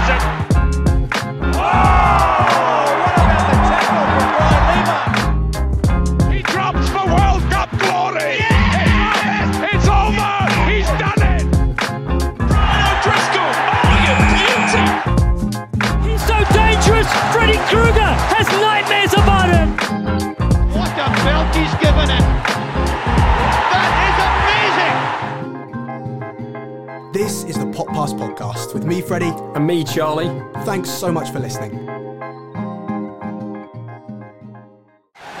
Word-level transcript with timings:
Henderson. 0.00 0.49
This 27.90 27.98
is 27.98 28.12
Pass 28.12 28.12
Podcast 28.12 28.74
with 28.74 28.84
me, 28.84 29.02
Freddy. 29.02 29.32
And 29.54 29.66
me, 29.66 29.82
Charlie. 29.82 30.28
Thanks 30.64 30.90
so 30.90 31.10
much 31.10 31.30
for 31.30 31.40
listening. 31.40 31.72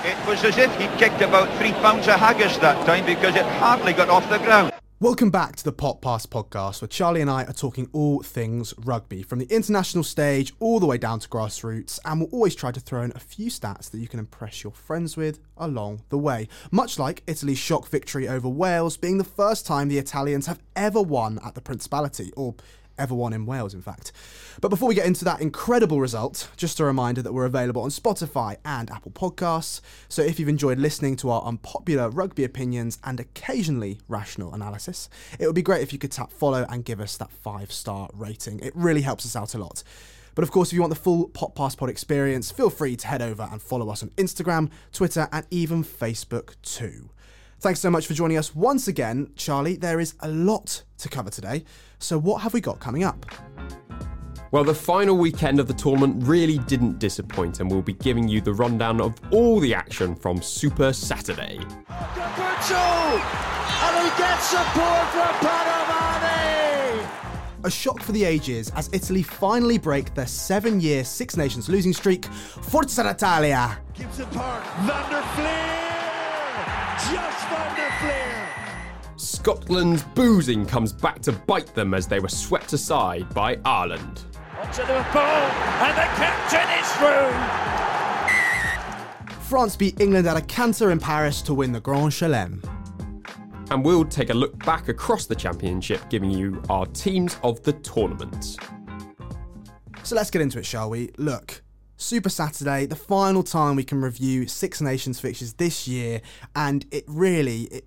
It 0.04 0.26
was 0.26 0.42
as 0.42 0.58
if 0.58 0.74
he'd 0.76 0.90
kicked 0.98 1.20
about 1.22 1.48
three 1.58 1.72
pounds 1.74 2.08
of 2.08 2.18
haggis 2.18 2.58
that 2.58 2.84
time 2.86 3.06
because 3.06 3.36
it 3.36 3.44
hardly 3.44 3.92
got 3.92 4.08
off 4.08 4.28
the 4.28 4.38
ground. 4.38 4.69
Welcome 5.02 5.30
back 5.30 5.56
to 5.56 5.64
the 5.64 5.72
Pop 5.72 6.02
Pass 6.02 6.26
Podcast, 6.26 6.82
where 6.82 6.88
Charlie 6.88 7.22
and 7.22 7.30
I 7.30 7.44
are 7.44 7.54
talking 7.54 7.88
all 7.94 8.20
things 8.20 8.74
rugby, 8.76 9.22
from 9.22 9.38
the 9.38 9.46
international 9.46 10.04
stage 10.04 10.52
all 10.60 10.78
the 10.78 10.84
way 10.84 10.98
down 10.98 11.20
to 11.20 11.28
grassroots, 11.30 11.98
and 12.04 12.20
we'll 12.20 12.28
always 12.28 12.54
try 12.54 12.70
to 12.70 12.80
throw 12.80 13.00
in 13.00 13.10
a 13.14 13.18
few 13.18 13.50
stats 13.50 13.90
that 13.90 13.98
you 13.98 14.06
can 14.06 14.18
impress 14.18 14.62
your 14.62 14.74
friends 14.74 15.16
with 15.16 15.40
along 15.56 16.02
the 16.10 16.18
way. 16.18 16.48
Much 16.70 16.98
like 16.98 17.22
Italy's 17.26 17.56
shock 17.56 17.88
victory 17.88 18.28
over 18.28 18.46
Wales 18.46 18.98
being 18.98 19.16
the 19.16 19.24
first 19.24 19.64
time 19.64 19.88
the 19.88 19.96
Italians 19.96 20.44
have 20.44 20.60
ever 20.76 21.00
won 21.00 21.38
at 21.42 21.54
the 21.54 21.62
Principality, 21.62 22.30
or 22.36 22.54
ever 23.00 23.14
won 23.14 23.32
in 23.32 23.46
Wales, 23.46 23.74
in 23.74 23.82
fact. 23.82 24.12
But 24.60 24.68
before 24.68 24.88
we 24.88 24.94
get 24.94 25.06
into 25.06 25.24
that 25.24 25.40
incredible 25.40 26.00
result, 26.00 26.48
just 26.56 26.78
a 26.80 26.84
reminder 26.84 27.22
that 27.22 27.32
we're 27.32 27.46
available 27.46 27.82
on 27.82 27.90
Spotify 27.90 28.56
and 28.64 28.90
Apple 28.90 29.10
Podcasts. 29.10 29.80
So 30.08 30.22
if 30.22 30.38
you've 30.38 30.48
enjoyed 30.48 30.78
listening 30.78 31.16
to 31.16 31.30
our 31.30 31.42
unpopular 31.42 32.10
rugby 32.10 32.44
opinions 32.44 32.98
and 33.02 33.18
occasionally 33.18 33.98
rational 34.06 34.54
analysis, 34.54 35.08
it 35.38 35.46
would 35.46 35.54
be 35.54 35.62
great 35.62 35.82
if 35.82 35.92
you 35.92 35.98
could 35.98 36.12
tap 36.12 36.30
follow 36.30 36.66
and 36.68 36.84
give 36.84 37.00
us 37.00 37.16
that 37.16 37.32
five 37.32 37.72
star 37.72 38.08
rating. 38.12 38.60
It 38.60 38.74
really 38.76 39.02
helps 39.02 39.24
us 39.24 39.34
out 39.34 39.54
a 39.54 39.58
lot. 39.58 39.82
But 40.34 40.44
of 40.44 40.50
course, 40.52 40.68
if 40.68 40.74
you 40.74 40.80
want 40.80 40.94
the 40.94 41.00
full 41.00 41.28
Pop 41.28 41.54
Passport 41.54 41.90
experience, 41.90 42.50
feel 42.50 42.70
free 42.70 42.96
to 42.96 43.06
head 43.06 43.22
over 43.22 43.48
and 43.50 43.60
follow 43.60 43.88
us 43.90 44.02
on 44.02 44.10
Instagram, 44.10 44.70
Twitter, 44.92 45.28
and 45.32 45.46
even 45.50 45.82
Facebook 45.82 46.54
too. 46.62 47.10
Thanks 47.60 47.80
so 47.80 47.90
much 47.90 48.06
for 48.06 48.14
joining 48.14 48.38
us 48.38 48.54
once 48.54 48.88
again, 48.88 49.32
Charlie. 49.36 49.76
There 49.76 50.00
is 50.00 50.14
a 50.20 50.28
lot 50.28 50.82
to 50.96 51.08
cover 51.10 51.28
today. 51.28 51.64
So, 52.02 52.18
what 52.18 52.40
have 52.40 52.54
we 52.54 52.60
got 52.62 52.80
coming 52.80 53.04
up? 53.04 53.26
Well, 54.52 54.64
the 54.64 54.74
final 54.74 55.16
weekend 55.16 55.60
of 55.60 55.68
the 55.68 55.74
tournament 55.74 56.26
really 56.26 56.58
didn't 56.58 56.98
disappoint, 56.98 57.60
and 57.60 57.70
we'll 57.70 57.82
be 57.82 57.92
giving 57.92 58.26
you 58.26 58.40
the 58.40 58.54
rundown 58.54 59.00
of 59.00 59.14
all 59.30 59.60
the 59.60 59.74
action 59.74 60.16
from 60.16 60.42
Super 60.42 60.92
Saturday. 60.92 61.60
Capuozzo! 61.86 63.20
And 63.82 64.10
he 64.10 64.18
gets 64.18 64.44
support 64.46 65.08
from 65.10 65.28
Padovani! 65.46 67.08
A 67.64 67.70
shock 67.70 68.00
for 68.00 68.12
the 68.12 68.24
ages 68.24 68.70
as 68.70 68.88
Italy 68.94 69.22
finally 69.22 69.76
break 69.78 70.14
their 70.14 70.26
seven 70.26 70.80
year 70.80 71.04
Six 71.04 71.36
Nations 71.36 71.68
losing 71.68 71.92
streak. 71.92 72.24
Forza 72.24 73.08
Italia! 73.08 73.78
Gibson 73.94 74.26
Park, 74.30 74.64
Vander 74.78 75.22
Fleer! 75.36 75.70
Just 79.42 79.64
Vander 79.66 79.66
Fleer! 79.66 80.00
Scotland's 80.00 80.02
boozing 80.14 80.66
comes 80.66 80.92
back 80.92 81.20
to 81.22 81.32
bite 81.32 81.74
them 81.74 81.94
as 81.94 82.06
they 82.06 82.20
were 82.20 82.28
swept 82.28 82.72
aside 82.72 83.32
by 83.34 83.58
Ireland. 83.64 84.22
Onto 84.58 84.82
the 84.82 85.06
ball, 85.12 85.50
and 85.82 85.96
the 85.96 86.08
captain 86.16 86.68
is 86.78 86.92
through. 86.96 87.32
France 89.42 89.76
beat 89.76 90.00
England 90.00 90.26
at 90.26 90.36
a 90.36 90.42
canter 90.42 90.90
in 90.90 91.00
Paris 91.00 91.42
to 91.42 91.54
win 91.54 91.72
the 91.72 91.80
Grand 91.80 92.12
Chelem. 92.12 92.62
And 93.70 93.84
we'll 93.84 94.04
take 94.04 94.30
a 94.30 94.34
look 94.34 94.58
back 94.64 94.88
across 94.88 95.26
the 95.26 95.34
championship, 95.34 96.00
giving 96.10 96.30
you 96.30 96.62
our 96.68 96.86
teams 96.86 97.38
of 97.42 97.62
the 97.62 97.72
tournament. 97.72 98.56
So 100.02 100.16
let's 100.16 100.30
get 100.30 100.42
into 100.42 100.58
it, 100.58 100.66
shall 100.66 100.90
we? 100.90 101.10
Look, 101.18 101.62
Super 101.96 102.30
Saturday, 102.30 102.86
the 102.86 102.96
final 102.96 103.42
time 103.42 103.76
we 103.76 103.84
can 103.84 104.00
review 104.00 104.48
Six 104.48 104.80
Nations 104.80 105.20
fixtures 105.20 105.52
this 105.54 105.86
year, 105.86 106.20
and 106.56 106.84
it 106.90 107.04
really. 107.06 107.62
It, 107.64 107.84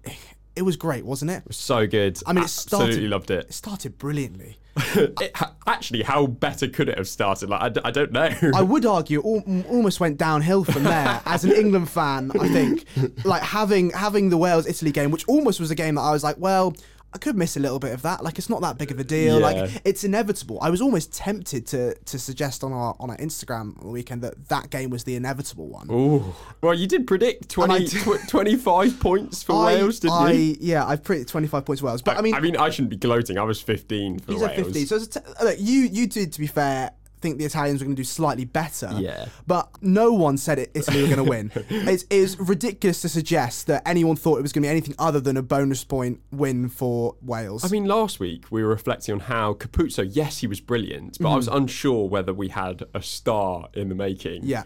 it 0.55 0.61
was 0.63 0.75
great, 0.75 1.05
wasn't 1.05 1.31
it? 1.31 1.37
It 1.37 1.47
was 1.47 1.57
so 1.57 1.87
good. 1.87 2.19
I 2.25 2.33
mean, 2.33 2.43
it 2.43 2.47
started. 2.49 2.87
Absolutely 2.87 3.09
loved 3.09 3.31
It 3.31 3.45
it. 3.47 3.53
started 3.53 3.97
brilliantly. 3.97 4.57
It- 4.95 5.35
Actually, 5.65 6.03
how 6.03 6.27
better 6.27 6.67
could 6.67 6.89
it 6.89 6.97
have 6.97 7.07
started? 7.07 7.49
Like, 7.49 7.77
I 7.85 7.89
don't 7.91 8.11
know. 8.11 8.29
I 8.53 8.61
would 8.61 8.85
argue 8.85 9.19
it 9.19 9.25
al- 9.47 9.63
almost 9.69 9.99
went 9.99 10.17
downhill 10.17 10.63
from 10.65 10.83
there. 10.83 11.21
As 11.25 11.43
an 11.45 11.51
England 11.53 11.89
fan, 11.89 12.31
I 12.39 12.49
think 12.49 12.85
like 13.23 13.41
having 13.41 13.91
having 13.91 14.29
the 14.29 14.37
Wales 14.37 14.67
Italy 14.67 14.91
game, 14.91 15.09
which 15.11 15.25
almost 15.27 15.59
was 15.59 15.71
a 15.71 15.75
game 15.75 15.95
that 15.95 16.01
I 16.01 16.11
was 16.11 16.23
like, 16.23 16.37
well, 16.37 16.75
I 17.13 17.17
could 17.19 17.37
miss 17.37 17.55
a 17.55 17.59
little 17.59 17.79
bit 17.79 17.93
of 17.93 18.01
that. 18.01 18.23
Like 18.23 18.37
it's 18.39 18.49
not 18.49 18.61
that 18.61 18.77
big 18.77 18.91
of 18.91 18.99
a 18.99 19.03
deal. 19.03 19.39
Yeah. 19.39 19.45
Like 19.45 19.81
it's 19.85 20.03
inevitable. 20.03 20.57
I 20.61 20.69
was 20.69 20.81
almost 20.81 21.13
tempted 21.13 21.67
to 21.67 21.93
to 21.95 22.17
suggest 22.19 22.63
on 22.63 22.73
our 22.73 22.95
on 22.99 23.09
our 23.11 23.17
Instagram 23.17 23.77
on 23.79 23.85
the 23.85 23.91
weekend 23.91 24.21
that 24.23 24.49
that 24.49 24.69
game 24.69 24.89
was 24.89 25.03
the 25.03 25.15
inevitable 25.15 25.67
one. 25.67 25.87
Ooh. 25.91 26.33
Well, 26.61 26.73
you 26.73 26.87
did 26.87 27.05
predict 27.07 27.41
And 27.57 27.69
20, 27.69 27.85
did- 27.85 28.01
tw- 28.03 28.29
25 28.29 28.99
points 28.99 29.43
for 29.43 29.53
I, 29.53 29.65
Wales, 29.75 29.99
didn't 29.99 30.13
I, 30.17 30.31
you? 30.31 30.57
Yeah, 30.59 30.85
I've 30.85 31.03
predicted 31.03 31.27
25 31.31 31.65
points 31.65 31.81
for 31.81 31.87
Wales, 31.87 32.01
but 32.01 32.17
I, 32.17 32.21
mean, 32.21 32.33
I 32.35 32.39
mean, 32.39 32.57
I 32.57 32.69
shouldn't 32.69 32.89
be 32.89 32.97
gloating. 32.97 33.37
I 33.37 33.43
was 33.43 33.61
15 33.61 34.19
for 34.19 34.31
he's 34.31 34.41
Wales. 34.41 34.55
50. 34.55 34.85
So 34.85 34.95
it's 34.95 35.15
a 35.15 35.19
t- 35.21 35.27
look, 35.43 35.55
you 35.59 35.81
you 35.81 36.07
did 36.07 36.33
to 36.33 36.39
be 36.39 36.47
fair. 36.47 36.91
Think 37.23 37.37
the 37.37 37.45
Italians 37.45 37.79
were 37.79 37.85
going 37.85 37.95
to 37.95 37.99
do 38.01 38.03
slightly 38.03 38.43
better. 38.43 38.89
Yeah. 38.95 39.27
But 39.47 39.69
no 39.81 40.11
one 40.11 40.35
said 40.35 40.59
it, 40.59 40.71
Italy 40.73 41.03
were 41.03 41.07
going 41.07 41.17
to 41.17 41.23
win. 41.23 41.51
It's, 41.93 42.03
it 42.09 42.37
ridiculous 42.37 43.01
to 43.03 43.09
suggest 43.09 43.67
that 43.67 43.81
anyone 43.87 44.17
thought 44.17 44.39
it 44.39 44.41
was 44.41 44.51
going 44.51 44.63
to 44.63 44.67
be 44.67 44.71
anything 44.71 44.95
other 44.99 45.21
than 45.21 45.37
a 45.37 45.41
bonus 45.41 45.85
point 45.85 46.19
win 46.31 46.67
for 46.67 47.15
Wales. 47.21 47.63
I 47.63 47.69
mean, 47.69 47.85
last 47.85 48.19
week 48.19 48.45
we 48.51 48.61
were 48.61 48.69
reflecting 48.69 49.13
on 49.13 49.21
how 49.21 49.53
Capuozzo, 49.53 50.05
yes, 50.09 50.39
he 50.39 50.47
was 50.47 50.59
brilliant, 50.59 51.17
but 51.21 51.29
I 51.29 51.35
was 51.37 51.47
unsure 51.47 52.09
whether 52.09 52.33
we 52.33 52.49
had 52.49 52.83
a 52.93 53.01
star 53.01 53.69
in 53.73 53.87
the 53.87 53.95
making. 53.95 54.41
Mm-hmm. 54.41 54.49
yeah. 54.49 54.63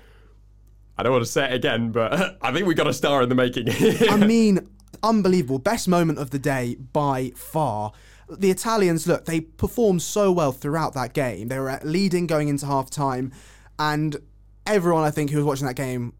I 0.97 1.03
don't 1.03 1.11
want 1.11 1.25
to 1.25 1.31
say 1.31 1.45
it 1.45 1.53
again, 1.53 1.91
but 1.91 2.37
I 2.41 2.51
think 2.51 2.65
we 2.65 2.73
got 2.73 2.87
a 2.87 2.93
star 2.93 3.21
in 3.21 3.29
the 3.29 3.35
making. 3.35 3.67
I 4.09 4.17
mean, 4.25 4.67
unbelievable. 5.03 5.59
Best 5.59 5.87
moment 5.87 6.17
of 6.17 6.31
the 6.31 6.39
day 6.39 6.75
by 6.75 7.31
far. 7.35 7.91
The 8.29 8.51
Italians, 8.51 9.07
look, 9.07 9.25
they 9.25 9.41
performed 9.41 10.01
so 10.01 10.31
well 10.31 10.51
throughout 10.51 10.93
that 10.93 11.13
game. 11.13 11.47
They 11.47 11.59
were 11.59 11.69
at 11.69 11.85
leading 11.85 12.27
going 12.27 12.49
into 12.49 12.65
half 12.65 12.89
time, 12.89 13.31
and 13.79 14.17
everyone, 14.65 15.03
I 15.03 15.11
think, 15.11 15.31
who 15.31 15.37
was 15.37 15.45
watching 15.45 15.67
that 15.67 15.75
game 15.75 16.13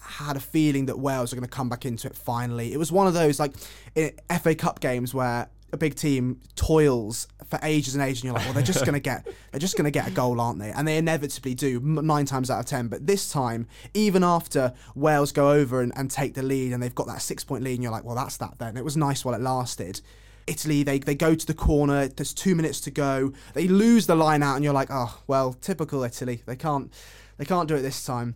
had 0.00 0.36
a 0.36 0.40
feeling 0.40 0.86
that 0.86 0.98
Wales 0.98 1.32
are 1.32 1.36
going 1.36 1.48
to 1.48 1.50
come 1.50 1.68
back 1.68 1.86
into 1.86 2.08
it 2.08 2.16
finally. 2.16 2.72
It 2.72 2.76
was 2.76 2.92
one 2.92 3.06
of 3.06 3.14
those, 3.14 3.38
like, 3.40 3.54
eh, 3.96 4.10
in 4.28 4.38
FA 4.38 4.54
Cup 4.54 4.80
games 4.80 5.14
where 5.14 5.48
a 5.72 5.76
big 5.76 5.94
team 5.94 6.38
toils 6.54 7.28
for 7.46 7.58
ages 7.62 7.94
and 7.94 8.04
ages, 8.04 8.22
and 8.22 8.24
you're 8.24 8.34
like, 8.34 8.44
well, 8.44 8.52
they're 8.52 8.62
just 8.62 8.84
going 8.84 8.94
to 8.94 9.00
get, 9.00 9.26
they're 9.50 9.60
just 9.60 9.76
going 9.76 9.84
to 9.84 9.90
get 9.90 10.06
a 10.06 10.10
goal, 10.10 10.40
aren't 10.40 10.58
they? 10.58 10.70
And 10.70 10.86
they 10.86 10.98
inevitably 10.98 11.54
do, 11.54 11.80
nine 11.80 12.26
times 12.26 12.50
out 12.50 12.60
of 12.60 12.66
ten. 12.66 12.88
But 12.88 13.06
this 13.06 13.30
time, 13.30 13.66
even 13.94 14.22
after 14.22 14.74
Wales 14.94 15.32
go 15.32 15.50
over 15.50 15.80
and, 15.80 15.92
and 15.96 16.10
take 16.10 16.34
the 16.34 16.42
lead, 16.42 16.72
and 16.72 16.82
they've 16.82 16.94
got 16.94 17.06
that 17.06 17.22
six 17.22 17.42
point 17.42 17.64
lead, 17.64 17.74
and 17.74 17.82
you're 17.82 17.92
like, 17.92 18.04
well, 18.04 18.16
that's 18.16 18.36
that 18.38 18.58
then. 18.58 18.76
It 18.76 18.84
was 18.84 18.96
nice 18.96 19.24
while 19.24 19.34
it 19.34 19.40
lasted. 19.40 20.02
Italy, 20.46 20.82
they, 20.82 20.98
they 20.98 21.14
go 21.14 21.34
to 21.34 21.46
the 21.46 21.54
corner. 21.54 22.08
There's 22.08 22.34
two 22.34 22.54
minutes 22.54 22.80
to 22.82 22.90
go. 22.90 23.32
They 23.54 23.68
lose 23.68 24.06
the 24.06 24.14
line 24.16 24.42
out, 24.42 24.56
and 24.56 24.64
you're 24.64 24.74
like, 24.74 24.88
oh 24.90 25.20
well, 25.26 25.52
typical 25.54 26.02
Italy. 26.04 26.42
They 26.46 26.56
can't 26.56 26.92
they 27.38 27.44
can't 27.44 27.68
do 27.68 27.76
it 27.76 27.82
this 27.82 28.04
time. 28.04 28.34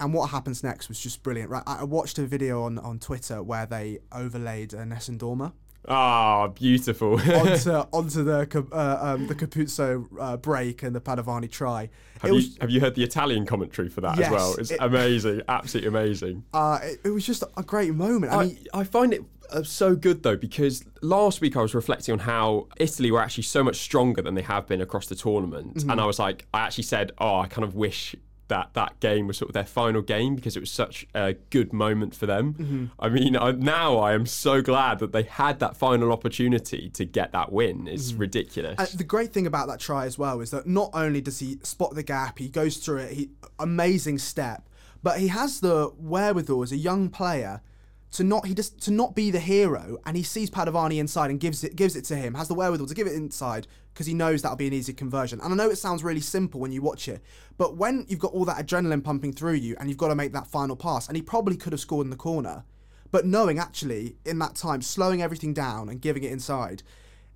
And 0.00 0.14
what 0.14 0.30
happens 0.30 0.62
next 0.62 0.88
was 0.88 1.00
just 1.00 1.22
brilliant. 1.24 1.50
Right, 1.50 1.64
I 1.66 1.82
watched 1.84 2.18
a 2.18 2.26
video 2.26 2.62
on, 2.62 2.78
on 2.78 2.98
Twitter 3.00 3.42
where 3.42 3.66
they 3.66 3.98
overlaid 4.12 4.72
uh, 4.72 4.84
Nessun 4.84 5.18
Dorma 5.18 5.52
Ah, 5.90 6.48
beautiful. 6.48 7.14
onto 7.34 7.70
onto 7.70 8.22
the 8.22 8.66
uh, 8.72 8.98
um, 9.00 9.26
the 9.26 9.34
Capuozzo 9.34 10.06
uh, 10.20 10.36
break 10.36 10.82
and 10.82 10.94
the 10.94 11.00
Padovani 11.00 11.50
try. 11.50 11.88
have, 12.20 12.30
was 12.30 12.48
you, 12.48 12.54
have 12.60 12.70
you 12.70 12.80
heard 12.80 12.94
the 12.94 13.02
Italian 13.02 13.46
commentary 13.46 13.88
for 13.88 14.02
that 14.02 14.18
Yes, 14.18 14.26
as 14.26 14.32
well? 14.32 14.54
It's 14.58 14.70
it- 14.70 14.78
amazing, 14.80 15.42
absolutely 15.48 15.88
amazing. 15.88 16.44
uh, 16.52 16.78
it, 16.82 17.00
it 17.04 17.10
was 17.10 17.24
just 17.24 17.42
a 17.56 17.62
great 17.62 17.94
moment. 17.94 18.32
I 18.32 18.44
mean, 18.44 18.58
I, 18.74 18.80
I 18.80 18.84
find 18.84 19.14
it 19.14 19.22
so 19.64 19.94
good 19.96 20.22
though 20.22 20.36
because 20.36 20.84
last 21.02 21.40
week 21.40 21.56
I 21.56 21.62
was 21.62 21.74
reflecting 21.74 22.12
on 22.12 22.18
how 22.20 22.68
Italy 22.78 23.10
were 23.10 23.20
actually 23.20 23.44
so 23.44 23.62
much 23.64 23.76
stronger 23.76 24.22
than 24.22 24.34
they 24.34 24.42
have 24.42 24.66
been 24.66 24.80
across 24.80 25.06
the 25.06 25.14
tournament, 25.14 25.74
Mm-hmm. 25.76 25.90
and 25.90 26.00
I 26.00 26.06
was 26.06 26.18
like, 26.18 26.46
I 26.54 26.60
actually 26.60 26.84
said, 26.84 27.12
oh, 27.18 27.40
I 27.40 27.46
kind 27.46 27.64
of 27.64 27.74
wish 27.74 28.14
that 28.48 28.70
that 28.72 28.98
game 29.00 29.26
was 29.26 29.36
sort 29.36 29.50
of 29.50 29.52
their 29.52 29.64
final 29.66 30.00
game 30.00 30.34
because 30.34 30.56
it 30.56 30.60
was 30.60 30.70
such 30.70 31.06
a 31.14 31.34
good 31.50 31.70
moment 31.74 32.14
for 32.14 32.24
them. 32.24 32.54
Mm-hmm. 32.54 32.84
I 32.98 33.08
mean, 33.10 33.36
I, 33.36 33.50
now 33.50 33.98
I 33.98 34.14
am 34.14 34.24
so 34.24 34.62
glad 34.62 35.00
that 35.00 35.12
they 35.12 35.24
had 35.24 35.58
that 35.58 35.76
final 35.76 36.10
opportunity 36.12 36.88
to 36.94 37.04
get 37.04 37.32
that 37.32 37.52
win. 37.52 37.86
It's 37.86 38.14
ridiculous. 38.14 38.76
Uh, 38.78 38.86
the 38.96 39.04
great 39.04 39.34
thing 39.34 39.46
about 39.46 39.68
that 39.68 39.80
try 39.80 40.06
as 40.06 40.16
well 40.16 40.40
is 40.40 40.50
that 40.52 40.66
not 40.66 40.88
only 40.94 41.20
does 41.20 41.40
he 41.40 41.58
spot 41.62 41.94
the 41.94 42.02
gap, 42.02 42.38
he 42.38 42.48
goes 42.48 42.78
through 42.78 42.98
it, 42.98 43.12
he 43.12 43.28
amazing 43.58 44.16
step, 44.18 44.66
but 45.02 45.18
he 45.20 45.28
has 45.28 45.60
the 45.60 45.92
wherewithal 45.98 46.62
as 46.62 46.72
a 46.72 46.76
young 46.78 47.10
player 47.10 47.60
to 48.10 48.24
not 48.24 48.46
he 48.46 48.54
just 48.54 48.80
to 48.82 48.90
not 48.90 49.14
be 49.14 49.30
the 49.30 49.40
hero 49.40 49.98
and 50.06 50.16
he 50.16 50.22
sees 50.22 50.50
Padovani 50.50 50.98
inside 50.98 51.30
and 51.30 51.38
gives 51.38 51.62
it 51.62 51.76
gives 51.76 51.94
it 51.94 52.04
to 52.06 52.16
him 52.16 52.34
has 52.34 52.48
the 52.48 52.54
wherewithal 52.54 52.86
to 52.86 52.94
give 52.94 53.06
it 53.06 53.12
inside 53.12 53.66
because 53.92 54.06
he 54.06 54.14
knows 54.14 54.42
that'll 54.42 54.56
be 54.56 54.66
an 54.68 54.72
easy 54.72 54.92
conversion. 54.92 55.40
And 55.40 55.52
I 55.52 55.56
know 55.56 55.70
it 55.70 55.76
sounds 55.76 56.04
really 56.04 56.20
simple 56.20 56.60
when 56.60 56.72
you 56.72 56.80
watch 56.80 57.08
it 57.08 57.22
but 57.58 57.76
when 57.76 58.06
you've 58.08 58.20
got 58.20 58.32
all 58.32 58.44
that 58.46 58.64
adrenaline 58.64 59.04
pumping 59.04 59.32
through 59.32 59.54
you 59.54 59.76
and 59.78 59.88
you've 59.88 59.98
got 59.98 60.08
to 60.08 60.14
make 60.14 60.32
that 60.32 60.46
final 60.46 60.76
pass 60.76 61.06
and 61.08 61.16
he 61.16 61.22
probably 61.22 61.56
could 61.56 61.72
have 61.72 61.80
scored 61.80 62.06
in 62.06 62.10
the 62.10 62.16
corner 62.16 62.64
but 63.10 63.26
knowing 63.26 63.58
actually 63.58 64.16
in 64.24 64.38
that 64.38 64.54
time 64.54 64.80
slowing 64.80 65.20
everything 65.20 65.52
down 65.52 65.88
and 65.88 66.00
giving 66.00 66.24
it 66.24 66.32
inside 66.32 66.82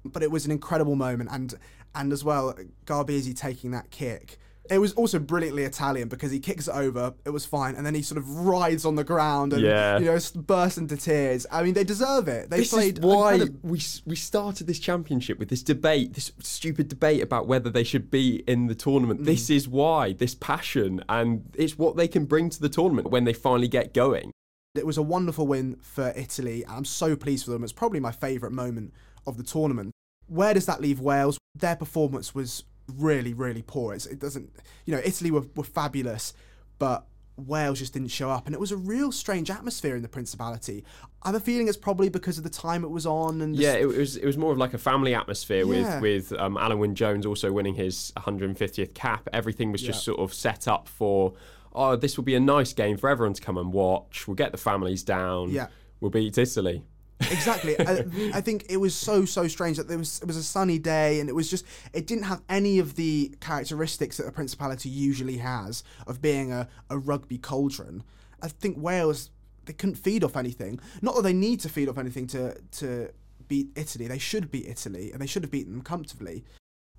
but 0.05 0.23
it 0.23 0.31
was 0.31 0.45
an 0.45 0.51
incredible 0.51 0.97
moment 0.97 1.29
and 1.33 1.55
and 1.95 2.13
as 2.13 2.25
well 2.25 2.55
Garbisi 2.87 3.37
taking 3.37 3.73
that 3.73 3.91
kick 3.91 4.39
it 4.73 4.79
was 4.79 4.93
also 4.95 5.19
brilliantly 5.19 5.65
Italian 5.65 6.09
because 6.09 6.31
he 6.31 6.41
kicks 6.41 6.67
it 6.69 6.75
over, 6.75 7.15
it 7.25 7.31
was 7.31 7.45
fine, 7.45 7.75
and 7.75 7.85
then 7.85 7.95
he 7.95 8.03
sort 8.03 8.19
of 8.19 8.29
rides 8.47 8.85
on 8.85 8.95
the 8.95 9.05
ground 9.05 9.53
and 9.53 9.63
Yeah. 9.63 9.99
you 9.99 10.07
know 10.07 10.19
bursts 10.37 10.79
into 10.79 10.97
tears. 10.97 11.47
I 11.51 11.63
mean, 11.63 11.75
they 11.75 11.85
deserve 11.85 12.29
it. 12.29 12.51
They 12.51 12.59
this 12.59 12.71
played 12.71 12.99
is 12.99 13.05
why 13.05 13.39
incredi- 13.39 13.57
we 13.63 13.81
we 14.07 14.17
started 14.17 14.67
this 14.67 14.79
championship 14.79 15.39
with 15.39 15.49
this 15.49 15.63
debate, 15.63 16.15
this 16.15 16.33
stupid 16.41 16.89
debate 16.89 17.23
about 17.23 17.47
whether 17.47 17.71
they 17.71 17.85
should 17.85 18.11
be 18.11 18.43
in 18.47 18.67
the 18.67 18.75
tournament. 18.75 19.23
Mm. 19.23 19.25
This 19.27 19.51
is 19.51 19.69
why 19.69 20.13
this 20.15 20.35
passion, 20.35 21.05
and 21.09 21.51
it's 21.55 21.79
what 21.79 21.97
they 21.97 22.09
can 22.09 22.25
bring 22.25 22.51
to 22.51 22.61
the 22.61 22.69
tournament 22.69 23.11
when 23.11 23.25
they 23.25 23.33
finally 23.33 23.69
get 23.69 23.93
going. 23.95 24.31
It 24.75 24.87
was 24.87 24.97
a 24.97 25.03
wonderful 25.03 25.47
win 25.47 25.77
for 25.83 26.13
Italy, 26.17 26.63
and 26.65 26.73
I'm 26.73 26.85
so 26.87 27.15
pleased 27.15 27.45
for 27.45 27.51
them. 27.51 27.63
It's 27.63 27.73
probably 27.75 28.01
my 28.01 28.13
favourite 28.13 28.55
moment 28.55 28.95
of 29.27 29.37
the 29.37 29.43
tournament. 29.43 29.93
Where 30.29 30.55
does 30.55 30.65
that 30.67 30.81
leave 30.81 30.99
Wales? 30.99 31.37
Their 31.55 31.77
performance 31.77 32.35
was 32.35 32.65
really, 32.99 33.35
really 33.35 33.63
poor. 33.63 33.95
It's, 33.95 34.07
it 34.07 34.19
doesn't, 34.19 34.51
you 34.85 34.95
know, 34.95 35.01
Italy 35.05 35.31
were, 35.31 35.45
were 35.57 35.65
fabulous, 35.65 36.35
but 36.79 37.07
Wales 37.37 37.79
just 37.79 37.95
didn't 37.95 38.09
show 38.11 38.29
up, 38.31 38.47
and 38.47 38.55
it 38.55 38.61
was 38.61 38.73
a 38.73 38.77
real 38.77 39.11
strange 39.11 39.51
atmosphere 39.51 39.97
in 39.97 40.03
the 40.03 40.09
Principality. 40.09 40.85
I 41.23 41.29
have 41.29 41.35
a 41.35 41.41
feeling 41.41 41.67
it's 41.69 41.77
probably 41.79 42.09
because 42.11 42.37
of 42.37 42.45
the 42.45 42.51
time 42.51 42.85
it 42.85 42.91
was 42.91 43.07
on, 43.07 43.41
and 43.41 43.57
Yeah, 43.57 43.73
it 43.75 43.87
was 43.87 44.17
it 44.17 44.27
was 44.27 44.37
more 44.37 44.53
of 44.53 44.59
like 44.59 44.75
a 44.75 44.79
family 44.79 45.15
atmosphere 45.15 45.65
Yeah. 45.65 45.99
with 46.01 46.31
with 46.31 46.41
um, 46.41 46.57
Alun 46.57 46.79
Wyn 46.79 46.95
Jones 46.95 47.25
also 47.25 47.51
winning 47.51 47.75
his 47.75 48.13
150th 48.19 48.93
cap. 48.95 49.29
Everything 49.33 49.73
was 49.73 49.81
just 49.81 50.01
Yeah. 50.07 50.15
sort 50.15 50.21
of 50.21 50.35
set 50.35 50.69
up 50.69 50.89
for. 50.89 51.33
Oh, 51.75 51.97
this 51.97 52.19
will 52.19 52.25
be 52.25 52.35
a 52.35 52.41
nice 52.41 52.75
game 52.75 52.99
for 52.99 53.09
everyone 53.09 53.33
to 53.33 53.41
come 53.41 53.57
and 53.57 53.73
watch. 53.73 54.29
We'll 54.29 54.35
get 54.35 54.53
the 54.53 54.59
families 54.59 55.03
down. 55.03 55.49
Yeah. 55.51 55.69
We'll 56.01 56.11
beat 56.11 56.37
Italy. 56.37 56.83
Exactly. 57.31 57.79
I, 57.79 58.05
I 58.35 58.41
think 58.41 58.67
it 58.69 58.79
was 58.79 58.95
so 58.95 59.25
so 59.25 59.49
strange 59.49 59.77
that 59.77 59.89
there 59.89 59.99
was 59.99 60.21
it 60.21 60.27
was 60.27 60.37
a 60.37 60.43
sunny 60.43 60.79
day 60.79 61.21
and 61.21 61.29
it 61.29 61.35
was 61.35 61.51
just 61.51 61.65
it 61.93 62.07
didn't 62.07 62.25
have 62.25 62.43
any 62.49 62.79
of 62.79 62.97
the 62.97 63.35
characteristics 63.41 64.17
that 64.17 64.25
the 64.25 64.33
Principality 64.33 64.89
usually 64.89 65.39
has 65.39 65.85
of 66.07 66.21
being 66.21 66.53
a, 66.53 66.69
a 66.91 66.99
rugby 66.99 67.39
cauldron. 67.39 68.03
I 68.43 68.49
think 68.49 68.77
Wales 68.79 69.31
they 69.65 69.73
couldn't 69.73 69.97
feed 69.97 70.25
off 70.25 70.37
anything. 70.37 70.81
Not 71.01 71.15
that 71.17 71.23
they 71.23 71.33
need 71.33 71.61
to 71.61 71.69
feed 71.69 71.89
off 71.89 71.99
anything 71.99 72.27
to 72.29 72.57
to 72.73 73.11
beat 73.49 73.69
Italy. 73.77 74.07
They 74.07 74.19
should 74.19 74.51
beat 74.51 74.67
Italy 74.67 75.13
and 75.13 75.21
they 75.21 75.27
should 75.27 75.43
have 75.43 75.51
beaten 75.51 75.73
them 75.73 75.83
comfortably. 75.83 76.45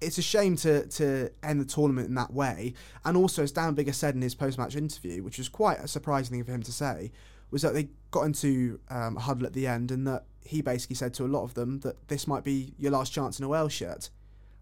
It's 0.02 0.18
a 0.18 0.22
shame 0.22 0.56
to 0.58 0.88
to 0.88 1.32
end 1.42 1.60
the 1.62 1.66
tournament 1.66 2.08
in 2.10 2.16
that 2.16 2.34
way. 2.34 2.74
And 3.06 3.18
also, 3.18 3.44
as 3.44 3.52
Dan 3.52 3.76
Biggar 3.76 3.94
said 3.94 4.16
in 4.16 4.22
his 4.22 4.36
post 4.36 4.58
match 4.58 4.76
interview, 4.76 5.24
which 5.24 5.38
was 5.38 5.50
quite 5.50 5.80
a 5.80 5.88
surprising 5.88 6.36
thing 6.36 6.44
for 6.44 6.52
him 6.52 6.64
to 6.64 6.72
say, 6.72 7.12
was 7.54 7.62
that 7.62 7.74
they 7.74 7.88
got 8.12 8.24
into 8.24 8.80
um, 8.90 9.16
a 9.18 9.22
huddle 9.22 9.46
at 9.46 9.54
the 9.54 9.66
end 9.68 9.92
and 9.92 10.06
that 10.08 10.26
he 10.42 10.62
basically 10.62 10.96
said 10.96 11.14
to 11.14 11.26
a 11.26 11.28
lot 11.28 11.44
of 11.44 11.54
them 11.54 11.80
that 11.82 12.08
this 12.10 12.28
might 12.28 12.44
be 12.44 12.74
your 12.78 12.92
last 12.92 13.14
chance 13.14 13.40
in 13.40 13.46
a 13.46 13.48
Wales 13.48 13.72
shirt, 13.72 14.10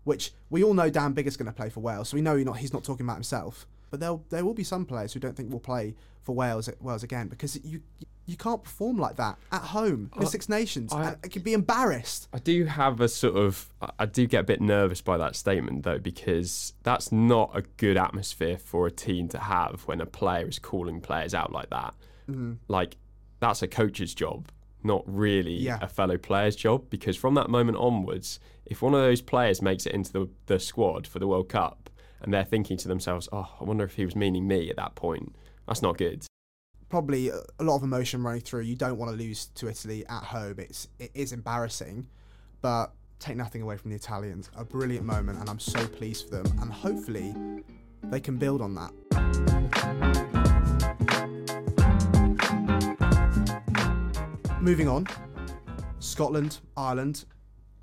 which 0.03 0.31
we 0.49 0.63
all 0.63 0.73
know 0.73 0.89
Dan 0.89 1.13
Biggar's 1.13 1.38
going 1.38 1.47
to 1.47 1.51
play 1.53 1.69
for 1.69 1.79
Wales, 1.79 2.09
so 2.09 2.15
we 2.15 2.21
know 2.21 2.35
he's 2.35 2.45
not, 2.45 2.57
he's 2.57 2.73
not 2.73 2.83
talking 2.83 3.05
about 3.05 3.15
himself. 3.15 3.65
But 3.89 3.99
there 3.99 4.17
there 4.29 4.45
will 4.45 4.53
be 4.53 4.63
some 4.63 4.85
players 4.85 5.11
who 5.11 5.19
don't 5.19 5.35
think 5.35 5.51
will 5.51 5.59
play 5.59 5.95
for 6.21 6.33
Wales 6.33 6.69
Wales 6.79 7.03
again 7.03 7.27
because 7.27 7.59
you 7.65 7.81
you 8.25 8.38
can't 8.38 8.63
perform 8.63 8.97
like 8.97 9.17
that 9.17 9.37
at 9.51 9.61
home 9.61 10.09
in 10.15 10.25
Six 10.27 10.47
Nations. 10.47 10.94
I- 10.94 11.15
it 11.23 11.29
could 11.33 11.44
be 11.44 11.53
embarrassed. 11.53 12.29
I 12.31 12.37
do 12.37 12.63
have 12.65 13.01
a 13.01 13.09
sort 13.09 13.35
of, 13.35 13.67
I- 13.81 13.89
I 13.99 14.05
do 14.05 14.27
get 14.27 14.39
a 14.41 14.44
bit 14.44 14.61
nervous 14.61 15.01
by 15.01 15.17
that 15.17 15.35
statement 15.35 15.83
though, 15.83 15.97
because 15.99 16.71
that's 16.83 17.11
not 17.11 17.51
a 17.53 17.63
good 17.77 17.97
atmosphere 17.97 18.57
for 18.57 18.87
a 18.87 18.91
team 18.91 19.27
to 19.29 19.39
have 19.39 19.81
when 19.87 19.99
a 19.99 20.05
player 20.05 20.47
is 20.47 20.59
calling 20.59 21.01
players 21.01 21.33
out 21.33 21.51
like 21.51 21.69
that. 21.71 21.94
Mm-hmm. 22.29 22.53
Like, 22.68 22.97
that's 23.39 23.62
a 23.62 23.68
coach's 23.68 24.13
job, 24.13 24.50
not 24.83 25.03
really 25.06 25.53
Yeah. 25.56 25.79
a 25.81 25.88
fellow 25.88 26.18
player's 26.18 26.56
job. 26.56 26.89
Because 26.89 27.15
from 27.18 27.33
that 27.35 27.50
moment 27.50 27.77
onwards, 27.77 28.39
if 28.65 28.81
one 28.81 28.94
of 28.94 29.01
those 29.01 29.21
players 29.21 29.62
makes 29.62 29.85
it 29.85 29.94
into 29.94 30.12
the, 30.12 30.29
the 30.45 30.59
squad 30.59 31.07
for 31.07 31.19
the 31.19 31.27
World 31.27 31.50
Cup 31.50 31.89
and 32.21 32.33
they're 32.33 32.44
thinking 32.45 32.77
to 32.77 32.88
themselves, 32.88 33.27
oh, 33.31 33.50
I 33.59 33.63
wonder 33.63 33.83
if 33.83 33.95
he 33.95 34.06
was 34.06 34.15
meaning 34.15 34.47
me 34.47 34.69
at 34.69 34.75
that 34.77 34.95
point, 34.95 35.35
that's 35.68 35.81
not 35.81 35.97
good. 35.97 36.25
probably 36.89 37.29
a 37.29 37.41
a 37.59 37.63
lot 37.63 37.77
of 37.77 37.83
emotion 37.83 38.21
running 38.23 38.41
through. 38.41 38.62
You 38.62 38.75
don't 38.75 38.97
want 38.97 39.12
to 39.12 39.18
lose 39.18 39.45
to 39.56 39.68
Italy 39.69 40.06
at 40.07 40.23
home. 40.23 40.56
It's 40.59 40.88
it 41.00 41.12
is 41.13 41.31
embarrassing, 41.31 42.07
but 42.62 42.91
take 43.19 43.38
nothing 43.38 43.62
away 43.62 43.77
from 43.77 43.91
the 43.91 43.95
Italians. 43.95 44.50
A 44.57 44.65
brilliant 44.65 45.06
moment, 45.06 45.39
and 45.39 45.50
I'm 45.50 45.59
so 45.59 45.85
pleased 45.88 46.27
for 46.29 46.38
them. 46.44 46.59
And 46.62 46.71
hopefully, 46.71 47.33
they 48.03 48.19
can 48.19 48.38
build 48.38 48.62
on 48.62 48.75
that. 48.75 49.60
Moving 54.61 54.87
on, 54.87 55.07
Scotland, 55.99 56.59
Ireland. 56.77 57.25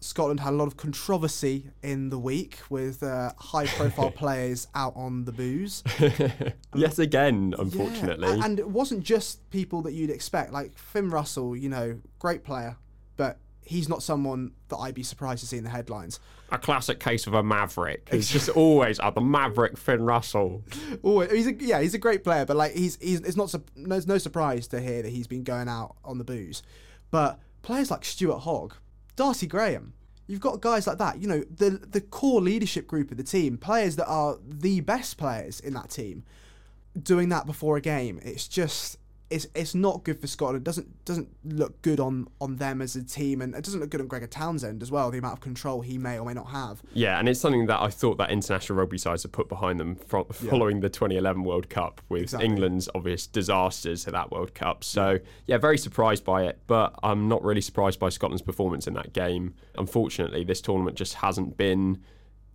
Scotland 0.00 0.38
had 0.38 0.52
a 0.52 0.56
lot 0.56 0.68
of 0.68 0.76
controversy 0.76 1.70
in 1.82 2.08
the 2.08 2.18
week 2.20 2.60
with 2.70 3.02
uh, 3.02 3.32
high-profile 3.36 4.10
players 4.16 4.68
out 4.76 4.92
on 4.94 5.24
the 5.24 5.32
booze. 5.32 5.82
Yet 6.74 7.00
again, 7.00 7.52
unfortunately. 7.58 8.28
a- 8.28 8.44
and 8.44 8.60
it 8.60 8.68
wasn't 8.68 9.02
just 9.02 9.50
people 9.50 9.82
that 9.82 9.92
you'd 9.94 10.10
expect. 10.10 10.52
Like 10.52 10.78
Finn 10.78 11.10
Russell, 11.10 11.56
you 11.56 11.68
know, 11.68 11.98
great 12.20 12.44
player, 12.44 12.76
but 13.16 13.38
he's 13.68 13.86
not 13.86 14.02
someone 14.02 14.52
that 14.68 14.78
I'd 14.78 14.94
be 14.94 15.02
surprised 15.02 15.40
to 15.40 15.46
see 15.46 15.58
in 15.58 15.64
the 15.64 15.70
headlines. 15.70 16.18
a 16.50 16.56
classic 16.56 16.98
case 16.98 17.26
of 17.26 17.34
a 17.34 17.42
maverick. 17.42 18.08
He's 18.10 18.30
just 18.30 18.48
always 18.48 18.98
oh, 18.98 19.10
the 19.10 19.20
maverick 19.20 19.76
Finn 19.76 20.02
Russell. 20.02 20.62
Oh, 21.04 21.20
he's 21.20 21.46
a, 21.46 21.52
yeah, 21.52 21.80
he's 21.80 21.92
a 21.94 21.98
great 21.98 22.24
player, 22.24 22.46
but 22.46 22.56
like 22.56 22.72
he's 22.72 22.96
he's 22.96 23.20
it's 23.20 23.36
not 23.36 23.50
sup- 23.50 23.70
there's 23.76 24.06
no 24.06 24.16
surprise 24.18 24.66
to 24.68 24.80
hear 24.80 25.02
that 25.02 25.10
he's 25.10 25.26
been 25.26 25.44
going 25.44 25.68
out 25.68 25.96
on 26.02 26.16
the 26.16 26.24
booze. 26.24 26.62
But 27.10 27.38
players 27.62 27.90
like 27.90 28.04
Stuart 28.06 28.38
Hogg, 28.40 28.74
Darcy 29.16 29.46
Graham, 29.46 29.92
you've 30.26 30.40
got 30.40 30.62
guys 30.62 30.86
like 30.86 30.98
that. 30.98 31.20
You 31.20 31.28
know, 31.28 31.44
the 31.54 31.70
the 31.70 32.00
core 32.00 32.40
leadership 32.40 32.86
group 32.86 33.10
of 33.10 33.18
the 33.18 33.22
team, 33.22 33.58
players 33.58 33.96
that 33.96 34.06
are 34.06 34.38
the 34.42 34.80
best 34.80 35.18
players 35.18 35.60
in 35.60 35.74
that 35.74 35.90
team, 35.90 36.24
doing 37.00 37.28
that 37.28 37.44
before 37.44 37.76
a 37.76 37.82
game. 37.82 38.18
It's 38.22 38.48
just 38.48 38.96
it's 39.30 39.46
it's 39.54 39.74
not 39.74 40.04
good 40.04 40.18
for 40.20 40.26
Scotland. 40.26 40.58
It 40.58 40.64
doesn't 40.64 41.04
doesn't 41.04 41.28
look 41.44 41.82
good 41.82 42.00
on 42.00 42.28
on 42.40 42.56
them 42.56 42.80
as 42.80 42.96
a 42.96 43.02
team, 43.04 43.42
and 43.42 43.54
it 43.54 43.62
doesn't 43.62 43.78
look 43.78 43.90
good 43.90 44.00
on 44.00 44.06
Gregor 44.06 44.26
Townsend 44.26 44.82
as 44.82 44.90
well. 44.90 45.10
The 45.10 45.18
amount 45.18 45.34
of 45.34 45.40
control 45.40 45.82
he 45.82 45.98
may 45.98 46.18
or 46.18 46.24
may 46.24 46.32
not 46.32 46.48
have. 46.48 46.82
Yeah, 46.94 47.18
and 47.18 47.28
it's 47.28 47.38
something 47.38 47.66
that 47.66 47.80
I 47.80 47.88
thought 47.90 48.16
that 48.18 48.30
international 48.30 48.78
rugby 48.78 48.96
sides 48.96 49.22
had 49.24 49.32
put 49.32 49.48
behind 49.48 49.78
them 49.78 49.96
fro- 49.96 50.24
following 50.24 50.80
the 50.80 50.88
2011 50.88 51.44
World 51.44 51.68
Cup 51.68 52.00
with 52.08 52.22
Exactly. 52.22 52.46
England's 52.48 52.88
obvious 52.94 53.26
disasters 53.26 54.06
at 54.06 54.14
that 54.14 54.30
World 54.30 54.54
Cup. 54.54 54.82
So, 54.82 55.18
yeah, 55.46 55.58
very 55.58 55.76
surprised 55.76 56.24
by 56.24 56.44
it, 56.44 56.60
but 56.66 56.94
I'm 57.02 57.28
not 57.28 57.42
really 57.44 57.60
surprised 57.60 58.00
by 58.00 58.08
Scotland's 58.08 58.42
performance 58.42 58.86
in 58.86 58.94
that 58.94 59.12
game. 59.12 59.54
Unfortunately, 59.76 60.42
this 60.44 60.60
tournament 60.62 60.96
just 60.96 61.14
hasn't 61.14 61.56
been 61.58 61.98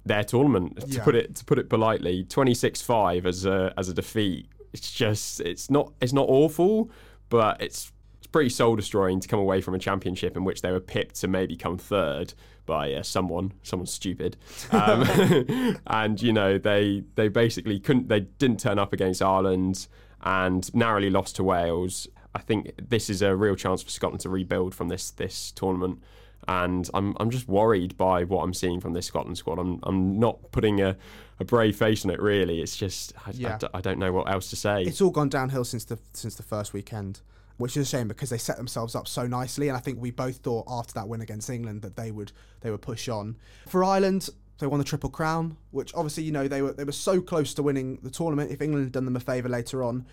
their 0.06 0.24
tournament 0.24 0.78
to 0.82 0.88
Yeah. 0.88 1.04
put 1.04 1.16
it 1.16 1.36
to 1.36 1.46
put 1.46 1.58
it 1.60 1.70
politely. 1.70 2.26
26-5 2.26 3.26
as 3.26 3.46
a 3.46 3.74
as 3.78 3.90
a 3.90 3.94
defeat. 3.94 4.48
It's 4.74 4.92
just 4.92 5.40
it's 5.42 5.70
not 5.70 5.94
it's 6.02 6.14
not 6.14 6.28
awful, 6.28 6.90
but 7.30 7.62
it's 7.62 7.92
it's 8.18 8.28
pretty 8.28 8.50
soul 8.50 8.76
destroying 8.76 9.20
to 9.20 9.28
come 9.28 9.40
away 9.40 9.62
from 9.62 9.76
a 9.76 9.80
championship 9.80 10.36
in 10.36 10.44
which 10.44 10.62
they 10.62 10.72
were 10.72 10.80
pipped 10.80 11.16
to 11.22 11.28
maybe 11.28 11.56
come 11.56 11.78
third 11.78 12.34
by 12.66 12.94
uh, 12.94 13.04
someone, 13.04 13.52
someone 13.62 13.86
stupid, 13.86 14.38
um, 14.72 15.04
and 15.88 16.22
you 16.22 16.34
know 16.34 16.58
they 16.58 17.04
they 17.16 17.28
basically 17.28 17.80
couldn't 17.80 18.10
they 18.10 18.22
didn't 18.22 18.60
turn 18.60 18.80
up 18.80 18.94
against 18.94 19.22
Ireland 19.22 19.88
and 20.24 20.74
narrowly 20.74 21.10
lost 21.10 21.36
to 21.36 21.44
Wales. 21.44 22.08
I 22.34 22.40
think 22.40 22.74
this 22.90 23.10
is 23.10 23.22
a 23.22 23.36
real 23.36 23.56
chance 23.56 23.84
for 23.84 23.92
Scotland 23.92 24.22
to 24.22 24.30
rebuild 24.30 24.74
from 24.74 24.88
this 24.88 25.12
this 25.12 25.52
tournament. 25.52 26.02
And 26.48 26.90
I'm 26.94 27.16
I'm 27.20 27.30
just 27.30 27.48
worried 27.48 27.96
by 27.98 28.24
what 28.24 28.44
I'm 28.44 28.54
seeing 28.54 28.80
from 28.80 28.94
this 28.94 29.06
Scotland 29.06 29.38
squad. 29.38 29.60
I'm 29.60 29.80
I'm 29.84 30.20
not 30.20 30.52
putting 30.52 30.82
a, 30.82 30.98
a 31.40 31.46
brave 31.46 31.76
face 31.76 32.06
on 32.06 32.12
it 32.12 32.22
really. 32.22 32.62
It's 32.62 32.76
just 32.78 33.14
I, 33.26 33.30
I 33.30 33.34
Yeah. 33.34 33.58
d- 33.58 33.68
I 33.74 33.82
don't 33.82 34.00
know 34.00 34.12
what 34.12 34.30
else 34.32 34.50
to 34.52 34.56
say. 34.56 34.84
it's 34.84 35.02
all 35.02 35.12
gone 35.12 35.30
downhill 35.30 35.64
since 35.66 35.86
the 35.86 35.98
since 36.14 36.36
the 36.36 36.44
first 36.44 36.74
weekend, 36.74 37.22
which 37.58 37.76
is 37.78 37.88
a 37.88 37.90
shame 37.90 38.08
because 38.08 38.30
they 38.30 38.38
set 38.38 38.58
themselves 38.58 38.96
up 38.96 39.08
so 39.08 39.26
nicely, 39.28 39.68
and 39.68 39.78
I 39.78 39.80
think 39.80 40.00
we 40.02 40.12
both 40.12 40.38
thought 40.38 40.66
after 40.68 40.94
that 40.96 41.08
win 41.08 41.22
against 41.22 41.50
England 41.50 41.82
that 41.82 41.96
they 41.96 42.12
would 42.12 42.32
they 42.62 42.70
would 42.72 42.82
push 42.82 43.08
on. 43.10 43.38
For 43.68 43.84
Ireland, 43.84 44.30
they 44.60 44.68
won 44.68 44.78
the 44.80 44.86
triple 44.86 45.10
crown, 45.10 45.58
which 45.72 45.94
obviously 45.96 46.24
you 46.24 46.32
know 46.32 46.48
they 46.48 46.62
were 46.62 46.74
they 46.74 46.84
were 46.84 46.92
so 46.92 47.20
close 47.22 47.54
to 47.56 47.64
winning 47.64 48.00
the 48.04 48.10
tournament. 48.12 48.52
If 48.52 48.62
England 48.62 48.86
had 48.86 48.92
done 48.94 49.06
them 49.06 49.16
a 49.16 49.20
favour 49.20 49.50
later 49.50 49.84
on, 49.84 50.06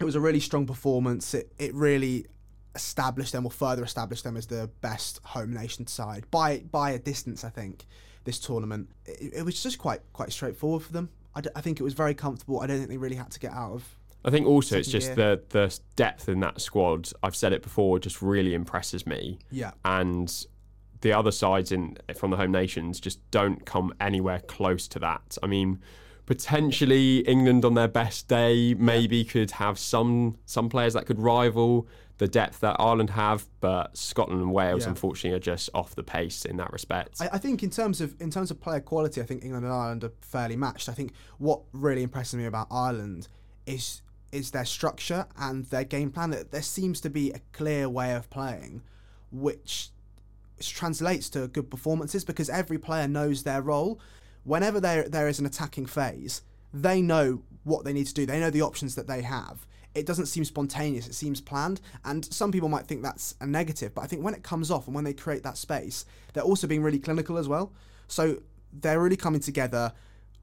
it 0.00 0.04
was 0.04 0.14
a 0.16 0.20
really 0.20 0.40
strong 0.40 0.66
performance. 0.66 1.34
It 1.34 1.52
it 1.58 1.72
really 1.74 2.26
established 2.74 3.30
them 3.32 3.44
or 3.46 3.50
further 3.52 3.84
established 3.84 4.24
them 4.24 4.36
as 4.36 4.46
the 4.48 4.68
best 4.80 5.20
home 5.22 5.52
nation 5.54 5.86
side 5.86 6.24
by 6.32 6.58
by 6.70 6.90
a 6.90 6.98
distance. 6.98 7.44
I 7.44 7.48
think 7.50 7.86
this 8.24 8.38
tournament 8.38 8.88
it, 9.06 9.32
it 9.36 9.42
was 9.44 9.62
just 9.62 9.78
quite 9.78 10.00
quite 10.12 10.32
straightforward 10.32 10.82
for 10.82 10.92
them. 10.92 11.10
I, 11.34 11.40
d- 11.40 11.50
I 11.54 11.60
think 11.60 11.80
it 11.80 11.82
was 11.82 11.94
very 11.94 12.14
comfortable. 12.14 12.60
I 12.60 12.66
don't 12.66 12.78
think 12.78 12.88
they 12.88 12.96
really 12.96 13.16
had 13.16 13.30
to 13.32 13.40
get 13.40 13.52
out 13.52 13.72
of 13.72 13.96
I 14.24 14.30
think 14.30 14.46
also 14.46 14.78
it's 14.78 14.90
just 14.90 15.14
the 15.16 15.42
the 15.50 15.78
depth 15.96 16.28
in 16.28 16.40
that 16.40 16.60
squad. 16.60 17.10
I've 17.22 17.36
said 17.36 17.52
it 17.52 17.62
before, 17.62 17.98
just 17.98 18.22
really 18.22 18.54
impresses 18.54 19.06
me. 19.06 19.38
Yeah. 19.50 19.72
And 19.84 20.32
the 21.02 21.12
other 21.12 21.30
sides 21.30 21.70
in 21.70 21.98
from 22.16 22.30
the 22.30 22.38
home 22.38 22.50
nations 22.50 22.98
just 22.98 23.18
don't 23.30 23.66
come 23.66 23.92
anywhere 24.00 24.40
close 24.40 24.88
to 24.88 24.98
that. 25.00 25.36
I 25.42 25.46
mean, 25.46 25.78
potentially 26.24 27.18
England 27.18 27.66
on 27.66 27.74
their 27.74 27.88
best 27.88 28.28
day 28.28 28.72
maybe 28.74 29.24
could 29.24 29.50
have 29.52 29.78
some 29.78 30.38
some 30.46 30.70
players 30.70 30.94
that 30.94 31.04
could 31.04 31.20
rival 31.20 31.86
the 32.18 32.28
depth 32.28 32.60
that 32.60 32.76
Ireland 32.78 33.10
have, 33.10 33.46
but 33.60 33.96
Scotland 33.96 34.40
and 34.40 34.52
Wales 34.52 34.84
Yeah. 34.84 34.90
unfortunately 34.90 35.36
are 35.36 35.40
just 35.40 35.68
off 35.74 35.94
the 35.94 36.04
pace 36.04 36.44
in 36.44 36.56
that 36.58 36.72
respect. 36.72 37.20
I, 37.20 37.30
I 37.32 37.38
think 37.38 37.62
in 37.62 37.70
terms 37.70 38.00
of 38.00 38.14
in 38.20 38.30
terms 38.30 38.50
of 38.50 38.60
player 38.60 38.80
quality, 38.80 39.20
I 39.20 39.24
think 39.24 39.44
England 39.44 39.64
and 39.64 39.74
Ireland 39.74 40.04
are 40.04 40.12
fairly 40.20 40.56
matched. 40.56 40.88
I 40.88 40.92
think 40.92 41.12
what 41.38 41.60
really 41.72 42.02
impresses 42.02 42.34
me 42.34 42.44
about 42.44 42.68
Ireland 42.70 43.28
is 43.66 44.02
is 44.30 44.50
their 44.50 44.64
structure 44.64 45.26
and 45.36 45.64
their 45.66 45.84
game 45.84 46.10
plan. 46.10 46.30
That 46.30 46.52
there 46.52 46.62
seems 46.62 47.00
to 47.02 47.10
be 47.10 47.30
a 47.32 47.40
clear 47.52 47.88
way 47.88 48.14
of 48.14 48.30
playing, 48.30 48.82
which 49.32 49.90
translates 50.60 51.28
to 51.30 51.48
good 51.48 51.68
performances 51.70 52.24
because 52.24 52.48
every 52.48 52.78
player 52.78 53.08
knows 53.08 53.42
their 53.42 53.60
role. 53.60 54.00
Whenever 54.44 54.78
there 54.78 55.08
there 55.08 55.26
is 55.26 55.40
an 55.40 55.46
attacking 55.46 55.86
phase, 55.86 56.42
they 56.72 57.02
know 57.02 57.42
what 57.64 57.84
they 57.84 57.92
need 57.92 58.06
to 58.06 58.14
do. 58.14 58.24
They 58.26 58.38
know 58.38 58.50
the 58.50 58.62
options 58.62 58.94
that 58.94 59.08
they 59.08 59.22
have. 59.22 59.66
It 59.94 60.06
doesn't 60.06 60.26
seem 60.26 60.44
spontaneous. 60.44 61.06
It 61.06 61.14
seems 61.14 61.40
planned, 61.40 61.80
and 62.04 62.24
some 62.24 62.50
people 62.50 62.68
might 62.68 62.86
think 62.86 63.02
that's 63.02 63.34
a 63.40 63.46
negative. 63.46 63.94
But 63.94 64.02
I 64.02 64.06
think 64.06 64.22
when 64.22 64.34
it 64.34 64.42
comes 64.42 64.70
off 64.70 64.86
and 64.86 64.94
when 64.94 65.04
they 65.04 65.14
create 65.14 65.42
that 65.44 65.56
space, 65.56 66.04
they're 66.32 66.42
also 66.42 66.66
being 66.66 66.82
really 66.82 66.98
clinical 66.98 67.38
as 67.38 67.48
well. 67.48 67.72
So 68.08 68.42
they're 68.72 69.00
really 69.00 69.16
coming 69.16 69.40
together. 69.40 69.92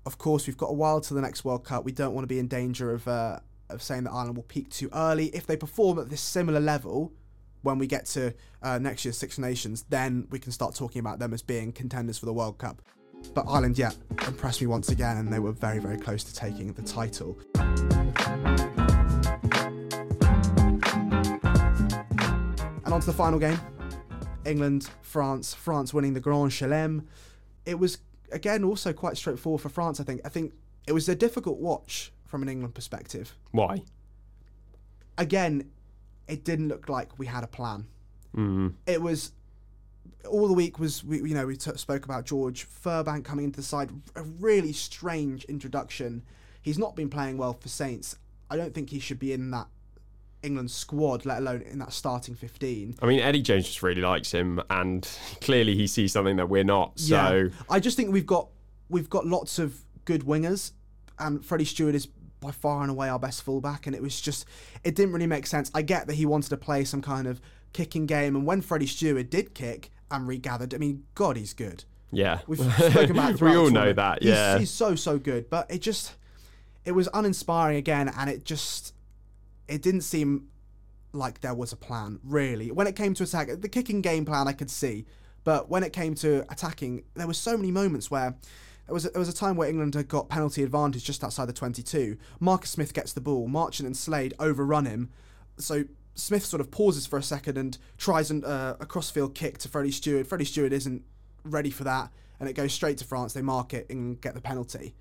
Of 0.05 0.17
course, 0.17 0.47
we've 0.47 0.57
got 0.57 0.69
a 0.69 0.73
while 0.73 1.01
to 1.01 1.13
the 1.13 1.21
next 1.21 1.43
World 1.45 1.63
Cup. 1.65 1.83
We 1.83 1.91
don't 1.91 2.13
want 2.13 2.23
to 2.23 2.27
be 2.27 2.39
in 2.39 2.47
danger 2.47 2.93
of 2.93 3.07
uh, 3.07 3.39
of 3.69 3.81
saying 3.81 4.03
that 4.03 4.11
Ireland 4.11 4.35
will 4.35 4.43
peak 4.43 4.69
too 4.69 4.89
early. 4.93 5.27
If 5.27 5.47
they 5.47 5.57
perform 5.57 5.99
at 5.99 6.09
this 6.09 6.21
similar 6.21 6.59
level, 6.59 7.13
when 7.61 7.77
we 7.77 7.87
get 7.87 8.05
to 8.07 8.33
uh, 8.61 8.79
next 8.79 9.05
year's 9.05 9.17
Six 9.17 9.37
Nations, 9.37 9.85
then 9.89 10.27
we 10.29 10.39
can 10.39 10.51
start 10.51 10.75
talking 10.75 10.99
about 10.99 11.19
them 11.19 11.33
as 11.33 11.41
being 11.41 11.71
contenders 11.71 12.17
for 12.17 12.25
the 12.25 12.33
World 12.33 12.57
Cup. 12.57 12.81
But 13.33 13.45
Ireland, 13.47 13.77
yeah, 13.77 13.91
impressed 14.27 14.61
me 14.61 14.67
once 14.67 14.89
again, 14.89 15.17
and 15.17 15.31
they 15.31 15.39
were 15.39 15.51
very, 15.51 15.79
very 15.79 15.97
close 15.97 16.23
to 16.23 16.33
taking 16.33 16.73
the 16.73 16.81
title. 16.81 17.37
To 23.01 23.07
the 23.07 23.13
final 23.13 23.39
game 23.39 23.59
England, 24.45 24.91
France, 25.01 25.55
France 25.55 25.91
winning 25.91 26.13
the 26.13 26.19
Grand 26.19 26.51
Chelem. 26.51 27.05
It 27.65 27.79
was, 27.79 27.97
again, 28.31 28.63
also 28.63 28.93
quite 28.93 29.17
straightforward 29.17 29.61
for 29.61 29.69
France, 29.69 29.99
I 29.99 30.03
think. 30.03 30.21
I 30.23 30.29
think 30.29 30.53
it 30.85 30.93
was 30.93 31.09
a 31.09 31.15
difficult 31.15 31.57
watch 31.57 32.11
from 32.25 32.43
an 32.43 32.49
England 32.49 32.75
perspective. 32.75 33.35
Why? 33.51 33.81
Again, 35.17 35.71
it 36.27 36.43
didn't 36.43 36.67
look 36.67 36.89
like 36.89 37.17
we 37.17 37.25
had 37.25 37.43
a 37.43 37.47
plan. 37.47 37.87
Mm. 38.35 38.75
it 38.85 39.01
was 39.01 39.33
all 40.29 40.47
the 40.47 40.53
week 40.53 40.79
was 40.79 41.03
we 41.03 41.17
you 41.17 41.33
know 41.33 41.45
we 41.45 41.57
t- 41.57 41.75
spoke 41.75 42.05
about 42.05 42.25
George 42.25 42.65
Furbank 42.65 43.25
coming 43.25 43.43
into 43.43 43.57
the 43.57 43.65
side 43.65 43.89
a 44.15 44.23
really 44.23 44.71
strange 44.71 45.43
introduction 45.45 46.23
he's 46.61 46.77
not 46.77 46.95
been 46.95 47.09
playing 47.09 47.37
well 47.37 47.51
for 47.51 47.67
Saints 47.67 48.15
I 48.49 48.55
don't 48.55 48.73
think 48.73 48.89
he 48.89 48.99
should 48.99 49.19
be 49.19 49.33
in 49.33 49.51
that 49.51 49.67
England 50.43 50.71
squad 50.71 51.25
let 51.25 51.37
alone 51.39 51.61
in 51.61 51.79
that 51.79 51.93
starting 51.93 52.35
15 52.35 52.95
I 53.01 53.05
mean, 53.05 53.19
Eddie 53.19 53.41
Jones 53.41 53.65
just 53.65 53.83
really 53.83 54.01
likes 54.01 54.31
him, 54.31 54.61
and 54.69 55.07
clearly 55.41 55.75
he 55.75 55.87
sees 55.87 56.11
something 56.11 56.37
that 56.37 56.49
we're 56.49 56.63
not. 56.63 56.99
So. 56.99 57.49
I 57.69 57.79
just 57.79 57.97
think 57.97 58.11
we've 58.11 58.25
got 58.25 58.47
we've 58.89 59.09
got 59.09 59.25
lots 59.25 59.59
of 59.59 59.81
good 60.05 60.21
wingers 60.23 60.71
and 61.19 61.45
Freddie 61.45 61.65
Steward 61.65 61.95
is 61.95 62.07
by 62.39 62.51
far 62.51 62.81
and 62.81 62.89
away 62.89 63.07
our 63.07 63.19
best 63.19 63.43
fullback 63.43 63.85
and 63.85 63.95
it 63.95 64.01
was 64.01 64.19
just 64.19 64.45
it 64.83 64.95
didn't 64.95 65.13
really 65.13 65.27
make 65.27 65.45
sense. 65.45 65.69
I 65.75 65.81
get 65.83 66.07
that 66.07 66.15
he 66.15 66.25
wanted 66.25 66.49
to 66.49 66.57
play 66.57 66.83
some 66.83 67.01
kind 67.01 67.27
of 67.27 67.39
kicking 67.73 68.05
game 68.05 68.35
and 68.35 68.45
when 68.45 68.61
Freddie 68.61 68.87
Steward 68.87 69.29
did 69.29 69.53
kick 69.53 69.91
and 70.09 70.27
regathered 70.27 70.73
I 70.73 70.77
mean 70.77 71.03
god 71.15 71.37
he's 71.37 71.53
good. 71.53 71.85
Yeah, 72.11 72.39
We've 72.47 72.59
spoken 72.59 73.11
about 73.11 73.39
we 73.41 73.55
all 73.55 73.69
know 73.69 73.93
that. 73.93 74.21
He's- 74.21 74.35
Yeah, 74.35 74.57
he's, 74.59 74.69
so 74.71 74.95
so 74.95 75.17
good, 75.17 75.49
but 75.49 75.71
it 75.71 75.81
just 75.81 76.15
it 76.83 76.91
was 76.91 77.07
uninspiring 77.13 77.77
again, 77.77 78.09
and 78.09 78.29
it 78.29 78.43
just 78.43 78.93
it 79.71 79.81
didn't 79.81 80.01
seem 80.01 80.47
like 81.13 81.41
there 81.41 81.53
was 81.53 81.71
a 81.71 81.77
plan 81.77 82.19
really. 82.23 82.71
When 82.71 82.87
it 82.87 82.95
came 82.95 83.13
to 83.15 83.23
attack, 83.23 83.49
the 83.59 83.69
kicking 83.69 84.01
game 84.01 84.25
plan 84.25 84.47
I 84.47 84.53
could 84.53 84.69
see, 84.69 85.05
but 85.43 85.69
when 85.69 85.83
it 85.83 85.93
came 85.93 86.13
to 86.15 86.45
attacking, 86.51 87.03
there 87.15 87.27
were 87.27 87.33
so 87.33 87.57
many 87.57 87.71
moments 87.71 88.11
where. 88.11 88.35
There 88.87 88.95
was, 88.95 89.05
a, 89.05 89.09
there 89.11 89.19
was 89.19 89.29
a 89.29 89.33
time 89.33 89.55
where 89.55 89.69
England 89.69 89.93
had 89.93 90.09
got 90.09 90.27
penalty 90.27 90.63
advantage 90.63 91.05
just 91.05 91.23
outside 91.23 91.45
the 91.45 91.53
22. 91.53 92.17
Marcus 92.41 92.71
Smith 92.71 92.93
gets 92.93 93.13
the 93.13 93.21
ball. 93.21 93.47
Marchant 93.47 93.85
and 93.85 93.95
Slade 93.95 94.33
overrun 94.37 94.85
him. 94.85 95.11
So 95.57 95.85
Smith 96.15 96.43
sort 96.43 96.59
of 96.59 96.71
pauses 96.71 97.05
for 97.05 97.17
a 97.17 97.23
second 97.23 97.57
and 97.57 97.77
tries 97.97 98.31
an, 98.31 98.43
uh, 98.43 98.75
a 98.81 98.85
crossfield 98.85 99.33
kick 99.33 99.59
to 99.59 99.69
Freddie 99.69 99.91
Steward. 99.91 100.27
Freddie 100.27 100.45
Steward 100.45 100.73
isn't 100.73 101.03
ready 101.45 101.69
for 101.69 101.85
that, 101.85 102.11
and 102.39 102.49
it 102.49 102.53
goes 102.53 102.73
straight 102.73 102.97
to 102.97 103.05
France. 103.05 103.33
They 103.33 103.41
mark 103.41 103.73
it 103.73 103.89
and 103.89 104.19
get 104.19 104.33
the 104.33 104.41
penalty. 104.41 104.93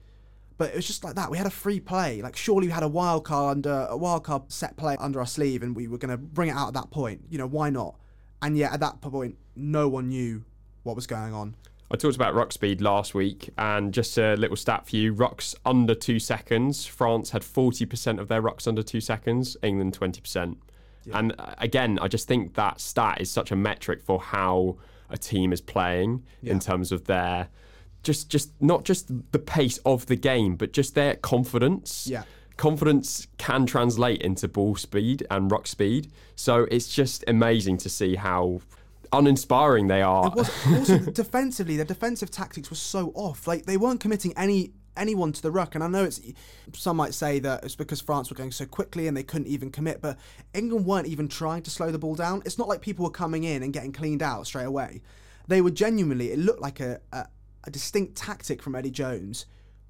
But 0.60 0.72
it 0.72 0.76
was 0.76 0.86
just 0.86 1.04
like 1.04 1.14
that. 1.14 1.30
We 1.30 1.38
had 1.38 1.46
a 1.46 1.50
free 1.50 1.80
play. 1.80 2.20
Like 2.20 2.36
surely 2.36 2.66
we 2.66 2.70
had 2.70 2.82
a 2.82 2.88
wild 2.88 3.24
card 3.24 3.56
under 3.56 3.86
a 3.88 3.96
wild 3.96 4.24
card 4.24 4.52
set 4.52 4.76
play 4.76 4.94
under 5.00 5.18
our 5.18 5.26
sleeve, 5.26 5.62
and 5.62 5.74
we 5.74 5.88
were 5.88 5.96
going 5.96 6.10
to 6.10 6.18
bring 6.18 6.50
it 6.50 6.52
out 6.52 6.68
at 6.68 6.74
that 6.74 6.90
point. 6.90 7.22
You 7.30 7.38
know 7.38 7.46
why 7.46 7.70
not? 7.70 7.98
And 8.42 8.58
yet 8.58 8.70
at 8.74 8.80
that 8.80 9.00
point, 9.00 9.38
no 9.56 9.88
one 9.88 10.10
knew 10.10 10.44
what 10.82 10.96
was 10.96 11.06
going 11.06 11.32
on. 11.32 11.56
I 11.90 11.96
talked 11.96 12.14
about 12.14 12.34
ruck 12.34 12.52
speed 12.52 12.82
last 12.82 13.14
week, 13.14 13.48
and 13.56 13.94
just 13.94 14.18
a 14.18 14.34
little 14.34 14.54
stat 14.54 14.86
for 14.86 14.96
you: 14.96 15.14
rucks 15.14 15.54
under 15.64 15.94
two 15.94 16.18
seconds. 16.18 16.84
France 16.84 17.30
had 17.30 17.42
forty 17.42 17.86
percent 17.86 18.20
of 18.20 18.28
their 18.28 18.42
rucks 18.42 18.68
under 18.68 18.82
two 18.82 19.00
seconds. 19.00 19.56
England 19.62 19.94
twenty 19.94 20.20
percent. 20.20 20.58
And 21.10 21.34
uh, 21.38 21.54
again, 21.56 21.98
I 22.02 22.08
just 22.08 22.28
think 22.28 22.52
that 22.56 22.82
stat 22.82 23.18
is 23.18 23.30
such 23.30 23.50
a 23.50 23.56
metric 23.56 24.02
for 24.02 24.20
how 24.20 24.76
a 25.08 25.16
team 25.16 25.54
is 25.54 25.62
playing 25.62 26.22
in 26.42 26.60
terms 26.60 26.92
of 26.92 27.06
their 27.06 27.48
just 28.02 28.30
just 28.30 28.50
not 28.61 28.85
just 28.85 29.09
the 29.33 29.38
pace 29.38 29.78
of 29.85 30.07
the 30.07 30.16
game, 30.16 30.57
but 30.57 30.73
just 30.73 30.95
their 30.95 31.16
confidence. 31.16 32.07
Yeah. 32.07 32.25
Confidence 32.57 33.26
can 33.38 33.64
translate 33.64 34.21
into 34.21 34.47
ball 34.47 34.76
speed 34.76 35.26
and 35.30 35.50
ruck 35.50 35.66
speed. 35.66 36.12
So 36.37 36.66
it's 36.71 36.95
just 36.95 37.25
amazing 37.26 37.78
to 37.78 37.88
see 37.88 38.16
how 38.16 38.61
uninspiring 39.12 39.88
they 39.88 40.02
are. 40.02 40.26
It 40.26 40.37
was 40.37 40.66
also 40.90 40.99
defensively. 40.99 41.76
Their 41.76 41.87
defensive 41.87 42.30
tactics 42.30 42.71
were 42.71 42.76
so 42.76 43.12
off. 43.14 43.47
Like 43.47 43.66
they 43.66 43.76
weren't 43.76 44.00
committing 44.00 44.35
any 44.37 44.73
anyone 44.97 45.33
to 45.33 45.42
the 45.42 45.50
ruck. 45.50 45.75
And 45.75 45.83
I 45.83 45.88
know 45.88 46.04
it's 46.04 46.21
some 46.75 46.97
might 46.97 47.14
say 47.14 47.38
that 47.40 47.64
it's 47.64 47.76
because 47.76 48.00
France 48.00 48.30
were 48.30 48.37
going 48.37 48.52
so 48.52 48.66
quickly 48.66 49.07
and 49.09 49.16
they 49.16 49.23
couldn't 49.23 49.49
even 49.49 49.71
commit. 49.71 50.00
But 50.00 50.19
England 50.54 50.87
weren't 50.87 51.07
even 51.07 51.28
trying 51.28 51.62
to 51.62 51.71
slow 51.71 51.90
the 51.90 51.99
ball 51.99 52.14
down. 52.14 52.42
It's 52.45 52.59
not 52.59 52.69
like 52.69 52.80
people 52.80 53.04
were 53.04 53.11
coming 53.11 53.45
in 53.45 53.62
and 53.62 53.73
getting 53.73 53.92
cleaned 53.92 54.23
out 54.23 54.47
straight 54.47 54.64
away. 54.64 55.02
They 55.49 55.61
were 55.61 55.71
genuinely. 55.71 56.30
It 56.30 56.38
looked 56.38 56.61
like 56.61 56.80
a 56.80 57.00
a, 57.12 57.26
a 57.64 57.70
distinct 57.70 58.16
tactic 58.16 58.62
from 58.62 58.74
Eddie 58.74 58.90
Jones 58.90 59.46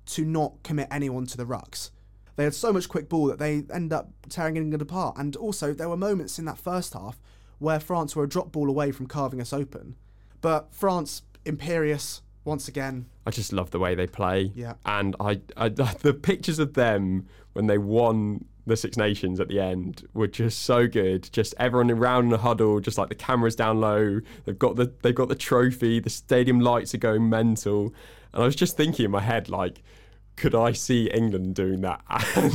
to 0.07 0.25
not 0.25 0.63
commit 0.63 0.89
anyone 0.91 1.27
to 1.27 1.37
the 1.37 1.45
rucks. 1.45 1.91
They 2.37 2.45
had 2.45 2.55
so 2.55 2.73
much 2.73 2.89
quick 2.89 3.09
ball 3.09 3.27
that 3.27 3.39
they 3.39 3.65
end 3.73 3.93
up 3.93 4.11
tearing 4.29 4.57
England 4.57 4.83
apart. 4.83 5.17
And 5.19 5.37
also, 5.37 5.75
there 5.75 5.89
were 5.89 5.97
moments 5.97 6.39
in 6.39 6.47
that 6.47 6.59
first 6.59 6.95
half 6.95 7.21
where 7.59 7.79
France 7.79 8.17
were 8.17 8.25
a 8.25 8.29
drop 8.29 8.51
ball 8.51 8.69
away 8.69 8.93
from 8.93 9.07
carving 9.07 9.41
us 9.41 9.53
open. 9.53 9.97
But 10.41 10.75
France, 10.75 11.23
imperious 11.45 12.23
once 12.45 12.67
again. 12.67 13.07
I 13.27 13.31
just 13.31 13.53
love 13.53 13.71
the 13.71 13.79
way 13.79 13.95
they 13.95 14.07
play. 14.07 14.53
Yeah. 14.55 14.75
And 14.87 15.15
I, 15.21 15.41
I, 15.57 15.69
the 15.69 16.15
pictures 16.15 16.59
of 16.59 16.75
them 16.75 17.27
when 17.53 17.67
they 17.67 17.79
won 17.79 18.47
the 18.71 18.77
Six 18.77 18.97
Nations 18.97 19.41
at 19.41 19.49
the 19.49 19.61
end 19.61 20.07
were 20.15 20.27
just 20.27 20.63
so 20.63 20.87
good. 20.87 21.31
Just 21.33 21.55
everyone 21.59 21.91
around 21.91 22.27
in 22.27 22.33
a 22.33 22.39
huddle, 22.39 22.81
just 22.81 22.97
like 22.97 23.09
the 23.09 23.15
cameras 23.15 23.55
down 23.55 23.81
low. 23.81 24.21
They've 24.45 24.59
got 24.59 24.77
the 24.77 24.93
they've 25.03 25.15
got 25.15 25.29
the 25.29 25.35
trophy. 25.35 26.01
The 26.01 26.11
stadium 26.11 26.61
lights 26.61 26.95
are 26.95 26.99
going 26.99 27.29
mental. 27.29 27.93
And 28.33 28.43
I 28.43 28.47
was 28.47 28.57
just 28.57 28.77
thinking 28.77 29.05
in 29.05 29.11
my 29.11 29.21
head 29.21 29.49
like. 29.49 29.83
Could 30.37 30.55
I 30.55 30.73
see 30.73 31.11
England 31.13 31.55
doing 31.55 31.83
that? 31.83 32.01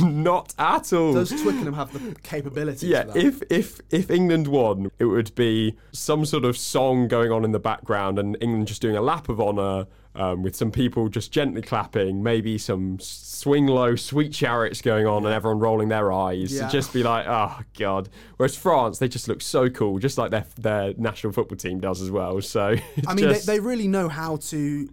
Not 0.00 0.54
at 0.58 0.92
all. 0.92 1.12
Does 1.14 1.30
Twickenham 1.30 1.74
have 1.74 1.92
the 1.92 2.18
capability? 2.20 2.88
Yeah, 2.88 3.04
if 3.14 3.42
if 3.48 3.80
if 3.90 4.10
England 4.10 4.48
won, 4.48 4.90
it 4.98 5.04
would 5.04 5.32
be 5.36 5.76
some 5.92 6.24
sort 6.26 6.44
of 6.44 6.56
song 6.58 7.06
going 7.06 7.30
on 7.30 7.44
in 7.44 7.52
the 7.52 7.60
background, 7.60 8.18
and 8.18 8.36
England 8.40 8.66
just 8.66 8.82
doing 8.82 8.96
a 8.96 9.00
lap 9.02 9.28
of 9.28 9.40
honour 9.40 9.86
um, 10.16 10.42
with 10.42 10.56
some 10.56 10.72
people 10.72 11.08
just 11.08 11.30
gently 11.30 11.62
clapping, 11.62 12.22
maybe 12.22 12.58
some 12.58 12.98
swing 12.98 13.66
low, 13.66 13.94
sweet 13.94 14.32
chariots 14.32 14.80
going 14.80 15.06
on, 15.06 15.24
and 15.24 15.32
everyone 15.32 15.60
rolling 15.60 15.88
their 15.88 16.10
eyes. 16.10 16.52
Yeah. 16.54 16.68
Just 16.68 16.92
be 16.92 17.02
like, 17.04 17.26
oh 17.28 17.60
god. 17.78 18.08
Whereas 18.36 18.56
France, 18.56 18.98
they 18.98 19.06
just 19.08 19.28
look 19.28 19.42
so 19.42 19.68
cool, 19.70 19.98
just 20.00 20.18
like 20.18 20.32
their 20.32 20.46
their 20.58 20.94
national 20.96 21.32
football 21.32 21.56
team 21.56 21.78
does 21.78 22.02
as 22.02 22.10
well. 22.10 22.40
So 22.40 22.74
I 23.06 23.14
mean, 23.14 23.26
just- 23.28 23.46
they, 23.46 23.54
they 23.58 23.60
really 23.60 23.86
know 23.86 24.08
how 24.08 24.36
to 24.36 24.88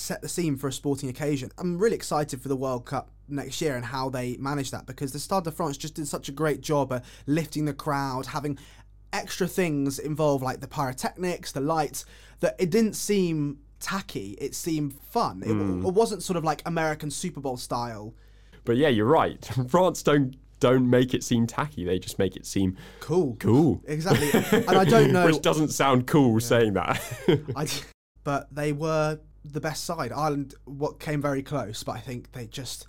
set 0.00 0.22
the 0.22 0.28
scene 0.28 0.56
for 0.56 0.68
a 0.68 0.72
sporting 0.72 1.08
occasion. 1.08 1.50
I'm 1.58 1.78
really 1.78 1.96
excited 1.96 2.40
for 2.40 2.48
the 2.48 2.56
World 2.56 2.84
Cup 2.86 3.10
next 3.28 3.60
year 3.60 3.76
and 3.76 3.84
how 3.84 4.08
they 4.10 4.36
manage 4.38 4.70
that 4.70 4.86
because 4.86 5.12
the 5.12 5.18
Stade 5.18 5.44
de 5.44 5.50
France 5.50 5.76
just 5.76 5.94
did 5.94 6.06
such 6.08 6.28
a 6.28 6.32
great 6.32 6.60
job 6.60 6.92
at 6.92 7.04
lifting 7.26 7.64
the 7.64 7.74
crowd, 7.74 8.26
having 8.26 8.58
extra 9.12 9.46
things 9.46 9.98
involved 9.98 10.42
like 10.44 10.60
the 10.60 10.68
pyrotechnics, 10.68 11.52
the 11.52 11.60
lights, 11.60 12.04
that 12.40 12.54
it 12.58 12.70
didn't 12.70 12.94
seem 12.94 13.58
tacky. 13.80 14.36
It 14.40 14.54
seemed 14.54 14.94
fun. 15.10 15.42
It, 15.42 15.48
Hmm. 15.52 15.84
it 15.86 15.92
wasn't 15.94 16.22
sort 16.22 16.36
of 16.36 16.44
like 16.44 16.62
American 16.66 17.10
Super 17.10 17.40
Bowl 17.40 17.56
style. 17.56 18.14
But 18.64 18.76
yeah, 18.76 18.88
you're 18.88 19.06
right. 19.06 19.44
France 19.68 20.02
don't 20.02 20.36
don't 20.58 20.88
make 20.88 21.12
it 21.12 21.22
seem 21.22 21.46
tacky. 21.46 21.84
They 21.84 21.98
just 21.98 22.18
make 22.18 22.34
it 22.34 22.46
seem 22.46 22.78
Cool. 23.00 23.36
cool. 23.38 23.82
Exactly. 23.86 24.30
and 24.66 24.70
I 24.78 24.84
don't 24.86 25.12
know. 25.12 25.26
Which 25.26 25.42
doesn't 25.42 25.68
sound 25.68 26.06
cool 26.06 26.40
saying 26.40 26.72
that. 26.72 26.98
I, 27.56 27.66
but 28.24 28.52
they 28.54 28.72
were 28.72 29.20
the 29.52 29.60
best 29.60 29.84
side. 29.84 30.12
Ireland 30.12 30.54
what 30.64 31.00
came 31.00 31.20
very 31.22 31.42
close, 31.42 31.82
but 31.82 31.92
I 31.92 32.00
think 32.00 32.32
they 32.32 32.46
just 32.46 32.86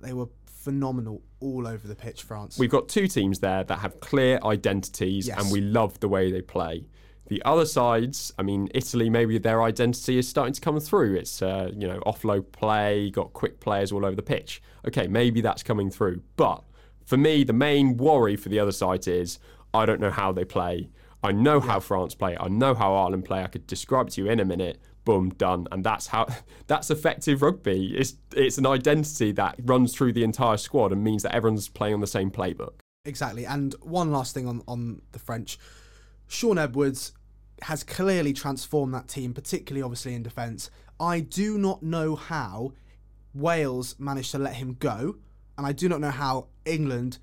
they 0.00 0.12
were 0.12 0.28
phenomenal 0.46 1.22
all 1.40 1.66
over 1.66 1.86
the 1.86 1.94
pitch. 1.94 2.22
France. 2.22 2.58
We've 2.58 2.70
got 2.70 2.88
two 2.88 3.06
teams 3.08 3.38
there 3.40 3.64
that 3.64 3.78
have 3.78 4.00
clear 4.00 4.38
identities 4.44 5.28
Yes. 5.28 5.40
and 5.42 5.52
we 5.52 5.60
love 5.60 6.00
the 6.00 6.08
way 6.08 6.30
they 6.30 6.42
play. 6.42 6.86
The 7.28 7.42
other 7.44 7.66
sides, 7.66 8.32
I 8.38 8.42
mean, 8.42 8.68
Italy, 8.74 9.10
maybe 9.10 9.36
their 9.38 9.62
identity 9.62 10.18
is 10.18 10.26
starting 10.26 10.54
to 10.54 10.60
come 10.62 10.80
through. 10.80 11.14
It's, 11.14 11.42
uh, 11.42 11.70
you 11.76 11.86
know, 11.86 12.00
offload 12.06 12.52
play, 12.52 13.10
got 13.10 13.34
quick 13.34 13.60
players 13.60 13.92
all 13.92 14.04
over 14.06 14.16
the 14.16 14.22
pitch. 14.22 14.62
Okay, 14.86 15.06
maybe 15.06 15.42
that's 15.42 15.62
coming 15.62 15.90
through. 15.90 16.22
But 16.36 16.64
for 17.04 17.18
me, 17.18 17.44
the 17.44 17.52
main 17.52 17.98
worry 17.98 18.34
for 18.36 18.48
the 18.48 18.58
other 18.58 18.72
side 18.72 19.06
is 19.06 19.38
I 19.74 19.84
don't 19.84 20.00
know 20.00 20.10
how 20.10 20.32
they 20.32 20.44
play. 20.46 20.88
I 21.22 21.32
know 21.32 21.60
how 21.60 21.80
France 21.80 22.14
play. 22.14 22.36
I 22.38 22.48
know 22.48 22.74
how 22.74 22.94
Ireland 22.94 23.24
play. 23.26 23.42
I 23.42 23.48
could 23.48 23.66
describe 23.66 24.08
it 24.08 24.12
to 24.14 24.24
you 24.24 24.30
in 24.30 24.40
a 24.40 24.44
minute. 24.44 24.78
Boom, 25.08 25.30
done. 25.30 25.66
And 25.72 25.82
that's 25.82 26.08
how 26.08 26.26
that's 26.66 26.90
effective 26.90 27.40
rugby. 27.40 27.96
It's 27.96 28.16
it's 28.36 28.58
an 28.58 28.66
identity 28.66 29.32
that 29.32 29.56
runs 29.64 29.94
through 29.94 30.12
the 30.12 30.22
entire 30.22 30.58
squad 30.58 30.92
and 30.92 31.02
means 31.02 31.22
that 31.22 31.34
everyone's 31.34 31.66
playing 31.66 31.94
on 31.94 32.00
the 32.00 32.06
same 32.06 32.30
playbook. 32.30 32.80
Exactly. 33.06 33.46
And 33.46 33.74
one 33.80 34.12
last 34.12 34.34
thing 34.34 34.46
on, 34.46 34.62
on 34.68 35.00
the 35.12 35.18
French. 35.18 35.58
Shaun 36.26 36.58
Edwards 36.58 37.12
has 37.62 37.82
clearly 37.82 38.34
transformed 38.34 38.92
that 38.92 39.08
team, 39.08 39.32
particularly 39.32 39.82
obviously 39.82 40.14
in 40.14 40.22
defence. 40.22 40.70
I 41.00 41.20
do 41.20 41.56
not 41.56 41.82
know 41.82 42.14
how 42.14 42.74
Wales 43.32 43.96
managed 43.98 44.32
to 44.32 44.38
let 44.38 44.56
him 44.56 44.74
go, 44.74 45.16
and 45.56 45.66
I 45.66 45.72
do 45.72 45.88
not 45.88 46.02
know 46.02 46.10
how 46.10 46.48
England 46.66 47.16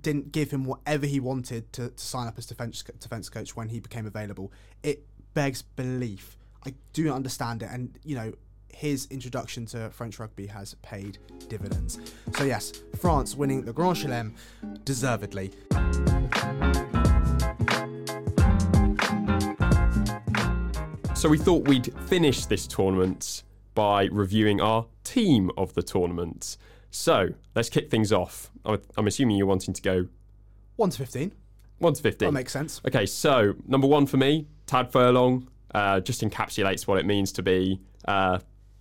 didn't 0.00 0.30
give 0.30 0.52
him 0.52 0.64
whatever 0.64 1.04
he 1.04 1.18
wanted 1.18 1.72
to, 1.72 1.88
to 1.88 1.98
sign 2.04 2.28
up 2.28 2.38
as 2.38 2.46
defence 2.46 2.84
defence 3.00 3.28
coach 3.28 3.56
when 3.56 3.70
he 3.70 3.80
became 3.80 4.06
available. 4.06 4.52
It 4.84 5.04
begs 5.34 5.62
belief. 5.62 6.36
I 6.66 6.74
do 6.92 7.04
not 7.04 7.16
understand 7.16 7.62
it, 7.62 7.68
and 7.70 7.98
you 8.04 8.16
know 8.16 8.32
his 8.72 9.06
introduction 9.10 9.66
to 9.66 9.90
French 9.90 10.18
rugby 10.18 10.46
has 10.48 10.74
paid 10.82 11.18
dividends. 11.48 11.98
So 12.36 12.44
yes, 12.44 12.72
France 12.96 13.36
winning 13.36 13.62
the 13.62 13.72
Grand 13.72 13.96
Chelem 13.96 14.34
deservedly. 14.84 15.52
So 21.14 21.28
we 21.28 21.38
thought 21.38 21.68
we'd 21.68 21.94
finish 22.06 22.46
this 22.46 22.66
tournament 22.66 23.44
by 23.74 24.06
reviewing 24.06 24.60
our 24.60 24.86
team 25.04 25.50
of 25.56 25.72
the 25.74 25.82
tournament. 25.82 26.56
So 26.90 27.30
let's 27.54 27.68
kick 27.68 27.90
things 27.90 28.12
off. 28.12 28.50
I'm, 28.64 28.80
I'm 28.96 29.06
assuming 29.06 29.36
you're 29.36 29.46
wanting 29.46 29.74
to 29.74 29.82
go 29.82 30.08
One 30.76 30.90
to 30.90 30.98
fifteen. 30.98 31.32
1 31.78 31.94
to 31.94 32.02
15. 32.02 32.28
That 32.28 32.32
makes 32.32 32.52
sense. 32.52 32.80
Okay, 32.86 33.04
so 33.04 33.54
number 33.66 33.86
one 33.86 34.06
for 34.06 34.16
me, 34.16 34.46
Tadhg 34.66 34.92
Furlong, 34.92 35.48
uh, 35.74 36.00
just 36.00 36.22
encapsulates 36.22 36.86
what 36.86 36.98
it 36.98 37.06
means 37.06 37.32
to 37.32 37.42
be 37.42 37.80
uh, 38.06 38.38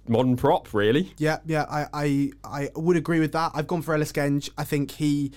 modern 0.08 0.36
prop, 0.36 0.74
really. 0.74 1.14
Yeah, 1.18 1.40
yeah, 1.46 1.66
I, 1.70 1.88
I, 1.94 2.32
I 2.44 2.70
would 2.76 2.98
agree 2.98 3.20
with 3.20 3.32
that. 3.34 3.52
I've 3.54 3.68
gone 3.68 3.82
for 3.82 3.94
Ellis 3.94 4.12
Genge. 4.12 4.50
I 4.58 4.64
think 4.64 4.92
he, 4.92 5.32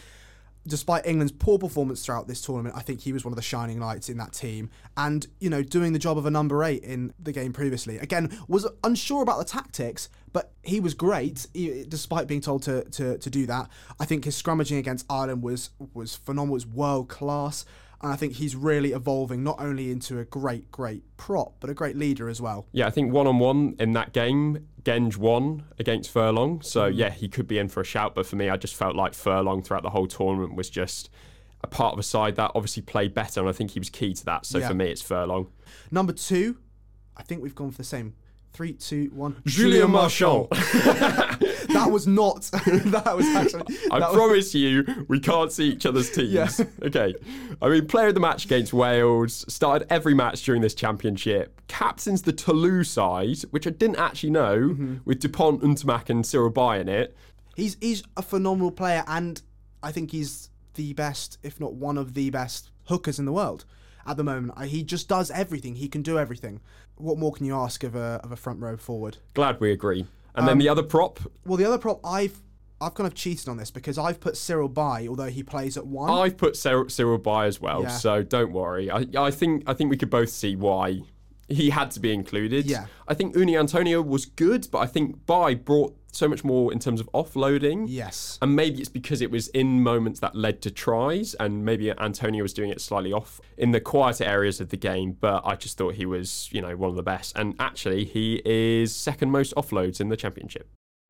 despite 0.66 1.06
England's 1.06 1.32
poor 1.32 1.58
performance 1.58 2.04
throughout 2.04 2.26
this 2.26 2.40
tournament, 2.40 2.74
I 2.76 2.82
think 2.82 3.00
he 3.00 3.12
was 3.12 3.24
one 3.24 3.32
of 3.32 3.36
the 3.36 3.42
shining 3.42 3.78
lights 3.78 4.08
in 4.08 4.18
that 4.18 4.32
team. 4.32 4.70
And, 4.96 5.26
you 5.38 5.48
know, 5.48 5.62
doing 5.62 5.92
the 5.92 5.98
job 5.98 6.18
of 6.18 6.26
a 6.26 6.30
number 6.30 6.64
eight 6.64 6.82
in 6.82 7.14
the 7.18 7.32
game 7.32 7.52
previously. 7.52 7.98
Again, 7.98 8.36
was 8.48 8.66
unsure 8.82 9.22
about 9.22 9.38
the 9.38 9.44
tactics, 9.44 10.08
but 10.32 10.52
he 10.62 10.80
was 10.80 10.92
great, 10.94 11.46
despite 11.88 12.26
being 12.26 12.40
told 12.40 12.62
to, 12.64 12.82
to, 12.90 13.16
to 13.18 13.30
do 13.30 13.46
that. 13.46 13.70
I 14.00 14.04
think 14.04 14.24
his 14.24 14.40
scrummaging 14.40 14.78
against 14.78 15.06
Ireland 15.08 15.42
was, 15.42 15.70
was 15.94 16.16
phenomenal, 16.16 16.54
was 16.54 16.66
world 16.66 17.08
class. 17.08 17.64
And 18.02 18.12
I 18.12 18.16
think 18.16 18.34
he's 18.34 18.54
really 18.54 18.92
evolving 18.92 19.42
not 19.42 19.56
only 19.58 19.90
into 19.90 20.18
a 20.18 20.24
great, 20.24 20.70
great 20.70 21.02
prop, 21.16 21.54
but 21.60 21.70
a 21.70 21.74
great 21.74 21.96
leader 21.96 22.28
as 22.28 22.40
well. 22.40 22.66
Yeah, 22.72 22.86
I 22.86 22.90
think 22.90 23.12
one 23.12 23.26
on 23.26 23.38
one 23.38 23.74
in 23.78 23.92
that 23.92 24.12
game, 24.12 24.68
Genge 24.82 25.16
won 25.16 25.64
against 25.78 26.10
Furlong. 26.10 26.60
So, 26.62 26.88
mm-hmm. 26.88 26.98
yeah, 26.98 27.10
he 27.10 27.28
could 27.28 27.48
be 27.48 27.58
in 27.58 27.68
for 27.68 27.80
a 27.80 27.84
shout. 27.84 28.14
But 28.14 28.26
for 28.26 28.36
me, 28.36 28.50
I 28.50 28.56
just 28.56 28.74
felt 28.74 28.96
like 28.96 29.14
Furlong 29.14 29.62
throughout 29.62 29.82
the 29.82 29.90
whole 29.90 30.06
tournament 30.06 30.54
was 30.54 30.68
just 30.68 31.08
a 31.64 31.66
part 31.66 31.94
of 31.94 31.98
a 31.98 32.02
side 32.02 32.36
that 32.36 32.52
obviously 32.54 32.82
played 32.82 33.14
better. 33.14 33.40
And 33.40 33.48
I 33.48 33.52
think 33.52 33.70
he 33.70 33.78
was 33.78 33.88
key 33.88 34.12
to 34.12 34.24
that. 34.26 34.44
So 34.44 34.58
Yeah. 34.58 34.68
for 34.68 34.74
me, 34.74 34.90
it's 34.90 35.02
Furlong. 35.02 35.48
Number 35.90 36.12
two, 36.12 36.58
I 37.16 37.22
think 37.22 37.42
we've 37.42 37.54
gone 37.54 37.70
for 37.70 37.78
the 37.78 37.84
same. 37.84 38.14
Three, 38.56 38.72
two, 38.72 39.10
one. 39.12 39.36
Julien 39.44 39.90
Marchand. 39.90 40.46
that 40.50 41.88
was 41.90 42.06
not. 42.06 42.40
that 42.66 43.12
was 43.14 43.26
actually. 43.26 43.76
I 43.90 43.98
was- 43.98 44.14
promise 44.14 44.54
you, 44.54 45.04
we 45.08 45.20
can't 45.20 45.52
see 45.52 45.68
each 45.72 45.84
other's 45.84 46.10
teams. 46.10 46.32
Yeah. 46.32 46.48
Okay. 46.82 47.14
I 47.60 47.68
mean, 47.68 47.86
player 47.86 48.08
of 48.08 48.14
the 48.14 48.20
match 48.20 48.44
against 48.46 48.72
Wales, 48.72 49.44
started 49.52 49.92
every 49.92 50.14
match 50.14 50.42
during 50.44 50.62
this 50.62 50.74
championship, 50.74 51.60
captains 51.68 52.22
the 52.22 52.32
Toulouse 52.32 52.88
side, 52.88 53.38
which 53.50 53.66
I 53.66 53.70
didn't 53.70 53.96
actually 53.96 54.30
know, 54.30 54.56
Mm-hmm. 54.56 54.96
with 55.04 55.20
Dupont, 55.20 55.62
Ntamack, 55.62 56.08
and 56.08 56.24
Cyril 56.24 56.50
Baille 56.50 56.80
in 56.80 56.88
it. 56.88 57.14
He's 57.56 57.76
he's 57.80 58.02
a 58.16 58.22
phenomenal 58.22 58.70
player, 58.70 59.04
and 59.06 59.42
I 59.82 59.92
think 59.92 60.12
he's 60.12 60.48
the 60.74 60.92
best, 60.94 61.38
if 61.42 61.60
not 61.60 61.74
one 61.74 61.98
of 61.98 62.14
the 62.14 62.30
best 62.30 62.70
hookers 62.84 63.18
in 63.18 63.24
the 63.26 63.32
world 63.32 63.64
at 64.06 64.16
the 64.16 64.24
moment. 64.24 64.54
I, 64.56 64.66
he 64.66 64.82
just 64.82 65.08
does 65.08 65.30
everything. 65.30 65.74
He 65.76 65.88
can 65.88 66.02
do 66.02 66.18
everything. 66.18 66.60
What 66.96 67.18
more 67.18 67.32
can 67.32 67.44
you 67.46 67.54
ask 67.56 67.84
of 67.84 67.94
a 67.94 68.20
of 68.24 68.32
a 68.32 68.36
front 68.36 68.60
row 68.60 68.76
forward? 68.76 69.18
Glad 69.34 69.60
we 69.60 69.70
agree. 69.72 70.06
And 70.34 70.42
Um, 70.42 70.46
then 70.46 70.58
the 70.58 70.68
other 70.68 70.82
prop, 70.82 71.20
Well, 71.44 71.56
the 71.56 71.64
other 71.64 71.78
prop 71.78 72.00
I've 72.04 72.42
I've 72.80 72.92
kind 72.94 73.06
of 73.06 73.14
cheated 73.14 73.48
on 73.48 73.56
this 73.56 73.70
because 73.70 73.96
I've 73.96 74.20
put 74.20 74.36
Cyril 74.36 74.68
Baille, 74.68 75.08
although 75.08 75.30
he 75.30 75.42
plays 75.42 75.78
at 75.78 75.86
one. 75.86 76.10
I've 76.10 76.36
put 76.36 76.56
Cyril, 76.56 76.90
Cyril 76.90 77.16
Baille 77.18 77.46
as 77.46 77.58
well, 77.58 77.82
Yeah. 77.82 77.88
so 77.88 78.22
don't 78.22 78.52
worry. 78.52 78.90
I, 78.90 79.06
I 79.16 79.30
think 79.30 79.62
I 79.66 79.72
think 79.72 79.90
we 79.90 79.96
could 79.96 80.10
both 80.10 80.28
see 80.28 80.56
why 80.56 81.00
he 81.48 81.70
had 81.70 81.90
to 81.92 82.00
be 82.00 82.12
included. 82.12 82.66
Yeah. 82.66 82.86
I 83.08 83.14
think 83.14 83.34
Uini 83.34 83.52
Atonio 83.52 84.04
was 84.04 84.26
good, 84.26 84.68
but 84.70 84.78
I 84.78 84.86
think 84.86 85.26
Baille 85.26 85.54
brought 85.54 85.96
so 86.12 86.28
much 86.28 86.42
more 86.44 86.72
in 86.72 86.78
terms 86.78 86.98
of 86.98 87.08
offloading. 87.12 87.84
yes. 87.88 88.38
And 88.40 88.56
maybe 88.56 88.80
it's 88.80 88.88
because 88.88 89.20
it 89.20 89.30
was 89.30 89.48
in 89.48 89.82
moments 89.82 90.20
that 90.20 90.34
led 90.34 90.62
to 90.62 90.70
tries, 90.70 91.34
and 91.34 91.64
maybe 91.64 91.86
Atonio 91.86 92.42
was 92.42 92.54
doing 92.54 92.70
it 92.70 92.80
slightly 92.80 93.12
off 93.12 93.40
in 93.58 93.72
the 93.72 93.80
quieter 93.80 94.24
areas 94.24 94.60
of 94.60 94.70
the 94.70 94.76
game. 94.76 95.16
But 95.20 95.42
I 95.44 95.56
just 95.56 95.76
thought 95.76 95.94
he 95.94 96.06
was, 96.06 96.48
you 96.52 96.62
know, 96.62 96.74
one 96.76 96.90
of 96.90 96.96
the 96.96 97.02
best. 97.02 97.36
And 97.36 97.54
actually, 97.60 98.04
he 98.04 98.40
is 98.44 98.94
second 98.94 99.30
most 99.30 99.54
offloads 99.56 100.00
in 100.00 100.08
the 100.08 100.16
championship. 100.16 100.68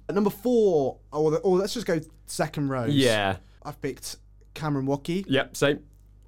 At 0.09 0.15
number 0.15 0.31
four, 0.31 0.99
or, 1.13 1.31
the, 1.31 1.39
or 1.39 1.57
let's 1.57 1.75
just 1.75 1.87
go 1.87 2.01
second 2.27 2.69
rows. 2.69 2.95
Yeah. 2.95 3.37
I've 3.63 3.81
picked 3.81 4.17
Cameron 4.55 4.87
Woki. 4.87 5.25
Yep. 5.29 5.57
Same. 5.57 5.81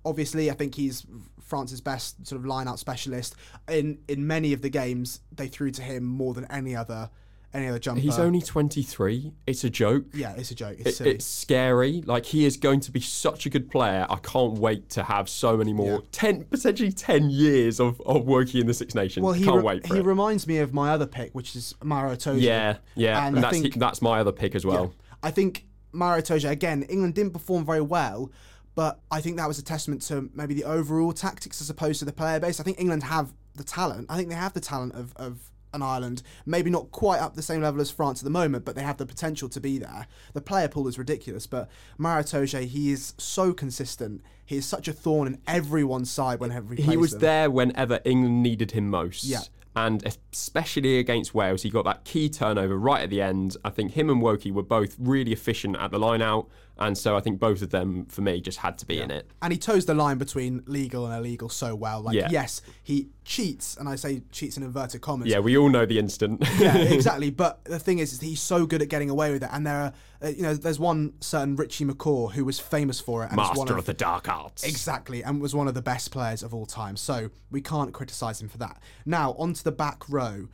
Obviously 0.08 0.50
I 0.50 0.54
think 0.54 0.74
he's 0.74 1.04
France's 1.40 1.80
best 1.80 2.26
sort 2.26 2.40
of 2.40 2.46
line-out 2.46 2.78
specialist. 2.78 3.34
In 3.68 3.98
in 4.08 4.26
many 4.26 4.52
of 4.52 4.62
the 4.62 4.68
games, 4.70 5.20
they 5.34 5.48
threw 5.48 5.70
to 5.72 5.82
him 5.82 6.04
more 6.04 6.34
than 6.34 6.44
any 6.50 6.74
other 6.76 7.10
any 7.54 7.66
other 7.66 7.78
jumper. 7.78 8.02
He's 8.02 8.18
only 8.18 8.42
23. 8.42 9.32
It's 9.46 9.64
a 9.64 9.70
joke. 9.70 10.04
yeah, 10.12 10.34
it's 10.36 10.50
a 10.50 10.54
joke. 10.54 10.76
It's 10.80 11.00
It, 11.00 11.06
it's 11.06 11.24
scary. 11.24 12.02
Like 12.04 12.26
he 12.26 12.44
is 12.44 12.58
going 12.58 12.80
to 12.80 12.90
be 12.92 13.00
such 13.00 13.46
a 13.46 13.50
good 13.50 13.70
player. 13.70 14.06
I 14.10 14.16
can't 14.16 14.58
wait 14.58 14.90
to 14.90 15.02
have 15.02 15.30
so 15.30 15.56
many 15.56 15.72
more 15.72 15.92
Yeah. 16.02 16.08
ten, 16.12 16.44
potentially 16.44 16.92
ten 16.92 17.30
years 17.30 17.80
of, 17.80 18.02
of 18.02 18.26
working 18.26 18.60
in 18.60 18.66
the 18.66 18.74
Six 18.74 18.94
Nations. 18.94 19.24
well, 19.24 19.32
he 19.32 19.44
can't 19.44 19.56
re- 19.56 19.62
wait 19.62 19.86
for 19.86 19.94
he 19.94 20.00
it. 20.00 20.04
reminds 20.06 20.46
me 20.46 20.58
of 20.58 20.74
my 20.74 20.90
other 20.90 21.06
pick, 21.06 21.34
which 21.34 21.56
is 21.56 21.74
Maro 21.82 22.14
Itoje. 22.14 22.42
yeah, 22.42 22.76
yeah, 22.94 23.26
and, 23.26 23.36
and, 23.36 23.42
that's 23.44 23.58
think 23.58 23.74
that's 23.76 24.02
my 24.02 24.20
other 24.20 24.32
pick 24.32 24.54
as 24.54 24.66
well. 24.66 24.92
I 25.22 25.30
think 25.30 25.64
Maro 25.92 26.20
Itoje 26.20 26.50
again. 26.50 26.82
England 26.82 27.14
didn't 27.14 27.32
perform 27.32 27.64
very 27.64 27.80
well. 27.80 28.30
But 28.78 29.00
I 29.10 29.20
think 29.20 29.38
that 29.38 29.48
was 29.48 29.58
a 29.58 29.64
testament 29.64 30.02
to 30.02 30.30
maybe 30.34 30.54
the 30.54 30.62
overall 30.62 31.12
tactics 31.12 31.60
as 31.60 31.68
opposed 31.68 31.98
to 31.98 32.04
the 32.04 32.12
player 32.12 32.38
base. 32.38 32.60
I 32.60 32.62
think 32.62 32.78
England 32.78 33.02
have 33.02 33.32
the 33.56 33.64
talent. 33.64 34.06
I 34.08 34.16
think 34.16 34.28
they 34.28 34.36
have 34.36 34.52
the 34.52 34.60
talent 34.60 34.94
of, 34.94 35.12
of 35.16 35.50
an 35.74 35.82
Ireland. 35.82 36.22
Maybe 36.46 36.70
not 36.70 36.92
quite 36.92 37.18
up 37.18 37.34
the 37.34 37.42
same 37.42 37.60
level 37.60 37.80
as 37.80 37.90
France 37.90 38.20
at 38.20 38.24
the 38.24 38.30
moment, 38.30 38.64
but 38.64 38.76
they 38.76 38.82
have 38.82 38.96
the 38.96 39.04
potential 39.04 39.48
to 39.48 39.60
be 39.60 39.78
there. 39.78 40.06
The 40.32 40.40
player 40.40 40.68
pool 40.68 40.86
is 40.86 40.96
ridiculous, 40.96 41.44
but 41.44 41.68
Maro 41.98 42.22
Itoje, 42.22 42.66
he 42.66 42.92
is 42.92 43.14
so 43.18 43.52
consistent. 43.52 44.22
He 44.46 44.58
is 44.58 44.64
such 44.64 44.86
a 44.86 44.92
thorn 44.92 45.26
in 45.26 45.40
everyone's 45.48 46.08
side 46.12 46.38
whenever 46.38 46.72
he 46.72 46.84
plays 46.84 46.88
He 46.88 46.96
was 46.96 47.10
them. 47.10 47.20
there 47.20 47.50
whenever 47.50 47.98
England 48.04 48.44
needed 48.44 48.70
him 48.70 48.88
most. 48.90 49.24
Yeah. 49.24 49.40
And 49.74 50.04
especially 50.32 50.98
against 51.00 51.34
Wales, 51.34 51.62
he 51.62 51.70
got 51.70 51.84
that 51.84 52.04
key 52.04 52.28
turnover 52.28 52.76
right 52.78 53.02
at 53.02 53.10
the 53.10 53.22
end. 53.22 53.56
I 53.64 53.70
think 53.70 53.94
him 53.94 54.08
and 54.08 54.22
Woki 54.22 54.52
were 54.52 54.62
both 54.62 54.94
really 55.00 55.32
efficient 55.32 55.76
at 55.78 55.90
the 55.90 55.98
line 55.98 56.22
out. 56.22 56.48
And 56.78 56.96
so 56.96 57.16
I 57.16 57.20
think 57.20 57.40
both 57.40 57.62
of 57.62 57.70
them, 57.70 58.06
for 58.06 58.20
me, 58.20 58.40
just 58.40 58.58
had 58.58 58.78
to 58.78 58.86
be 58.86 59.00
in 59.00 59.10
it. 59.10 59.30
and 59.42 59.52
he 59.52 59.58
toes 59.58 59.86
the 59.86 59.94
line 59.94 60.18
between 60.18 60.62
legal 60.66 61.06
and 61.06 61.14
illegal 61.14 61.48
so 61.48 61.74
well. 61.74 62.00
Like, 62.02 62.14
Yeah. 62.14 62.28
yes, 62.30 62.62
he 62.82 63.08
cheats, 63.24 63.76
and 63.76 63.88
I 63.88 63.96
say 63.96 64.22
cheats 64.30 64.56
in 64.56 64.62
inverted 64.62 65.00
commas. 65.00 65.28
Yeah, 65.28 65.40
we 65.40 65.56
all 65.58 65.68
know 65.68 65.84
the 65.86 65.98
instant. 65.98 66.42
yeah, 66.58 66.76
exactly. 66.96 67.30
But 67.30 67.64
the 67.64 67.78
thing 67.78 67.98
is, 67.98 68.12
is 68.12 68.20
he's 68.20 68.40
so 68.40 68.64
good 68.66 68.80
at 68.82 68.88
getting 68.88 69.10
away 69.10 69.32
with 69.32 69.42
it. 69.42 69.50
And 69.52 69.66
there 69.66 69.76
are, 69.76 69.92
uh, 70.22 70.28
you 70.28 70.42
know, 70.42 70.54
there's 70.54 70.78
one 70.78 71.14
certain 71.20 71.56
Richie 71.56 71.84
McCaw 71.84 72.32
who 72.32 72.44
was 72.44 72.58
famous 72.60 73.00
for 73.00 73.22
it. 73.24 73.30
And 73.32 73.40
is 73.40 73.48
one 73.48 73.56
Master 73.58 73.76
of 73.76 73.86
the 73.86 73.94
dark 73.94 74.28
arts. 74.28 74.62
Exactly, 74.64 75.22
and 75.22 75.40
was 75.40 75.54
one 75.54 75.68
of 75.68 75.74
the 75.74 75.82
best 75.82 76.10
players 76.10 76.42
of 76.42 76.54
all 76.54 76.66
time. 76.66 76.96
So 76.96 77.30
we 77.50 77.60
can't 77.60 77.92
criticise 77.92 78.40
him 78.40 78.48
for 78.48 78.58
that. 78.58 78.80
Now, 79.04 79.32
onto 79.38 79.62
the 79.62 79.72
back 79.72 80.08
row. 80.08 80.48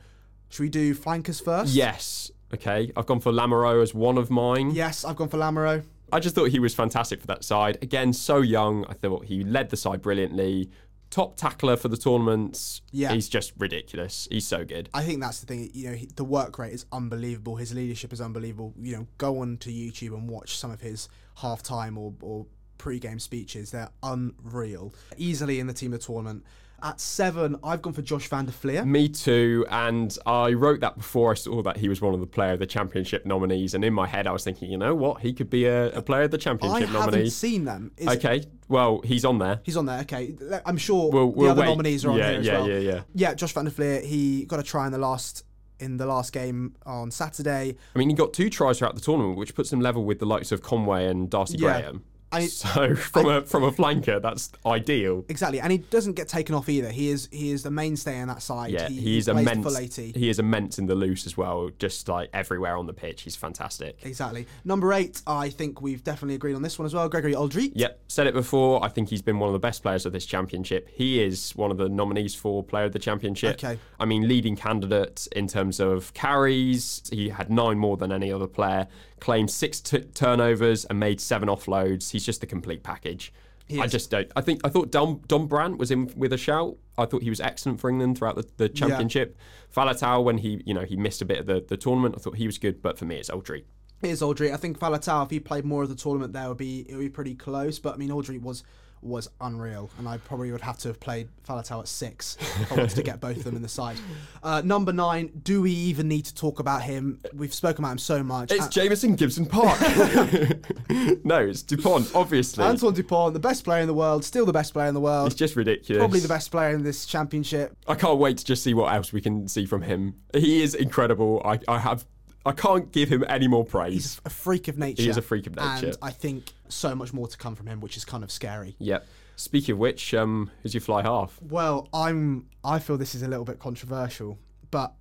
Should 0.49 0.63
we 0.63 0.69
do 0.69 0.93
flankers 0.93 1.39
first? 1.39 1.73
Yes. 1.73 2.29
Okay. 2.53 2.91
I've 2.95 3.07
gone 3.07 3.19
for 3.19 3.31
Lamoureux 3.31 3.81
as 3.81 3.93
one 3.93 4.17
of 4.17 4.29
mine. 4.29 4.69
Yes, 4.71 5.03
I've 5.03 5.15
gone 5.15 5.27
for 5.27 5.37
Lamoureux. 5.37 5.83
I 6.15 6.19
just 6.21 6.33
thought 6.33 6.49
he 6.49 6.59
was 6.59 6.73
fantastic 6.73 7.19
for 7.19 7.27
that 7.27 7.43
side. 7.43 7.77
Again, 7.81 8.13
so 8.13 8.37
young. 8.37 8.85
I 8.85 8.93
thought 8.93 9.25
he 9.25 9.43
led 9.43 9.69
the 9.69 9.75
side 9.75 10.01
brilliantly. 10.01 10.69
Top 11.09 11.35
tackler 11.35 11.75
for 11.75 11.89
the 11.89 11.97
tournaments. 11.97 12.81
Yeah. 12.91 13.11
He's 13.11 13.27
just 13.27 13.51
ridiculous. 13.57 14.25
He's 14.31 14.47
so 14.47 14.63
good. 14.63 14.87
I 14.93 15.03
think 15.03 15.19
that's 15.19 15.41
the 15.41 15.45
thing. 15.45 15.69
You 15.73 15.89
know, 15.89 15.95
he, 15.95 16.05
the 16.15 16.23
work 16.23 16.57
rate 16.57 16.71
is 16.71 16.85
unbelievable. 16.93 17.57
His 17.57 17.73
leadership 17.73 18.13
is 18.13 18.21
unbelievable. 18.21 18.73
You 18.79 18.95
know, 18.95 19.07
go 19.17 19.41
on 19.41 19.57
to 19.57 19.69
YouTube 19.69 20.13
and 20.13 20.29
watch 20.29 20.57
some 20.57 20.71
of 20.71 20.79
his 20.79 21.09
halftime 21.39 21.97
or, 21.97 22.13
or 22.21 22.45
pre-game 22.77 23.19
speeches. 23.19 23.71
They're 23.71 23.91
unreal. 24.01 24.93
Easily 25.17 25.59
in 25.59 25.67
the 25.67 25.73
team 25.73 25.91
of 25.91 25.99
the 25.99 26.05
tournament. 26.05 26.45
At 26.85 27.01
seven, 27.01 27.55
I've 27.63 27.81
gone 27.81 27.93
for 27.93 28.03
Josh 28.03 28.27
Van 28.27 28.45
der 28.45 28.51
Flier. 28.51 28.85
Me 28.85 29.09
too, 29.09 29.65
and 29.71 30.15
I 30.27 30.53
wrote 30.53 30.81
that 30.81 30.95
before 30.97 31.31
I 31.31 31.33
saw 31.33 31.63
that 31.63 31.77
he 31.77 31.89
was 31.89 31.99
one 31.99 32.13
of 32.13 32.19
the 32.19 32.27
player 32.27 32.51
of 32.53 32.59
the 32.59 32.67
championship 32.67 33.25
nominees. 33.25 33.73
And 33.73 33.83
in 33.83 33.91
my 33.91 34.05
head, 34.05 34.27
I 34.27 34.31
was 34.31 34.43
thinking, 34.43 34.69
you 34.71 34.77
know 34.77 34.93
what, 34.93 35.21
he 35.21 35.33
could 35.33 35.49
be 35.49 35.65
a, 35.65 35.87
a 35.93 36.01
player 36.03 36.21
of 36.23 36.31
the 36.31 36.37
championship 36.37 36.75
I 36.75 36.79
championship 36.81 37.01
haven't 37.01 37.13
nominee. 37.15 37.29
seen 37.31 37.65
them. 37.65 37.91
Is- 37.97 38.07
Okay, 38.07 38.43
well, 38.67 39.01
he's 39.03 39.25
on 39.25 39.39
there. 39.39 39.61
He's 39.63 39.77
on 39.77 39.87
there. 39.87 39.99
Okay, 40.01 40.35
I'm 40.63 40.77
sure 40.77 41.09
We'll- 41.11 41.31
the 41.31 41.37
we'll 41.39 41.49
other 41.51 41.61
wait. 41.61 41.67
nominees 41.69 42.05
are 42.05 42.11
on 42.11 42.17
Yeah, 42.19 42.29
here 42.29 42.39
as 42.41 42.45
yeah, 42.45 42.53
well. 42.59 42.69
yeah, 42.69 42.77
yeah. 42.77 43.01
Yeah, 43.15 43.33
Josh 43.33 43.53
Van 43.53 43.65
der 43.65 43.71
Flier. 43.71 44.01
He 44.01 44.45
got 44.45 44.59
a 44.59 44.63
try 44.63 44.85
in 44.85 44.91
the 44.91 44.99
last 44.99 45.43
in 45.79 45.97
the 45.97 46.05
last 46.05 46.31
game 46.33 46.73
on 46.85 47.09
Saturday. 47.11 47.75
I 47.95 47.99
mean, 47.99 48.09
he 48.09 48.15
got 48.15 48.31
two 48.31 48.49
tries 48.49 48.77
throughout 48.77 48.93
the 48.95 49.01
tournament, 49.01 49.37
which 49.37 49.55
puts 49.55 49.73
him 49.73 49.81
level 49.81 50.05
with 50.05 50.19
the 50.19 50.25
likes 50.25 50.51
of 50.53 50.61
Conway 50.61 51.05
and 51.07 51.29
Darcy 51.29 51.57
Yeah. 51.57 51.81
Graham. 51.81 52.03
I- 52.35 52.45
so 52.47 52.95
from 52.95 53.27
a 53.27 53.41
from 53.41 53.63
a 53.63 53.71
flanker, 53.71 54.21
that's 54.21 54.51
ideal. 54.65 55.25
Exactly, 55.29 55.59
and 55.59 55.71
he 55.71 55.79
doesn't 55.79 56.13
get 56.13 56.27
taken 56.27 56.55
off 56.55 56.69
either. 56.69 56.89
He 56.89 57.09
is 57.09 57.29
he 57.31 57.51
is 57.51 57.63
the 57.63 57.71
mainstay 57.71 58.19
on 58.21 58.27
that 58.27 58.41
side. 58.41 58.71
Yeah, 58.71 58.87
he, 58.89 58.99
he's 58.99 59.25
he 59.25 59.31
immense. 59.31 59.63
full 59.63 59.77
80. 59.77 60.13
He 60.13 60.29
is 60.29 60.39
immense 60.39 60.79
in 60.79 60.85
the 60.85 60.95
loose 60.95 61.25
as 61.25 61.37
well, 61.37 61.69
just 61.79 62.07
like 62.07 62.29
everywhere 62.33 62.77
on 62.77 62.85
the 62.85 62.93
pitch. 62.93 63.23
He's 63.23 63.35
fantastic. 63.35 63.97
Exactly. 64.03 64.47
Number 64.63 64.93
eight, 64.93 65.21
I 65.27 65.49
think 65.49 65.81
we've 65.81 66.03
definitely 66.03 66.35
agreed 66.35 66.55
on 66.55 66.61
this 66.61 66.77
one 66.79 66.85
as 66.85 66.93
well. 66.93 67.07
Gregory 67.09 67.33
Alldritt. 67.33 67.71
Yep, 67.75 67.99
said 68.07 68.27
it 68.27 68.33
before. 68.33 68.83
I 68.83 68.89
think 68.89 69.09
he's 69.09 69.21
been 69.21 69.39
one 69.39 69.49
of 69.49 69.53
the 69.53 69.59
best 69.59 69.81
players 69.81 70.05
of 70.05 70.13
this 70.13 70.25
championship. 70.25 70.89
He 70.91 71.21
is 71.23 71.51
one 71.55 71.71
of 71.71 71.77
the 71.77 71.89
nominees 71.89 72.35
for 72.35 72.63
Player 72.63 72.85
of 72.85 72.91
the 72.93 72.99
Championship. 72.99 73.55
Okay. 73.55 73.79
I 73.99 74.05
mean, 74.05 74.27
leading 74.27 74.55
candidate 74.55 75.27
in 75.35 75.47
terms 75.47 75.79
of 75.79 76.13
carries. 76.13 77.01
He 77.11 77.29
had 77.29 77.49
nine 77.49 77.77
more 77.77 77.97
than 77.97 78.11
any 78.11 78.31
other 78.31 78.47
player. 78.47 78.87
Claimed 79.19 79.49
six 79.49 79.79
t- 79.79 79.99
turnovers 79.99 80.85
and 80.85 80.99
made 80.99 81.21
seven 81.21 81.49
offloads. 81.49 82.11
He's 82.11 82.25
just 82.25 82.41
the 82.41 82.47
complete 82.47 82.83
package. 82.83 83.33
I 83.71 83.85
is. 83.85 83.91
just 83.91 84.11
don't. 84.11 84.31
I 84.35 84.41
think 84.41 84.61
I 84.63 84.69
thought 84.69 84.91
Dom, 84.91 85.21
Dombrandt 85.27 85.77
was 85.77 85.89
in 85.89 86.11
with 86.15 86.33
a 86.33 86.37
shout. 86.37 86.77
I 86.97 87.05
thought 87.05 87.23
he 87.23 87.29
was 87.29 87.39
excellent 87.39 87.79
for 87.79 87.89
England 87.89 88.17
throughout 88.17 88.35
the, 88.35 88.47
the 88.57 88.69
championship. 88.69 89.37
Faletau, 89.75 90.23
when 90.23 90.37
he 90.37 90.61
you 90.65 90.73
know 90.73 90.83
he 90.83 90.95
missed 90.95 91.21
a 91.21 91.25
bit 91.25 91.39
of 91.39 91.45
the, 91.47 91.65
the 91.67 91.77
tournament, 91.77 92.15
I 92.17 92.21
thought 92.21 92.35
he 92.35 92.45
was 92.45 92.57
good. 92.57 92.81
But 92.81 92.97
for 92.99 93.05
me, 93.05 93.15
it's 93.15 93.29
Alldritt. 93.29 93.63
It 94.03 94.09
is 94.09 94.21
Alldritt. 94.21 94.53
I 94.53 94.57
think 94.57 94.77
Faletau, 94.77 95.25
if 95.25 95.31
he 95.31 95.39
played 95.39 95.65
more 95.65 95.83
of 95.83 95.89
the 95.89 95.95
tournament, 95.95 96.33
there 96.33 96.47
would 96.47 96.57
be 96.57 96.85
it 96.87 96.95
would 96.95 97.01
be 97.01 97.09
pretty 97.09 97.33
close. 97.33 97.79
But 97.79 97.95
I 97.95 97.97
mean, 97.97 98.09
Alldritt 98.09 98.41
was 98.41 98.63
was 99.01 99.29
unreal, 99.41 99.89
and 99.99 100.07
I 100.07 100.17
probably 100.17 100.51
would 100.51 100.61
have 100.61 100.77
to 100.79 100.87
have 100.87 100.99
played 100.99 101.27
Faletau 101.47 101.81
at 101.81 101.87
six 101.87 102.37
if 102.41 102.71
I 102.71 102.75
wanted 102.75 102.95
to 102.95 103.03
get 103.03 103.19
both 103.21 103.37
of 103.37 103.43
them 103.43 103.55
in 103.55 103.61
the 103.61 103.67
side. 103.69 103.97
Uh, 104.41 104.61
number 104.65 104.91
nine. 104.91 105.31
Do 105.43 105.61
we 105.61 105.71
even 105.71 106.07
need 106.07 106.25
to 106.25 106.33
talk 106.33 106.59
about 106.59 106.81
him? 106.81 107.19
We've 107.33 107.53
spoken 107.53 107.83
about 107.83 107.91
him 107.93 107.97
so 107.99 108.23
much. 108.23 108.51
It's 108.51 108.65
Uh, 108.65 108.69
Jamison 108.69 109.15
Gibson 109.15 109.45
Park. 109.45 109.79
no, 111.23 111.39
it's 111.39 111.61
Dupont, 111.61 112.09
obviously. 112.15 112.63
Antoine 112.63 112.93
Dupont, 112.93 113.33
the 113.33 113.39
best 113.39 113.63
player 113.63 113.81
in 113.81 113.87
the 113.87 113.93
world, 113.93 114.23
still 114.23 114.45
the 114.45 114.53
best 114.53 114.73
player 114.73 114.87
in 114.87 114.93
the 114.93 114.99
world. 115.01 115.27
It's 115.27 115.35
just 115.35 115.55
ridiculous. 115.55 115.99
Probably 115.99 116.19
the 116.19 116.27
best 116.27 116.51
player 116.51 116.71
in 116.75 116.83
this 116.83 117.05
championship. 117.05 117.75
I 117.87 117.95
can't 117.95 118.17
wait 118.19 118.37
to 118.39 118.45
just 118.45 118.63
see 118.63 118.73
what 118.73 118.93
else 118.93 119.13
we 119.13 119.21
can 119.21 119.47
see 119.47 119.65
from 119.65 119.81
him. 119.83 120.15
He 120.33 120.61
is 120.63 120.73
incredible. 120.75 121.41
I, 121.45 121.59
I 121.67 121.79
have 121.79 122.05
I 122.45 122.51
can't 122.51 122.91
give 122.91 123.09
him 123.09 123.25
any 123.27 123.47
more 123.47 123.65
praise. 123.65 123.93
He's 123.93 124.21
a 124.25 124.29
freak 124.29 124.67
of 124.67 124.77
nature. 124.77 125.01
He 125.01 125.09
is 125.09 125.17
a 125.17 125.21
freak 125.21 125.47
of 125.47 125.55
nature. 125.55 125.87
And 125.87 125.97
I 126.01 126.11
think 126.11 126.53
so 126.69 126.93
much 126.93 127.11
more 127.13 127.27
to 127.27 127.37
come 127.37 127.55
from 127.55 127.67
him, 127.67 127.81
which 127.81 127.97
is 127.97 128.05
kind 128.05 128.23
of 128.23 128.31
scary. 128.31 128.75
Yep. 128.79 129.05
Speaking 129.35 129.73
of 129.73 129.79
which, 129.79 130.13
um, 130.13 130.51
who's 130.61 130.73
your 130.73 130.81
fly 130.81 131.01
half? 131.01 131.39
Well, 131.41 131.89
I'm. 131.93 132.47
I 132.63 132.79
feel 132.79 132.97
this 132.97 133.15
is 133.15 133.21
a 133.23 133.27
little 133.27 133.45
bit 133.45 133.59
controversial, 133.59 134.37
but 134.71 134.93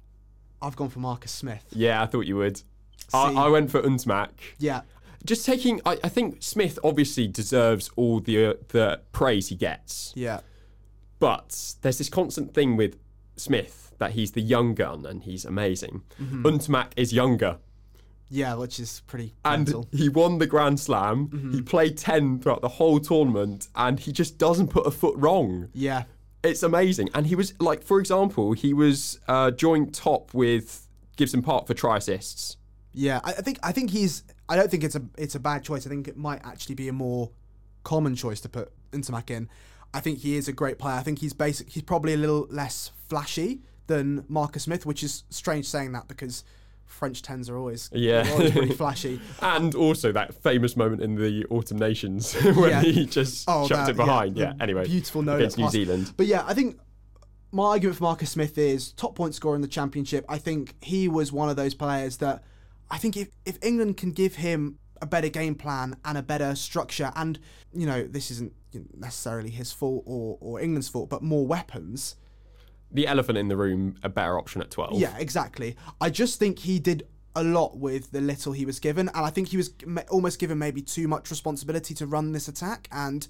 I've 0.60 0.74
gone 0.74 0.88
for 0.88 0.98
Marcus 0.98 1.30
Smith. 1.30 1.64
Yeah, 1.70 2.02
I 2.02 2.06
thought 2.06 2.26
you 2.26 2.36
would. 2.36 2.62
I, 3.12 3.32
I 3.32 3.48
went 3.48 3.70
for 3.70 3.82
Ntamack. 3.82 4.30
Yeah, 4.58 4.80
Just 5.24 5.46
taking, 5.46 5.80
I, 5.86 5.98
I 6.04 6.08
think 6.08 6.42
Smith 6.42 6.78
obviously 6.84 7.26
deserves 7.26 7.90
all 7.96 8.20
the 8.20 8.46
uh, 8.46 8.54
the 8.68 9.00
praise 9.12 9.48
he 9.48 9.56
gets, 9.56 10.12
yeah, 10.14 10.40
but 11.18 11.74
there's 11.80 11.98
this 11.98 12.10
constant 12.10 12.52
thing 12.52 12.76
with 12.76 12.98
Smith 13.36 13.83
that 13.98 14.12
he's 14.12 14.32
the 14.32 14.40
young 14.40 14.74
gun 14.74 15.06
and 15.06 15.22
he's 15.22 15.44
amazing. 15.44 16.02
Mm-hmm. 16.20 16.46
Ntamack 16.46 16.92
is 16.96 17.12
younger. 17.12 17.58
yeah, 18.28 18.54
which 18.54 18.80
is 18.80 19.02
pretty 19.06 19.34
and 19.44 19.64
mental. 19.66 19.88
he 19.92 20.08
won 20.08 20.38
the 20.38 20.46
Grand 20.46 20.80
Slam. 20.80 21.50
He 21.52 21.62
played 21.62 21.96
10 21.98 22.40
throughout 22.40 22.62
the 22.62 22.68
whole 22.68 22.98
tournament 23.00 23.68
and 23.76 24.00
he 24.00 24.12
just 24.12 24.38
doesn't 24.38 24.68
put 24.68 24.86
a 24.86 24.90
foot 24.90 25.14
wrong. 25.16 25.68
Yeah, 25.72 26.04
It's 26.42 26.62
amazing. 26.62 27.10
And 27.14 27.26
he 27.26 27.34
was, 27.36 27.54
like, 27.60 27.82
for 27.84 28.00
example, 28.00 28.52
he 28.52 28.72
was 28.74 29.20
uh, 29.28 29.50
joint 29.52 29.94
top 29.94 30.34
with 30.34 30.88
Gibson 31.16 31.42
Park 31.42 31.66
for 31.66 31.74
try 31.74 31.98
assists. 31.98 32.56
yeah. 32.92 33.20
I, 33.24 33.30
I 33.30 33.42
think. 33.42 33.58
I 33.62 33.72
think 33.72 33.90
he's. 33.90 34.24
I 34.48 34.56
don't 34.56 34.70
think 34.70 34.82
it's 34.84 34.94
a. 34.96 35.02
It's 35.16 35.34
a 35.36 35.40
bad 35.40 35.62
choice. 35.62 35.86
I 35.86 35.90
think 35.90 36.08
it 36.08 36.16
might 36.16 36.40
actually 36.44 36.74
be 36.74 36.88
a 36.88 36.92
more 36.92 37.30
common 37.84 38.14
choice 38.16 38.40
to 38.40 38.48
put 38.48 38.72
Ntamack 38.92 39.30
in. 39.30 39.48
I 39.92 40.00
think 40.00 40.18
he 40.20 40.36
is 40.36 40.48
a 40.48 40.52
great 40.52 40.78
player. 40.78 40.96
I 40.96 41.02
think 41.02 41.20
he's 41.20 41.32
basic. 41.32 41.70
He's 41.70 41.84
probably 41.84 42.14
a 42.14 42.16
little 42.16 42.46
less 42.50 42.90
flashy 43.08 43.60
than 43.86 44.24
Marcus 44.28 44.64
Smith, 44.64 44.86
which 44.86 45.02
is 45.02 45.24
strange 45.30 45.66
saying 45.66 45.92
that 45.92 46.08
because 46.08 46.44
French 46.86 47.22
tens 47.22 47.48
are 47.48 47.56
always 47.56 47.90
Yeah. 47.92 48.28
always 48.32 48.50
pretty 48.52 48.72
flashy. 48.82 49.20
And 49.40 49.74
also 49.74 50.12
that 50.12 50.34
famous 50.42 50.76
moment 50.76 51.02
in 51.02 51.16
the 51.16 51.44
Autumn 51.50 51.78
Nations 51.78 52.34
when 52.42 52.70
Yeah. 52.70 52.82
he 52.82 53.06
just 53.06 53.44
Oh, 53.48 53.66
chucked 53.68 53.86
that- 53.86 53.90
it 53.92 53.96
behind. 53.96 54.36
yeah, 54.36 54.52
Yeah, 54.56 54.62
anyway. 54.62 54.86
beautiful 54.86 55.22
no 55.22 55.36
Against 55.36 55.58
New 55.58 55.64
pass. 55.64 55.72
Zealand. 55.72 56.12
But 56.16 56.26
yeah, 56.26 56.44
I 56.46 56.54
think 56.54 56.78
my 57.52 57.64
argument 57.64 57.98
for 57.98 58.04
Marcus 58.04 58.30
Smith 58.30 58.58
is 58.58 58.92
top 58.92 59.14
point 59.14 59.34
scorer 59.34 59.54
in 59.56 59.62
the 59.62 59.68
championship. 59.68 60.24
I 60.28 60.38
think 60.38 60.74
he 60.82 61.08
was 61.08 61.32
one 61.32 61.48
of 61.48 61.56
those 61.56 61.74
players 61.74 62.18
that 62.18 62.42
I 62.90 62.98
think 62.98 63.16
if, 63.16 63.28
if 63.46 63.58
England 63.62 63.96
can 63.96 64.12
give 64.12 64.36
him 64.36 64.78
a 65.00 65.06
better 65.06 65.28
game 65.28 65.54
plan 65.54 65.96
and 66.04 66.16
a 66.18 66.22
better 66.22 66.54
structure, 66.54 67.12
and 67.16 67.38
you 67.72 67.86
know 67.86 68.04
this 68.06 68.30
isn't 68.30 68.52
necessarily 68.96 69.50
his 69.50 69.72
fault 69.72 70.02
or, 70.06 70.36
or 70.40 70.60
England's 70.60 70.88
fault, 70.88 71.08
but 71.08 71.22
more 71.22 71.46
weapons. 71.46 72.16
The 72.90 73.06
elephant 73.06 73.38
in 73.38 73.48
the 73.48 73.56
room, 73.56 73.96
a 74.02 74.08
better 74.08 74.38
option 74.38 74.60
at 74.60 74.70
12. 74.70 74.98
Yeah, 75.00 75.16
exactly. 75.18 75.76
I 76.00 76.10
just 76.10 76.38
think 76.38 76.60
he 76.60 76.78
did 76.78 77.06
a 77.34 77.42
lot 77.42 77.76
with 77.76 78.12
the 78.12 78.20
little 78.20 78.52
he 78.52 78.64
was 78.64 78.78
given, 78.78 79.08
and 79.08 79.26
I 79.26 79.30
think 79.30 79.48
he 79.48 79.56
was 79.56 79.70
almost 80.08 80.38
given 80.38 80.58
maybe 80.58 80.80
too 80.80 81.08
much 81.08 81.30
responsibility 81.30 81.94
to 81.94 82.06
run 82.06 82.32
this 82.32 82.46
attack. 82.46 82.88
And 82.92 83.26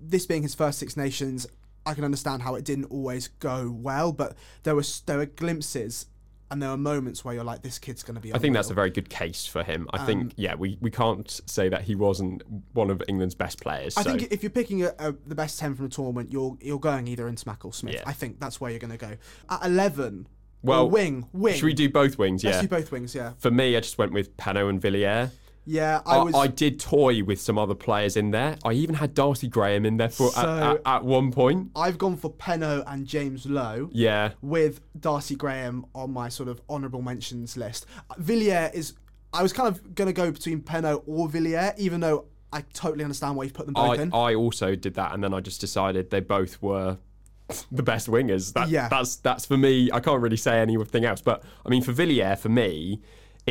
this 0.00 0.26
being 0.26 0.42
his 0.42 0.54
first 0.54 0.78
Six 0.78 0.96
Nations, 0.96 1.46
I 1.84 1.94
can 1.94 2.04
understand 2.04 2.42
how 2.42 2.54
it 2.54 2.64
didn't 2.64 2.86
always 2.86 3.28
go 3.28 3.70
well, 3.70 4.12
but 4.12 4.36
there 4.62 4.76
was 4.76 5.00
there 5.06 5.18
were 5.18 5.26
glimpses 5.26 6.06
and 6.50 6.62
there 6.62 6.70
are 6.70 6.76
moments 6.76 7.24
where 7.24 7.34
you're 7.34 7.44
like, 7.44 7.62
this 7.62 7.78
kid's 7.78 8.02
going 8.02 8.16
to 8.16 8.20
be. 8.20 8.34
I 8.34 8.38
think 8.38 8.54
that's 8.54 8.70
a 8.70 8.74
very 8.74 8.90
good 8.90 9.08
case 9.08 9.46
for 9.46 9.62
him. 9.62 9.88
I 9.92 9.98
Um, 10.00 10.06
think, 10.06 10.32
yeah, 10.36 10.54
we, 10.54 10.78
we 10.80 10.90
can't 10.90 11.30
say 11.46 11.68
that 11.68 11.82
he 11.82 11.94
wasn't 11.94 12.42
one 12.72 12.90
of 12.90 13.02
England's 13.08 13.34
best 13.34 13.60
players. 13.60 13.96
I 13.96 14.02
so. 14.02 14.10
think 14.16 14.32
if 14.32 14.42
you're 14.42 14.50
picking 14.50 14.82
a, 14.84 14.92
a, 14.98 15.12
the 15.26 15.34
best 15.34 15.58
ten 15.58 15.74
from 15.74 15.86
the 15.88 15.94
tournament, 15.94 16.32
you're 16.32 16.56
you're 16.60 16.80
going 16.80 17.06
either 17.06 17.30
Ntamack 17.30 17.64
or 17.64 17.72
Smith. 17.72 17.94
Yeah. 17.94 18.02
I 18.06 18.12
think 18.12 18.40
that's 18.40 18.60
where 18.60 18.70
you're 18.70 18.80
going 18.80 18.90
to 18.90 18.96
go. 18.96 19.16
At 19.48 19.64
eleven, 19.64 20.26
Well, 20.62 20.90
wing, 20.90 21.28
wing. 21.32 21.54
Should 21.54 21.64
we 21.66 21.74
do 21.74 21.88
both 21.88 22.18
wings? 22.18 22.42
Let's 22.44 22.60
do 22.60 22.68
both 22.68 22.90
wings. 22.92 23.14
Yeah, 23.14 23.32
For 23.38 23.50
me, 23.50 23.76
I 23.76 23.80
just 23.80 23.96
went 23.98 24.12
with 24.12 24.36
Penaud 24.36 24.68
and 24.68 24.80
Villiers. 24.80 25.30
Yeah. 25.70 26.00
I 26.04 26.16
I, 26.16 26.22
was. 26.24 26.34
I 26.34 26.46
did 26.48 26.80
toy 26.80 27.22
with 27.22 27.40
some 27.40 27.58
other 27.58 27.74
players 27.74 28.16
in 28.16 28.30
there. 28.32 28.56
I 28.64 28.72
even 28.72 28.96
had 28.96 29.14
Darcy 29.14 29.48
Graham 29.48 29.86
in 29.86 29.96
there 29.98 30.08
for 30.08 30.26
at, 30.28 30.32
So- 30.34 30.80
at, 30.84 30.96
at 30.96 31.04
one 31.04 31.30
point. 31.32 31.70
I've 31.76 31.96
gone 31.98 32.16
for 32.16 32.30
Penaud 32.32 32.82
and 32.86 33.06
James 33.06 33.46
Lowe. 33.46 33.88
Yeah. 33.92 34.32
with 34.42 34.80
Darcy 34.98 35.36
Graham 35.36 35.86
on 35.94 36.12
my 36.12 36.28
sort 36.28 36.48
of 36.48 36.60
honourable 36.68 37.02
mentions 37.02 37.56
list. 37.56 37.86
Villiers 38.18 38.72
is. 38.74 38.94
I 39.32 39.42
was 39.42 39.52
kind 39.52 39.68
of 39.68 39.94
going 39.94 40.06
to 40.08 40.12
go 40.12 40.32
between 40.32 40.60
Penaud 40.60 41.04
or 41.06 41.28
Villiers, 41.28 41.74
even 41.78 42.00
though 42.00 42.24
I 42.52 42.62
totally 42.72 43.04
understand 43.04 43.36
why 43.36 43.44
you've 43.44 43.54
put 43.54 43.66
them 43.66 43.74
both 43.74 43.98
I, 43.98 44.02
in. 44.02 44.12
I 44.12 44.34
also 44.34 44.74
did 44.74 44.94
that, 44.94 45.14
and 45.14 45.22
then 45.22 45.32
I 45.32 45.38
just 45.38 45.60
decided 45.60 46.10
they 46.10 46.18
both 46.18 46.60
were 46.60 46.98
the 47.70 47.84
best 47.84 48.08
wingers. 48.08 48.52
That, 48.54 48.68
Yeah. 48.70 48.88
that's 48.88 49.16
that's 49.16 49.46
for 49.46 49.56
me. 49.56 49.88
I 49.92 50.00
can't 50.00 50.20
really 50.20 50.36
say 50.36 50.58
anything 50.60 51.04
else. 51.04 51.20
But 51.20 51.44
I 51.64 51.68
mean, 51.68 51.82
for 51.82 51.92
Villiers, 51.92 52.40
for 52.40 52.48
me, 52.48 53.00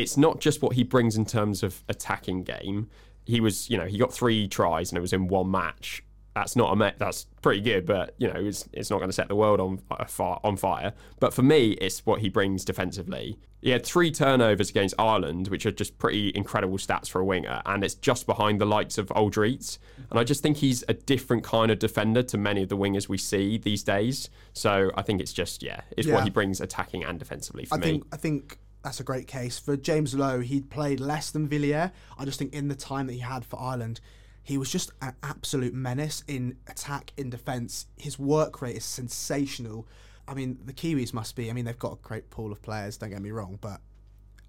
it's 0.00 0.16
not 0.16 0.40
just 0.40 0.62
what 0.62 0.74
he 0.74 0.82
brings 0.82 1.16
in 1.16 1.24
terms 1.24 1.62
of 1.62 1.82
attacking 1.88 2.42
game. 2.44 2.88
He 3.26 3.40
was, 3.40 3.68
you 3.70 3.76
know, 3.78 3.86
he 3.86 3.98
got 3.98 4.12
three 4.12 4.48
tries 4.48 4.90
and 4.90 4.98
it 4.98 5.00
was 5.00 5.12
in 5.12 5.28
one 5.28 5.50
match. 5.50 6.02
That's 6.34 6.54
not 6.54 6.72
a 6.80 6.94
that's 6.96 7.26
pretty 7.42 7.60
good, 7.60 7.84
but 7.86 8.14
you 8.18 8.28
know, 8.32 8.38
it's 8.40 8.68
it's 8.72 8.88
not 8.88 8.98
going 8.98 9.08
to 9.10 9.12
set 9.12 9.26
the 9.28 9.34
world 9.34 9.60
on 9.60 9.80
uh, 9.90 10.04
fire, 10.04 10.38
on 10.44 10.56
fire. 10.56 10.92
But 11.18 11.34
for 11.34 11.42
me, 11.42 11.72
it's 11.72 12.06
what 12.06 12.20
he 12.20 12.28
brings 12.28 12.64
defensively. 12.64 13.36
He 13.60 13.70
had 13.70 13.84
three 13.84 14.10
turnovers 14.12 14.70
against 14.70 14.94
Ireland, 14.98 15.48
which 15.48 15.66
are 15.66 15.72
just 15.72 15.98
pretty 15.98 16.32
incredible 16.34 16.78
stats 16.78 17.10
for 17.10 17.20
a 17.20 17.24
winger, 17.24 17.60
and 17.66 17.82
it's 17.84 17.96
just 17.96 18.26
behind 18.26 18.60
the 18.60 18.64
likes 18.64 18.96
of 18.96 19.08
Alldritts. 19.08 19.78
And 20.08 20.18
I 20.20 20.24
just 20.24 20.40
think 20.42 20.58
he's 20.58 20.82
a 20.88 20.94
different 20.94 21.42
kind 21.42 21.70
of 21.70 21.78
defender 21.80 22.22
to 22.22 22.38
many 22.38 22.62
of 22.62 22.68
the 22.68 22.76
wingers 22.76 23.08
we 23.08 23.18
see 23.18 23.58
these 23.58 23.82
days. 23.82 24.30
So 24.54 24.92
I 24.94 25.02
think 25.02 25.20
it's 25.20 25.32
just 25.32 25.62
yeah, 25.64 25.80
it's 25.96 26.06
Yeah. 26.06 26.14
what 26.14 26.24
he 26.24 26.30
brings 26.30 26.60
attacking 26.60 27.04
and 27.04 27.18
defensively 27.18 27.64
for 27.64 27.74
I 27.74 27.78
me. 27.78 27.82
think 27.84 28.06
I 28.12 28.16
think 28.16 28.58
that's 28.82 29.00
a 29.00 29.04
great 29.04 29.26
case. 29.26 29.58
For 29.58 29.76
James 29.76 30.14
Lowe, 30.14 30.40
he'd 30.40 30.70
played 30.70 31.00
less 31.00 31.30
than 31.30 31.48
Villiers. 31.48 31.90
I 32.18 32.24
just 32.24 32.38
think 32.38 32.54
in 32.54 32.68
the 32.68 32.74
time 32.74 33.06
that 33.06 33.12
he 33.12 33.18
had 33.20 33.44
for 33.44 33.60
Ireland, 33.60 34.00
he 34.42 34.56
was 34.56 34.70
just 34.70 34.90
an 35.02 35.14
absolute 35.22 35.74
menace 35.74 36.24
in 36.26 36.56
attack, 36.66 37.12
in 37.16 37.30
defence. 37.30 37.86
His 37.96 38.18
work 38.18 38.62
rate 38.62 38.76
is 38.76 38.84
sensational. 38.84 39.86
I 40.26 40.34
mean, 40.34 40.58
the 40.64 40.72
Kiwis 40.72 41.12
must 41.12 41.36
be. 41.36 41.50
I 41.50 41.52
mean, 41.52 41.64
they've 41.64 41.78
got 41.78 41.92
a 41.92 41.96
great 42.02 42.30
pool 42.30 42.52
of 42.52 42.62
players. 42.62 42.96
Don't 42.96 43.10
get 43.10 43.20
me 43.20 43.30
wrong, 43.30 43.58
but 43.60 43.80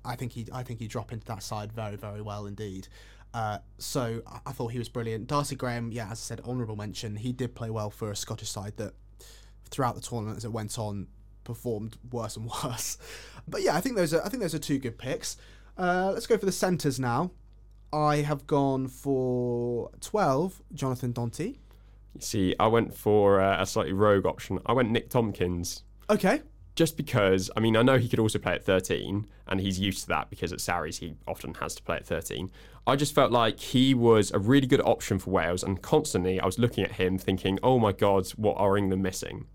I 0.06 0.16
think 0.16 0.32
he, 0.32 0.48
I 0.54 0.64
think 0.64 0.80
he 0.80 0.88
drop 0.88 1.12
into 1.12 1.26
that 1.28 1.44
side 1.44 1.72
very, 1.72 1.98
very 1.98 2.22
well 2.22 2.46
indeed. 2.46 2.88
Uh, 3.34 3.60
so 3.78 4.22
I, 4.28 4.40
I 4.48 4.52
thought 4.54 4.72
he 4.72 4.80
was 4.80 4.90
brilliant. 4.90 5.28
Darcy 5.28 5.56
Graham, 5.56 5.92
yeah, 5.92 6.06
as 6.06 6.12
I 6.12 6.16
said, 6.16 6.42
honourable 6.42 6.76
mention. 6.76 7.18
He 7.18 7.34
did 7.34 7.54
play 7.56 7.70
well 7.70 7.90
for 7.90 8.12
a 8.12 8.16
Scottish 8.16 8.50
side 8.50 8.78
that, 8.78 8.94
throughout 9.70 9.96
the 9.96 10.02
tournament 10.02 10.38
as 10.38 10.46
it 10.46 10.52
went 10.52 10.78
on, 10.80 11.08
performed 11.44 11.98
worse 12.12 12.38
and 12.38 12.50
worse. 12.64 12.98
But 13.48 13.62
yeah, 13.62 13.76
I 13.76 13.82
think 13.82 13.96
those 13.96 14.14
are 14.14 14.24
I 14.26 14.30
think 14.30 14.42
those 14.42 14.56
are 14.56 14.60
two 14.60 14.80
good 14.80 14.98
picks. 14.98 15.38
Uh, 15.78 16.12
let's 16.14 16.28
go 16.28 16.38
for 16.38 16.46
the 16.46 16.52
centres 16.52 17.00
now. 17.00 17.32
I 17.94 18.18
have 18.18 18.48
gone 18.48 18.88
for 18.88 19.92
twelve, 20.00 20.62
Jonathan 20.74 21.14
Danty. 21.14 21.58
You 22.14 22.22
see, 22.22 22.56
I 22.60 22.68
went 22.68 22.94
for 22.94 23.40
uh, 23.40 23.62
a 23.62 23.66
slightly 23.66 23.94
rogue 23.94 24.26
option. 24.26 24.60
I 24.66 24.74
went 24.74 24.92
Nick 24.92 25.10
Tompkins. 25.10 25.84
Okay. 26.10 26.42
Just 26.76 26.98
because, 26.98 27.52
I 27.56 27.60
mean, 27.60 27.76
I 27.76 27.82
know 27.82 27.98
he 27.98 28.08
could 28.08 28.20
also 28.20 28.40
play 28.40 28.54
at 28.54 28.64
13, 28.64 29.28
and 29.48 29.60
he's 29.60 29.80
used 29.80 30.02
to 30.04 30.08
that 30.08 30.30
because 30.30 30.54
at 30.54 30.62
Sarries 30.62 30.98
he 30.98 31.16
often 31.28 31.54
has 31.56 31.76
to 31.76 31.84
play 31.84 31.98
at 31.98 32.06
13. 32.06 32.50
I 32.88 32.96
just 32.96 33.14
felt 33.14 33.32
like 33.32 33.60
he 33.60 33.94
was 33.94 34.32
a 34.32 34.40
really 34.40 34.68
good 34.68 34.82
option 34.82 35.20
for 35.20 35.32
Wales, 35.32 35.64
and 35.64 35.82
constantly 35.82 36.40
I 36.40 36.46
was 36.46 36.58
looking 36.58 36.84
at 36.84 36.94
him 36.94 37.18
thinking, 37.18 37.60
oh 37.62 37.78
my 37.78 37.92
God, 37.92 38.28
what 38.32 38.58
are 38.58 38.78
England 38.78 39.04
missing? 39.04 39.48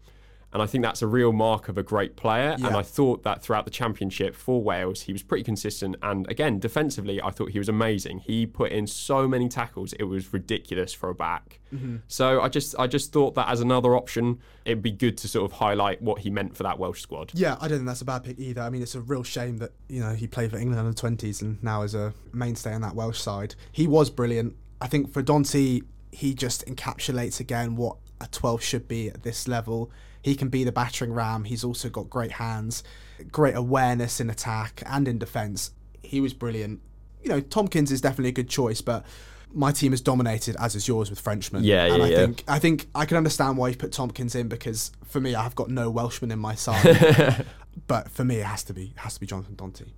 And 0.53 0.63
I 0.63 0.67
think 0.67 0.85
that's 0.85 1.03
a 1.03 1.07
real 1.07 1.33
mark 1.33 1.69
of 1.69 1.77
a 1.77 1.83
great 1.83 2.17
player. 2.17 2.57
And 2.57 2.69
I 2.77 2.83
thought 2.83 3.25
that 3.25 3.43
throughout 3.43 3.67
the 3.67 3.71
championship 3.71 4.35
for 4.35 4.63
Wales, 4.63 5.03
he 5.03 5.13
was 5.13 5.23
pretty 5.23 5.45
consistent. 5.45 5.97
And 6.03 6.27
again, 6.31 6.59
defensively, 6.59 7.21
I 7.21 7.31
thought 7.31 7.51
he 7.51 7.59
was 7.59 7.69
amazing. 7.69 8.21
He 8.21 8.47
put 8.47 8.73
in 8.73 8.87
so 8.87 9.29
many 9.29 9.49
tackles; 9.49 9.93
it 9.95 10.05
was 10.05 10.33
ridiculous 10.33 10.95
for 10.95 11.11
a 11.11 11.15
back. 11.15 11.61
Mm-hmm. 11.75 11.97
So 12.09 12.41
I 12.41 12.49
just, 12.49 12.75
I 12.79 12.87
just 12.87 13.13
thought 13.13 13.35
that 13.35 13.49
as 13.49 13.61
another 13.61 13.95
option, 13.95 14.39
it'd 14.65 14.83
be 14.83 14.93
good 14.93 15.19
to 15.19 15.29
sort 15.29 15.51
of 15.51 15.59
highlight 15.59 16.01
what 16.01 16.21
he 16.21 16.31
meant 16.31 16.57
for 16.57 16.63
that 16.63 16.79
Welsh 16.79 17.03
squad. 17.03 17.33
Yeah, 17.35 17.57
I 17.61 17.69
don't 17.69 17.79
think 17.79 17.89
that's 17.89 18.03
a 18.03 18.07
bad 18.07 18.25
pick 18.25 18.39
either. 18.39 18.63
I 18.63 18.71
mean, 18.71 18.83
it's 18.83 18.95
a 18.95 19.01
real 19.01 19.25
shame 19.25 19.59
that 19.59 19.73
you 19.89 20.01
know 20.01 20.15
he 20.15 20.27
played 20.27 20.53
for 20.53 20.59
England 20.59 20.81
in 20.81 20.87
the 20.87 20.95
twenties 20.95 21.43
and 21.43 21.63
now 21.63 21.83
is 21.83 21.95
a 21.95 22.15
mainstay 22.33 22.73
on 22.73 22.81
that 22.81 22.95
Welsh 22.95 23.21
side. 23.21 23.57
He 23.73 23.87
was 23.87 24.11
brilliant. 24.11 24.57
I 24.81 24.87
think 24.87 25.13
for 25.13 25.23
Danty, 25.23 25.83
he 26.13 26.35
just 26.35 26.65
encapsulates 26.67 27.41
again 27.41 27.77
what 27.77 27.99
a 28.21 28.27
twelve 28.29 28.63
should 28.63 28.89
be 28.89 29.09
at 29.09 29.23
this 29.23 29.47
level. 29.47 29.91
He 30.27 30.35
can 30.35 30.49
be 30.49 30.65
the 30.65 30.73
battering 30.73 31.13
ram. 31.13 31.45
He's 31.45 31.63
also 31.63 31.89
got 31.89 32.11
great 32.11 32.33
hands, 32.33 32.83
great 33.31 33.55
awareness 33.55 34.19
in 34.19 34.29
attack 34.29 34.83
and 34.85 35.07
in 35.07 35.21
defence. 35.21 35.71
He 36.03 36.21
was 36.21 36.35
brilliant. 36.35 36.81
You 37.23 37.29
know, 37.29 37.41
Tompkins 37.41 37.93
is 37.93 38.01
definitely 38.01 38.31
a 38.31 38.33
good 38.33 38.49
choice, 38.49 38.81
but 38.81 39.07
my 39.53 39.71
team 39.71 39.93
is 39.93 40.01
dominated 40.01 40.57
as 40.59 40.75
is 40.75 40.89
yours 40.89 41.11
with 41.11 41.21
Frenchmen. 41.21 41.63
Yeah, 41.63 41.85
and 41.85 41.99
yeah, 41.99 42.05
I 42.05 42.09
yeah. 42.09 42.17
think 42.17 42.45
I 42.49 42.59
think 42.59 42.87
I 42.93 43.05
can 43.05 43.19
understand 43.19 43.57
why 43.57 43.69
you 43.69 43.77
put 43.77 43.93
Tompkins 43.93 44.35
in 44.35 44.49
because 44.49 44.91
for 45.05 45.21
me, 45.21 45.37
I've 45.37 45.55
got 45.55 45.71
no 45.71 45.91
Welshman 45.91 46.33
in 46.33 46.41
my 46.41 46.57
side. 46.57 47.47
but 47.87 48.11
for 48.11 48.25
me, 48.25 48.39
it 48.39 48.47
has 48.47 48.65
to 48.65 48.75
be 48.75 48.87
it 48.97 48.99
has 48.99 49.15
to 49.15 49.21
be 49.21 49.27
Jonathan 49.27 49.55
Danty. 49.55 49.93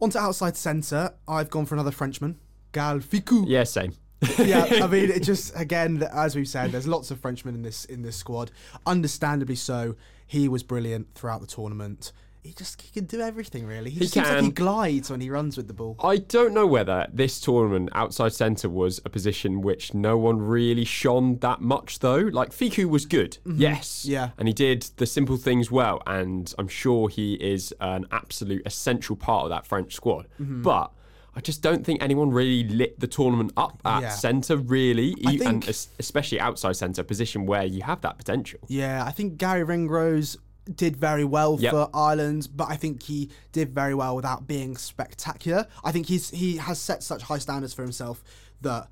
On 0.00 0.10
to 0.10 0.18
outside 0.20 0.56
centre, 0.56 1.14
I've 1.26 1.50
gone 1.50 1.66
for 1.66 1.74
another 1.74 1.90
Frenchman, 1.90 2.38
Gaël 2.72 3.02
Fickou. 3.02 3.46
Yeah, 3.48 3.64
same. 3.64 3.94
Yeah, 4.38 4.66
I 4.82 4.86
mean, 4.88 5.10
it 5.10 5.22
just 5.22 5.52
again, 5.58 6.02
as 6.12 6.34
we've 6.36 6.48
said, 6.48 6.72
there's 6.72 6.86
lots 6.86 7.10
of 7.10 7.20
Frenchmen 7.20 7.54
in 7.54 7.62
this 7.62 7.84
in 7.84 8.02
this 8.02 8.16
squad. 8.16 8.50
Understandably 8.86 9.56
so. 9.56 9.96
He 10.26 10.48
was 10.48 10.62
brilliant 10.62 11.14
throughout 11.14 11.40
the 11.42 11.46
tournament. 11.46 12.12
He 12.42 12.52
just 12.52 12.82
he 12.82 12.90
can 12.90 13.04
do 13.04 13.20
everything 13.20 13.66
really. 13.66 13.90
He, 13.90 14.00
He 14.00 14.06
seems 14.06 14.28
like 14.28 14.42
he 14.42 14.50
glides 14.50 15.10
when 15.10 15.20
he 15.20 15.30
runs 15.30 15.56
with 15.56 15.68
the 15.68 15.74
ball. 15.74 15.94
I 16.02 16.16
don't 16.16 16.52
know 16.54 16.66
whether 16.66 17.06
this 17.12 17.38
tournament 17.38 17.90
outside 17.94 18.32
centre 18.32 18.68
was 18.68 19.00
a 19.04 19.10
position 19.10 19.60
which 19.60 19.94
no 19.94 20.16
one 20.18 20.38
really 20.40 20.84
shone 20.84 21.36
that 21.38 21.60
much 21.60 22.00
though. 22.00 22.16
Like 22.16 22.50
Fickou 22.50 22.86
was 22.86 23.06
good, 23.06 23.38
mm-hmm. 23.46 23.60
yes, 23.60 24.04
Yeah. 24.04 24.30
and 24.38 24.48
he 24.48 24.54
did 24.54 24.82
the 24.96 25.06
simple 25.06 25.36
things 25.36 25.70
well, 25.70 26.02
and 26.06 26.52
I'm 26.58 26.66
sure 26.66 27.08
he 27.08 27.34
is 27.34 27.72
an 27.80 28.06
absolute 28.10 28.62
essential 28.66 29.14
part 29.14 29.44
of 29.44 29.50
that 29.50 29.64
French 29.66 29.94
squad. 29.94 30.26
Mm-hmm. 30.40 30.62
But 30.62 30.90
I 31.34 31.40
just 31.40 31.62
don't 31.62 31.84
think 31.84 32.02
anyone 32.02 32.30
really 32.30 32.64
lit 32.68 33.00
the 33.00 33.06
tournament 33.06 33.52
up 33.56 33.80
at 33.84 34.02
Yeah. 34.02 34.08
centre 34.10 34.56
really, 34.56 35.14
I 35.26 35.30
and 35.32 35.64
think- 35.64 35.68
especially 35.98 36.38
outside 36.40 36.72
centre 36.76 37.02
position 37.02 37.46
where 37.46 37.64
you 37.64 37.82
have 37.82 38.02
that 38.02 38.18
potential. 38.18 38.60
Yeah, 38.68 39.04
I 39.04 39.12
think 39.12 39.38
Garry 39.38 39.64
Ringrose 39.64 40.36
did 40.76 40.96
very 40.96 41.24
well 41.24 41.56
Yep. 41.58 41.70
for 41.72 41.90
Ireland, 41.94 42.48
but 42.54 42.68
I 42.68 42.76
think 42.76 43.02
he 43.04 43.30
did 43.50 43.70
very 43.74 43.94
well 43.94 44.14
without 44.14 44.46
being 44.46 44.76
spectacular. 44.76 45.66
I 45.82 45.90
think 45.90 46.06
he's 46.06 46.30
he 46.30 46.58
has 46.58 46.78
set 46.78 47.02
such 47.02 47.22
high 47.22 47.38
standards 47.38 47.72
for 47.74 47.82
himself 47.82 48.22
that 48.60 48.88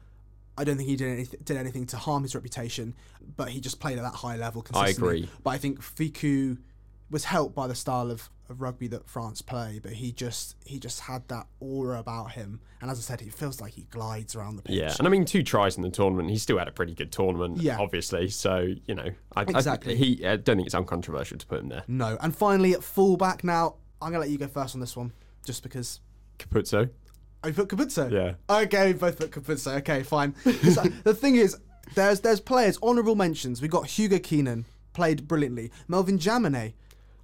I 0.59 0.65
don't 0.65 0.77
think 0.77 0.89
he 0.89 0.97
did 0.97 1.09
anything, 1.13 1.41
did 1.45 1.57
anything 1.57 1.87
to 1.87 1.97
harm 1.97 2.23
his 2.23 2.35
reputation, 2.35 2.95
but 3.37 3.51
he 3.51 3.61
just 3.61 3.81
played 3.81 3.99
at 3.99 4.03
that 4.03 4.15
high 4.17 4.37
level 4.37 4.63
consistently. 4.63 5.19
agree. 5.21 5.31
But 5.45 5.51
I 5.51 5.59
think 5.59 5.81
Fiku 5.81 6.59
was 7.11 7.25
helped 7.25 7.55
by 7.55 7.67
the 7.67 7.75
style 7.75 8.11
of, 8.11 8.31
of 8.49 8.61
rugby 8.61 8.87
that 8.89 9.09
France 9.09 9.43
play, 9.43 9.81
but 9.83 9.93
he 9.93 10.13
just 10.13 10.57
he 10.65 10.79
just 10.79 11.01
had 11.01 11.27
that 11.29 11.47
aura 11.61 11.99
about 11.99 12.33
him. 12.33 12.61
And 12.81 12.91
as 12.91 12.99
I 12.99 13.03
said, 13.03 13.21
it 13.23 13.35
feels 13.35 13.61
like 13.61 13.73
he 13.75 13.83
glides 13.91 14.35
around 14.35 14.57
the 14.57 14.63
pitch. 14.63 14.77
Yeah, 14.77 14.95
and 14.99 15.07
I 15.07 15.11
mean, 15.11 15.25
two 15.25 15.43
tries 15.43 15.77
in 15.77 15.83
the 15.83 15.91
tournament. 15.91 16.31
He 16.31 16.39
still 16.39 16.57
had 16.59 16.69
a 16.69 16.73
pretty 16.73 16.95
good 16.95 17.13
tournament, 17.13 17.59
Yeah. 17.61 17.79
obviously. 17.79 18.29
So 18.29 18.69
you 18.87 18.95
know, 18.95 19.09
I, 19.37 19.43
Exactly. 19.43 19.95
I, 19.95 19.97
he 19.97 20.27
I 20.27 20.37
don't 20.37 20.57
think 20.57 20.67
it's 20.67 20.75
uncontroversial 20.75 21.39
to 21.39 21.47
put 21.47 21.61
him 21.61 21.69
there. 21.69 21.85
No. 21.89 22.17
And 22.21 22.35
finally 22.35 22.73
at 22.73 22.83
fullback 22.85 23.45
now, 23.45 23.77
I'm 24.01 24.11
gonna 24.13 24.21
let 24.21 24.31
you 24.31 24.39
go 24.39 24.47
first 24.49 24.75
on 24.75 24.81
this 24.81 24.97
one, 24.97 25.13
just 25.45 25.63
because 25.63 26.01
Capuozzo. 26.39 26.91
Oh, 27.43 27.49
you 27.49 27.55
put 27.55 27.69
Capuozzo? 27.69 28.11
Yeah. 28.11 28.35
Okay, 28.55 28.89
we 28.89 28.99
both 28.99 29.19
put 29.19 29.31
Capuozzo. 29.31 29.77
Okay, 29.79 30.03
fine. 30.03 30.35
the 30.45 31.17
thing 31.19 31.37
is, 31.37 31.57
there's 31.95 32.21
there's 32.21 32.41
players, 32.41 32.79
honourable 32.83 33.15
mentions. 33.17 33.61
we 33.61 33.69
got 33.69 33.87
Hugo 33.87 34.19
Keenan, 34.19 34.65
played 34.93 35.27
brilliantly. 35.27 35.71
Melvyn 35.89 36.19
Jaminet. 36.19 36.75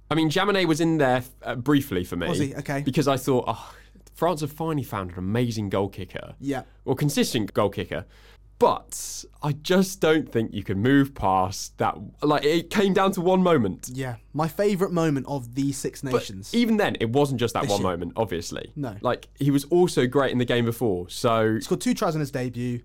I 0.09 0.15
mean, 0.15 0.29
Jaminet 0.29 0.65
was 0.65 0.79
in 0.81 0.97
there 0.97 1.23
uh, 1.43 1.55
briefly 1.55 2.03
for 2.03 2.15
me. 2.15 2.27
Was 2.27 2.39
he? 2.39 2.55
Okay. 2.55 2.81
Because 2.81 3.07
I 3.07 3.17
thought, 3.17 3.45
oh, 3.47 3.73
France 4.13 4.41
have 4.41 4.51
finally 4.51 4.83
found 4.83 5.11
an 5.11 5.19
amazing 5.19 5.69
goal 5.69 5.89
kicker. 5.89 6.35
Yeah. 6.39 6.63
Or 6.85 6.95
consistent 6.95 7.53
goal 7.53 7.69
kicker. 7.69 8.05
But 8.59 9.23
I 9.43 9.51
just 9.51 10.01
don't 10.01 10.31
think 10.31 10.51
you 10.51 10.63
can 10.63 10.79
move 10.79 11.13
past 11.13 11.77
that. 11.77 11.95
Like, 12.23 12.43
it 12.43 12.71
came 12.71 12.91
down 12.91 13.11
to 13.11 13.21
one 13.21 13.43
moment. 13.43 13.89
Yeah. 13.93 14.15
My 14.33 14.47
favourite 14.47 14.91
moment 14.91 15.27
of 15.27 15.53
the 15.53 15.71
Six 15.71 16.03
Nations. 16.03 16.49
But 16.51 16.57
even 16.57 16.77
then, 16.77 16.97
it 16.99 17.11
wasn't 17.11 17.39
just 17.39 17.53
that 17.53 17.63
This 17.63 17.71
one 17.71 17.81
year. 17.81 17.91
moment, 17.91 18.13
obviously. 18.15 18.71
No. 18.75 18.95
Like, 19.01 19.27
he 19.35 19.51
was 19.51 19.65
also 19.65 20.07
great 20.07 20.31
in 20.31 20.39
the 20.39 20.45
game 20.45 20.65
before. 20.65 21.07
So, 21.09 21.55
he 21.55 21.61
scored 21.61 21.81
two 21.81 21.93
tries 21.93 22.15
on 22.15 22.19
his 22.19 22.31
debut, 22.31 22.81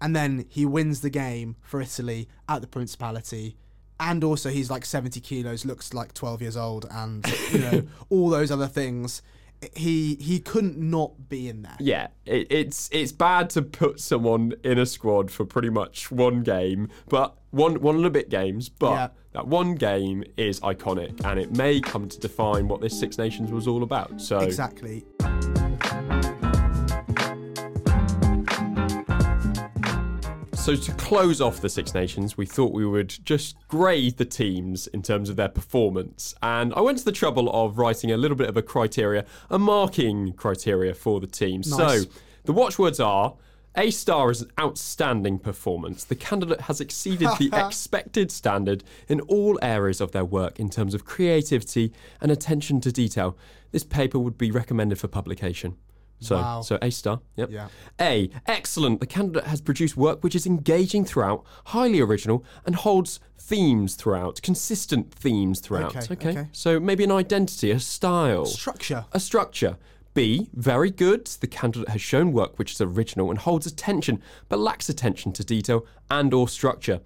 and 0.00 0.14
then 0.14 0.44
he 0.48 0.64
wins 0.64 1.00
the 1.00 1.10
game 1.10 1.56
for 1.60 1.80
Italy 1.80 2.28
at 2.48 2.60
the 2.60 2.68
Principality. 2.68 3.56
And 3.98 4.22
also, 4.22 4.50
he's 4.50 4.70
like 4.70 4.84
70 4.84 5.20
kilos, 5.20 5.64
looks 5.64 5.94
like 5.94 6.12
12 6.12 6.42
years 6.42 6.56
old, 6.56 6.86
and 6.90 7.26
you 7.50 7.58
know 7.58 7.82
all 8.10 8.28
those 8.28 8.50
other 8.50 8.66
things. 8.68 9.22
He 9.74 10.16
he 10.16 10.38
couldn't 10.38 10.76
not 10.76 11.30
be 11.30 11.48
in 11.48 11.62
there. 11.62 11.76
yeah, 11.80 12.08
it, 12.26 12.46
it's 12.50 12.90
it's 12.92 13.10
bad 13.10 13.48
to 13.50 13.62
put 13.62 13.98
someone 14.00 14.52
in 14.62 14.78
a 14.78 14.84
squad 14.84 15.30
for 15.30 15.46
pretty 15.46 15.70
much 15.70 16.10
one 16.10 16.42
game, 16.42 16.88
but 17.08 17.38
one 17.52 17.80
one 17.80 18.04
a 18.04 18.10
bit 18.10 18.28
games. 18.28 18.68
But 18.68 18.90
Yeah. 18.92 19.08
that 19.32 19.46
one 19.48 19.74
game 19.76 20.24
is 20.36 20.60
iconic, 20.60 21.24
and 21.24 21.40
it 21.40 21.56
may 21.56 21.80
come 21.80 22.06
to 22.06 22.20
define 22.20 22.68
what 22.68 22.82
this 22.82 22.98
Six 23.00 23.16
Nations 23.16 23.50
was 23.50 23.66
all 23.66 23.82
about. 23.82 24.20
So 24.20 24.40
Exactly. 24.40 25.06
So 30.66 30.74
to 30.74 30.92
close 30.94 31.40
off 31.40 31.60
the 31.60 31.68
Six 31.68 31.94
Nations, 31.94 32.36
we 32.36 32.44
thought 32.44 32.72
we 32.72 32.84
would 32.84 33.24
just 33.24 33.54
grade 33.68 34.16
the 34.16 34.24
teams 34.24 34.88
in 34.88 35.00
terms 35.00 35.30
of 35.30 35.36
their 35.36 35.48
performance. 35.48 36.34
And 36.42 36.74
I 36.74 36.80
went 36.80 36.98
to 36.98 37.04
the 37.04 37.12
trouble 37.12 37.48
of 37.50 37.78
writing 37.78 38.10
a 38.10 38.16
little 38.16 38.36
bit 38.36 38.48
of 38.48 38.56
a 38.56 38.62
criteria, 38.62 39.24
a 39.48 39.60
marking 39.60 40.32
criteria 40.32 40.92
for 40.92 41.20
the 41.20 41.28
teams. 41.28 41.70
Nice. 41.70 42.02
So 42.02 42.10
the 42.46 42.52
watchwords 42.52 42.98
are 42.98 43.36
A 43.76 43.92
star 43.92 44.28
is 44.32 44.42
an 44.42 44.50
outstanding 44.58 45.38
performance. 45.38 46.02
The 46.02 46.16
candidate 46.16 46.62
has 46.62 46.80
exceeded 46.80 47.28
the 47.38 47.48
expected 47.64 48.32
standard 48.32 48.82
in 49.06 49.20
all 49.20 49.60
areas 49.62 50.00
of 50.00 50.10
their 50.10 50.24
work 50.24 50.58
in 50.58 50.68
terms 50.68 50.94
of 50.94 51.04
creativity 51.04 51.92
and 52.20 52.32
attention 52.32 52.80
to 52.80 52.90
detail. 52.90 53.38
This 53.70 53.84
paper 53.84 54.18
would 54.18 54.36
be 54.36 54.50
recommended 54.50 54.98
for 54.98 55.06
publication. 55.06 55.76
So, 56.20 56.36
Wow. 56.36 56.60
so 56.62 56.78
A 56.80 56.90
star. 56.90 57.20
Yep. 57.36 57.50
Yeah. 57.50 57.68
A. 58.00 58.30
Excellent. 58.46 59.00
The 59.00 59.06
candidate 59.06 59.44
has 59.44 59.60
produced 59.60 59.96
work 59.96 60.22
which 60.24 60.34
is 60.34 60.46
engaging 60.46 61.04
throughout, 61.04 61.44
highly 61.66 62.00
original, 62.00 62.44
and 62.64 62.74
holds 62.74 63.20
themes 63.38 63.94
throughout, 63.94 64.40
consistent 64.42 65.12
themes 65.12 65.60
throughout. 65.60 65.94
Okay, 66.10 66.28
okay. 66.30 66.48
So 66.52 66.80
maybe 66.80 67.04
an 67.04 67.12
identity, 67.12 67.70
a 67.70 67.78
style, 67.78 68.46
Structure. 68.46 69.04
a 69.12 69.20
structure. 69.20 69.76
B. 70.14 70.48
Very 70.54 70.90
good. 70.90 71.26
The 71.26 71.46
candidate 71.46 71.90
has 71.90 72.00
shown 72.00 72.32
work 72.32 72.58
which 72.58 72.72
is 72.72 72.80
original 72.80 73.28
and 73.28 73.38
holds 73.38 73.66
attention, 73.66 74.22
but 74.48 74.58
lacks 74.58 74.88
attention 74.88 75.32
to 75.34 75.44
detail 75.44 75.84
and 76.10 76.32
or 76.32 76.48
structure. 76.48 77.00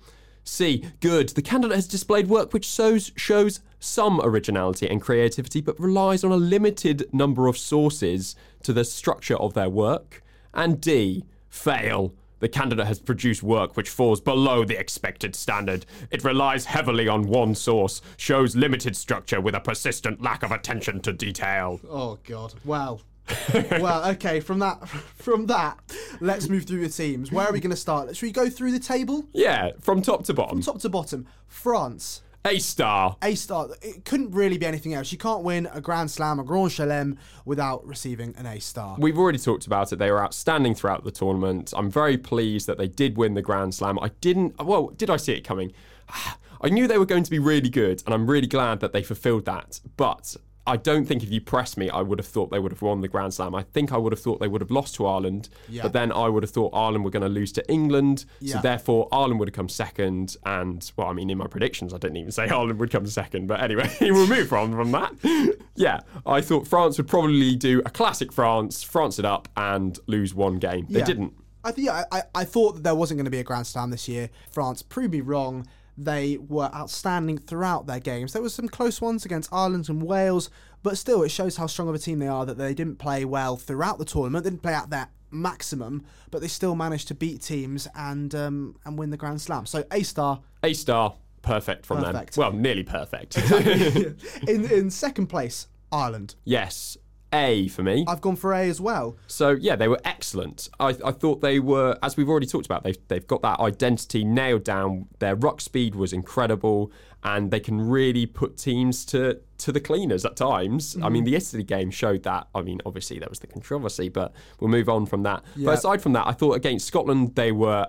C. 0.44 0.84
Good. 1.00 1.30
The 1.30 1.42
candidate 1.42 1.76
has 1.76 1.86
displayed 1.86 2.28
work 2.28 2.52
which 2.52 2.64
shows, 2.64 3.12
shows 3.16 3.60
some 3.78 4.20
originality 4.22 4.88
and 4.88 5.00
creativity, 5.00 5.60
but 5.60 5.78
relies 5.78 6.24
on 6.24 6.32
a 6.32 6.36
limited 6.36 7.08
number 7.12 7.46
of 7.46 7.56
sources 7.56 8.36
to 8.62 8.72
the 8.72 8.84
structure 8.84 9.36
of 9.36 9.54
their 9.54 9.68
work. 9.68 10.22
And 10.52 10.80
D. 10.80 11.24
Fail. 11.48 12.14
The 12.40 12.48
candidate 12.48 12.86
has 12.86 12.98
produced 12.98 13.42
work 13.42 13.76
which 13.76 13.90
falls 13.90 14.20
below 14.20 14.64
the 14.64 14.78
expected 14.78 15.36
standard. 15.36 15.84
It 16.10 16.24
relies 16.24 16.64
heavily 16.64 17.06
on 17.06 17.28
one 17.28 17.54
source, 17.54 18.00
shows 18.16 18.56
limited 18.56 18.96
structure 18.96 19.40
with 19.40 19.54
a 19.54 19.60
persistent 19.60 20.22
lack 20.22 20.42
of 20.42 20.50
attention 20.50 21.00
to 21.00 21.12
detail. 21.12 21.80
Oh 21.88 22.18
God! 22.24 22.54
Wow. 22.64 23.00
well, 23.54 24.08
okay. 24.10 24.40
From 24.40 24.58
that, 24.60 24.88
from 25.16 25.46
that, 25.46 25.78
let's 26.20 26.48
move 26.48 26.64
through 26.64 26.80
the 26.86 26.88
teams. 26.92 27.30
Where 27.30 27.46
are 27.46 27.52
we 27.52 27.60
going 27.60 27.70
to 27.70 27.76
start? 27.76 28.14
Should 28.16 28.26
we 28.26 28.32
go 28.32 28.48
through 28.50 28.72
the 28.72 28.80
table, 28.80 29.24
Yeah, 29.32 29.70
from 29.80 30.02
top 30.02 30.24
to 30.24 30.34
bottom. 30.34 30.62
From 30.62 30.74
top 30.74 30.80
to 30.82 30.88
bottom? 30.88 31.26
France, 31.46 32.22
A 32.44 32.58
star. 32.58 33.16
A 33.22 33.34
star. 33.34 33.68
It 33.82 34.04
couldn't 34.04 34.30
really 34.32 34.56
be 34.58 34.66
anything 34.66 34.94
else. 34.94 35.12
You 35.12 35.18
can't 35.18 35.42
win 35.42 35.68
a 35.72 35.80
Grand 35.80 36.10
Slam, 36.10 36.38
a 36.40 36.44
Grand 36.44 36.70
Chelem, 36.70 37.16
without 37.44 37.86
receiving 37.86 38.34
an 38.36 38.46
A 38.46 38.58
star. 38.60 38.96
We've 38.98 39.18
already 39.18 39.38
talked 39.38 39.66
about 39.66 39.92
it. 39.92 39.96
They 39.96 40.10
were 40.10 40.22
outstanding 40.22 40.74
throughout 40.74 41.04
the 41.04 41.10
tournament. 41.10 41.72
I'm 41.76 41.90
very 41.90 42.16
pleased 42.16 42.66
that 42.66 42.78
they 42.78 42.88
did 42.88 43.16
win 43.16 43.34
the 43.34 43.42
Grand 43.42 43.74
Slam. 43.74 43.98
I 44.00 44.10
didn't, 44.20 44.62
well, 44.64 44.88
did 44.88 45.10
I 45.10 45.16
see 45.16 45.32
it 45.34 45.42
coming? 45.42 45.72
I 46.62 46.68
knew 46.68 46.86
they 46.86 46.98
were 46.98 47.06
going 47.06 47.22
to 47.22 47.30
be 47.30 47.38
really 47.38 47.70
good, 47.70 48.02
and 48.04 48.14
I'm 48.14 48.28
really 48.30 48.46
glad 48.46 48.80
that 48.80 48.92
they 48.92 49.02
fulfilled 49.02 49.46
that. 49.46 49.80
But 49.96 50.36
I 50.66 50.76
don't 50.76 51.04
think 51.06 51.22
if 51.22 51.30
you 51.32 51.40
pressed 51.40 51.76
me, 51.76 51.88
I 51.90 52.02
would 52.02 52.18
have 52.18 52.26
thought 52.26 52.50
they 52.50 52.58
would 52.58 52.70
have 52.70 52.82
won 52.82 53.00
the 53.00 53.08
Grand 53.08 53.32
Slam. 53.34 53.54
I 53.54 53.62
think 53.62 53.92
I 53.92 53.96
would 53.96 54.12
have 54.12 54.20
thought 54.20 54.40
they 54.40 54.46
would 54.46 54.60
have 54.60 54.70
lost 54.70 54.94
to 54.96 55.06
Ireland, 55.06 55.48
Yeah. 55.68 55.82
but 55.82 55.92
then 55.94 56.12
I 56.12 56.28
would 56.28 56.42
have 56.42 56.50
thought 56.50 56.70
Ireland 56.74 57.04
were 57.04 57.10
going 57.10 57.22
to 57.22 57.28
lose 57.30 57.50
to 57.52 57.68
England. 57.72 58.26
Yeah. 58.40 58.56
So 58.56 58.60
therefore, 58.62 59.08
Ireland 59.10 59.40
would 59.40 59.48
have 59.48 59.54
come 59.54 59.68
second. 59.70 60.36
And, 60.44 60.88
well, 60.96 61.08
I 61.08 61.12
mean, 61.14 61.30
in 61.30 61.38
my 61.38 61.46
predictions, 61.46 61.94
I 61.94 61.98
didn't 61.98 62.18
even 62.18 62.30
say 62.30 62.44
Ireland 62.48 62.78
would 62.78 62.90
come 62.90 63.06
second. 63.06 63.46
But 63.46 63.60
anyway, 63.62 63.90
we'll 64.00 64.26
move 64.28 64.52
on 64.52 64.72
from 64.72 64.92
that. 64.92 65.12
yeah, 65.76 66.00
I 66.26 66.40
thought 66.40 66.68
France 66.68 66.98
would 66.98 67.08
probably 67.08 67.56
do 67.56 67.80
a 67.86 67.90
classic 67.90 68.30
France, 68.32 68.82
France 68.82 69.18
it 69.18 69.24
up, 69.24 69.48
and 69.56 69.98
lose 70.06 70.34
one 70.34 70.58
game. 70.58 70.86
They 70.90 71.00
Yeah. 71.00 71.04
didn't. 71.06 71.34
I 71.64 71.72
think 71.72 71.88
I, 71.90 72.04
I, 72.12 72.22
I 72.34 72.44
thought 72.44 72.72
that 72.76 72.84
there 72.84 72.94
wasn't 72.94 73.18
going 73.18 73.26
to 73.26 73.30
be 73.30 73.40
a 73.40 73.44
Grand 73.44 73.66
Slam 73.66 73.90
this 73.90 74.08
year. 74.08 74.30
France 74.50 74.82
proved 74.82 75.12
me 75.12 75.20
wrong. 75.20 75.66
They 76.02 76.38
were 76.38 76.70
outstanding 76.74 77.36
throughout 77.38 77.86
their 77.86 78.00
games. 78.00 78.32
There 78.32 78.40
were 78.42 78.48
some 78.48 78.68
close 78.68 79.00
ones 79.00 79.24
against 79.26 79.52
Ireland 79.52 79.88
and 79.90 80.02
Wales, 80.02 80.48
but 80.82 80.96
still, 80.96 81.22
it 81.22 81.28
shows 81.30 81.56
how 81.58 81.66
strong 81.66 81.88
of 81.88 81.94
a 81.94 81.98
team 81.98 82.20
they 82.20 82.26
are 82.28 82.46
that 82.46 82.56
they 82.56 82.72
didn't 82.72 82.96
play 82.96 83.24
well 83.26 83.56
throughout 83.56 83.98
the 83.98 84.04
tournament. 84.06 84.44
They 84.44 84.50
didn't 84.50 84.62
play 84.62 84.72
at 84.72 84.88
their 84.88 85.08
maximum, 85.30 86.04
but 86.30 86.40
they 86.40 86.48
still 86.48 86.74
managed 86.74 87.08
to 87.08 87.14
beat 87.14 87.42
teams 87.42 87.86
and 87.94 88.34
um, 88.34 88.76
and 88.86 88.98
win 88.98 89.10
the 89.10 89.16
Grand 89.18 89.40
Slam. 89.42 89.66
So 89.66 89.84
A 89.92 90.02
star 90.02 90.40
A 90.62 90.72
star, 90.72 91.16
perfect 91.42 91.84
from 91.84 92.02
Perfect. 92.02 92.34
them. 92.34 92.40
Well, 92.40 92.52
nearly 92.52 92.82
perfect. 92.82 93.36
in 94.48 94.64
in 94.70 94.90
second 94.90 95.26
place. 95.26 95.68
Ireland. 95.92 96.36
yes, 96.44 96.96
A 97.32 97.68
for 97.68 97.82
me. 97.82 98.04
I've 98.08 98.20
gone 98.20 98.36
for 98.36 98.52
A 98.52 98.68
as 98.68 98.80
well. 98.80 99.16
So 99.26 99.50
yeah, 99.50 99.76
they 99.76 99.88
were 99.88 100.00
excellent. 100.04 100.68
I, 100.78 100.96
I 101.04 101.12
thought 101.12 101.40
they 101.40 101.60
were, 101.60 101.96
as 102.02 102.16
we've 102.16 102.28
already 102.28 102.46
talked 102.46 102.66
about, 102.66 102.82
they've 102.82 102.98
they've 103.08 103.26
got 103.26 103.42
that 103.42 103.60
identity 103.60 104.24
nailed 104.24 104.64
down. 104.64 105.06
Their 105.18 105.36
ruck 105.36 105.60
speed 105.60 105.94
was 105.94 106.12
incredible, 106.12 106.90
and 107.22 107.50
they 107.50 107.60
can 107.60 107.80
really 107.80 108.26
put 108.26 108.56
teams 108.56 109.04
to 109.06 109.40
to 109.58 109.72
the 109.72 109.80
cleaners 109.80 110.24
at 110.24 110.36
times. 110.36 110.96
I 110.96 111.08
mean, 111.08 111.22
mm-hmm. 111.22 111.32
the 111.32 111.36
Italy 111.36 111.62
game 111.62 111.90
showed 111.90 112.22
that. 112.24 112.48
I 112.54 112.62
mean, 112.62 112.80
obviously 112.86 113.18
there 113.18 113.28
was 113.28 113.40
the 113.40 113.46
controversy, 113.46 114.08
but 114.08 114.32
we'll 114.58 114.70
move 114.70 114.88
on 114.88 115.06
from 115.06 115.22
that. 115.24 115.44
Yeah. 115.54 115.66
But 115.66 115.74
aside 115.78 116.02
from 116.02 116.14
that, 116.14 116.26
I 116.26 116.32
thought 116.32 116.56
against 116.56 116.86
Scotland 116.86 117.34
they 117.36 117.52
were 117.52 117.86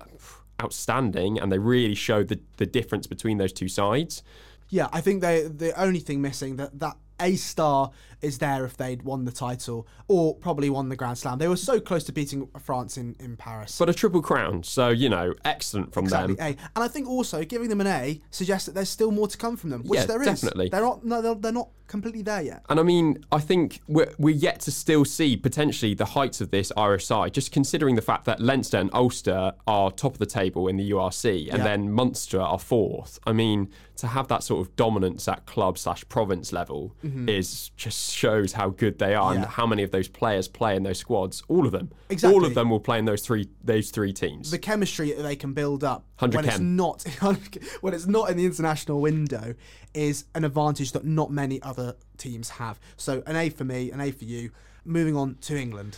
outstanding, 0.62 1.40
and 1.40 1.52
they 1.52 1.60
really 1.60 1.96
showed 1.96 2.28
the 2.28 2.40
the 2.58 2.66
difference 2.66 3.08
between 3.08 3.38
those 3.38 3.54
two 3.54 3.68
sides. 3.68 4.22
Yeah, 4.70 4.88
I 4.94 5.02
think 5.02 5.22
they 5.22 5.48
the 5.48 5.80
only 5.82 6.00
thing 6.00 6.22
missing 6.22 6.58
that 6.58 6.80
that 6.80 6.98
A 7.20 7.36
star 7.36 7.92
is 8.22 8.38
there 8.38 8.66
if 8.66 8.78
they'd 8.78 9.04
won 9.04 9.26
the 9.26 9.32
title 9.32 9.88
or 10.08 10.36
probably 10.36 10.70
won 10.70 10.90
the 10.90 10.96
Grand 10.96 11.18
Slam. 11.18 11.38
They 11.40 11.48
were 11.48 11.56
so 11.56 11.80
close 11.80 12.04
to 12.06 12.12
beating 12.12 12.48
France 12.60 12.98
in, 12.98 13.16
in 13.20 13.38
Paris. 13.38 13.78
But 13.78 13.90
a 13.90 13.94
triple 13.94 14.22
crown, 14.22 14.64
so 14.64 14.90
you 14.90 15.10
know, 15.10 15.34
excellent 15.46 15.94
from 15.94 16.06
exactly 16.06 16.36
them. 16.36 16.46
A, 16.46 16.50
and 16.76 16.84
I 16.84 16.88
think 16.88 17.08
also 17.08 17.44
giving 17.44 17.70
them 17.70 17.82
an 17.82 17.88
A 17.88 18.22
suggests 18.30 18.66
that 18.66 18.76
there's 18.76 18.90
still 18.90 19.12
more 19.12 19.28
to 19.28 19.38
come 19.38 19.58
from 19.58 19.70
them, 19.70 19.84
which 19.84 20.00
Yeah, 20.02 20.06
there 20.06 20.22
is. 20.22 20.28
definitely. 20.28 20.70
They're 20.70 20.82
not. 20.82 21.06
No, 21.06 21.22
they're, 21.22 21.36
they're 21.36 21.52
not 21.52 21.70
completely 21.92 22.22
there 22.22 22.42
yet. 22.42 22.64
And 22.70 22.80
I 22.80 22.84
mean, 22.84 23.24
I 23.34 23.40
think 23.40 23.82
we're, 23.88 24.14
we're 24.18 24.34
yet 24.34 24.62
to 24.62 24.72
still 24.72 25.04
see 25.04 25.36
potentially 25.36 25.94
the 25.94 26.06
heights 26.06 26.40
of 26.40 26.50
this 26.50 26.72
Irish 26.78 27.06
side, 27.06 27.34
just 27.34 27.52
considering 27.52 27.96
the 27.96 28.02
fact 28.02 28.24
that 28.26 28.40
Leinster 28.40 28.78
and 28.78 28.90
Ulster 28.94 29.52
are 29.68 29.92
top 29.92 30.14
of 30.14 30.20
the 30.20 30.26
table 30.26 30.70
in 30.70 30.78
the 30.78 30.90
URC 30.92 31.50
and 31.50 31.58
Yeah. 31.58 31.64
then 31.64 31.92
Munster 31.92 32.40
are 32.40 32.58
fourth. 32.58 33.20
I 33.28 33.34
mean, 33.34 33.70
to 33.98 34.08
have 34.08 34.30
that 34.30 34.42
sort 34.42 34.66
of 34.66 34.76
dominance 34.78 35.28
at 35.28 35.46
club 35.46 35.78
slash 35.78 36.08
province 36.08 36.54
level 36.54 36.96
mm-hmm. 37.04 37.28
is 37.28 37.70
just 37.76 38.11
shows 38.12 38.54
how 38.54 38.69
good 38.69 39.00
they 39.00 39.13
are 39.13 39.34
and 39.34 39.41
Mm-hmm. 39.41 39.52
How 39.52 39.65
many 39.65 39.84
of 39.84 39.91
those 39.91 40.08
players 40.08 40.47
play 40.47 40.76
in 40.76 40.84
those 40.84 41.00
squads. 41.00 41.43
All 41.47 41.65
of 41.65 41.71
them. 41.71 41.91
Exactly. 42.10 42.36
All 42.36 42.45
of 42.45 42.54
them 42.54 42.69
will 42.69 42.80
play 42.80 43.00
in 43.00 43.06
those 43.06 43.21
three 43.21 43.50
those 43.63 43.89
three 43.89 44.13
teams. 44.13 44.52
The 44.52 44.60
chemistry 44.60 45.12
that 45.13 45.24
they 45.24 45.36
can 45.36 45.54
build 45.54 45.84
up 45.84 46.06
100 46.19 46.36
when 46.36 46.45
it's 46.45 46.60
not 46.60 47.04
when 47.82 47.93
it's 47.93 48.08
not 48.08 48.30
in 48.30 48.38
the 48.38 48.45
international 48.45 49.02
window 49.02 49.56
is 49.93 50.26
an 50.36 50.45
advantage 50.45 50.91
that 50.93 51.06
not 51.06 51.32
many 51.32 51.62
other 51.62 51.95
teams 52.17 52.50
have. 52.52 52.80
So 52.97 53.24
an 53.26 53.36
A 53.36 53.50
for 53.50 53.63
me, 53.63 53.91
an 53.91 54.00
A 54.00 54.12
for 54.12 54.26
you. 54.26 54.52
Moving 54.86 55.15
on 55.15 55.36
to 55.41 55.58
England. 55.58 55.97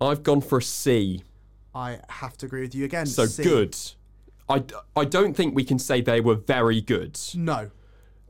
I've 0.00 0.22
gone 0.22 0.40
for 0.40 0.58
a 0.58 0.62
C. 0.62 1.22
I 1.74 2.00
have 2.08 2.36
to 2.38 2.46
agree 2.46 2.62
with 2.62 2.74
you 2.74 2.84
again. 2.84 3.06
So 3.06 3.26
C. 3.26 3.42
good. 3.42 3.76
I, 4.48 4.64
I 4.96 5.04
don't 5.04 5.34
think 5.34 5.54
we 5.54 5.64
can 5.64 5.78
say 5.78 6.00
they 6.00 6.20
were 6.20 6.34
very 6.34 6.80
good. 6.80 7.18
No. 7.34 7.70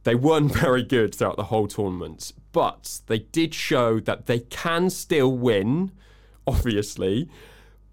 They 0.05 0.15
weren't 0.15 0.53
very 0.61 0.83
good 0.83 1.15
throughout 1.15 1.37
the 1.37 1.45
whole 1.45 1.69
tournament, 1.69 2.33
but 2.53 3.01
they 3.07 3.21
did 3.21 3.55
show 3.55 4.01
that 4.01 4.27
they 4.27 4.41
can 4.41 4.91
still 4.91 5.37
win, 5.37 5.93
obviously. 6.47 7.29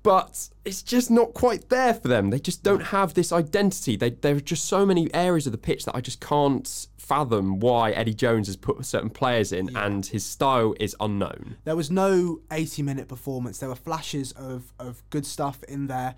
But 0.01 0.49
it's 0.63 0.81
just 0.81 1.11
not 1.11 1.33
quite 1.33 1.67
there 1.69 1.93
for 1.93 2.07
them. 2.07 2.29
They 2.29 2.39
just 2.39 2.63
don't 2.63 2.85
have 2.85 3.13
this 3.13 3.33
identity. 3.33 3.97
They, 3.97 4.11
there 4.11 4.35
are 4.37 4.39
just 4.39 4.65
so 4.65 4.85
many 4.85 5.13
areas 5.13 5.45
of 5.45 5.51
the 5.51 5.57
pitch 5.57 5.83
that 5.85 5.95
I 5.95 5.99
just 5.99 6.21
can't 6.21 6.87
fathom 6.97 7.59
why 7.59 7.91
Eddie 7.91 8.13
Jones 8.13 8.47
has 8.47 8.55
put 8.55 8.85
certain 8.85 9.09
players 9.09 9.51
in, 9.51 9.75
and 9.75 10.05
his 10.05 10.23
style 10.23 10.73
is 10.79 10.95
unknown. 11.01 11.57
There 11.65 11.75
was 11.75 11.91
no 11.91 12.39
80 12.51 12.81
minute 12.83 13.07
performance. 13.09 13.57
There 13.57 13.67
were 13.67 13.75
flashes 13.75 14.31
of, 14.33 14.71
of 14.79 15.03
good 15.09 15.25
stuff 15.25 15.63
in 15.63 15.87
there. 15.87 16.15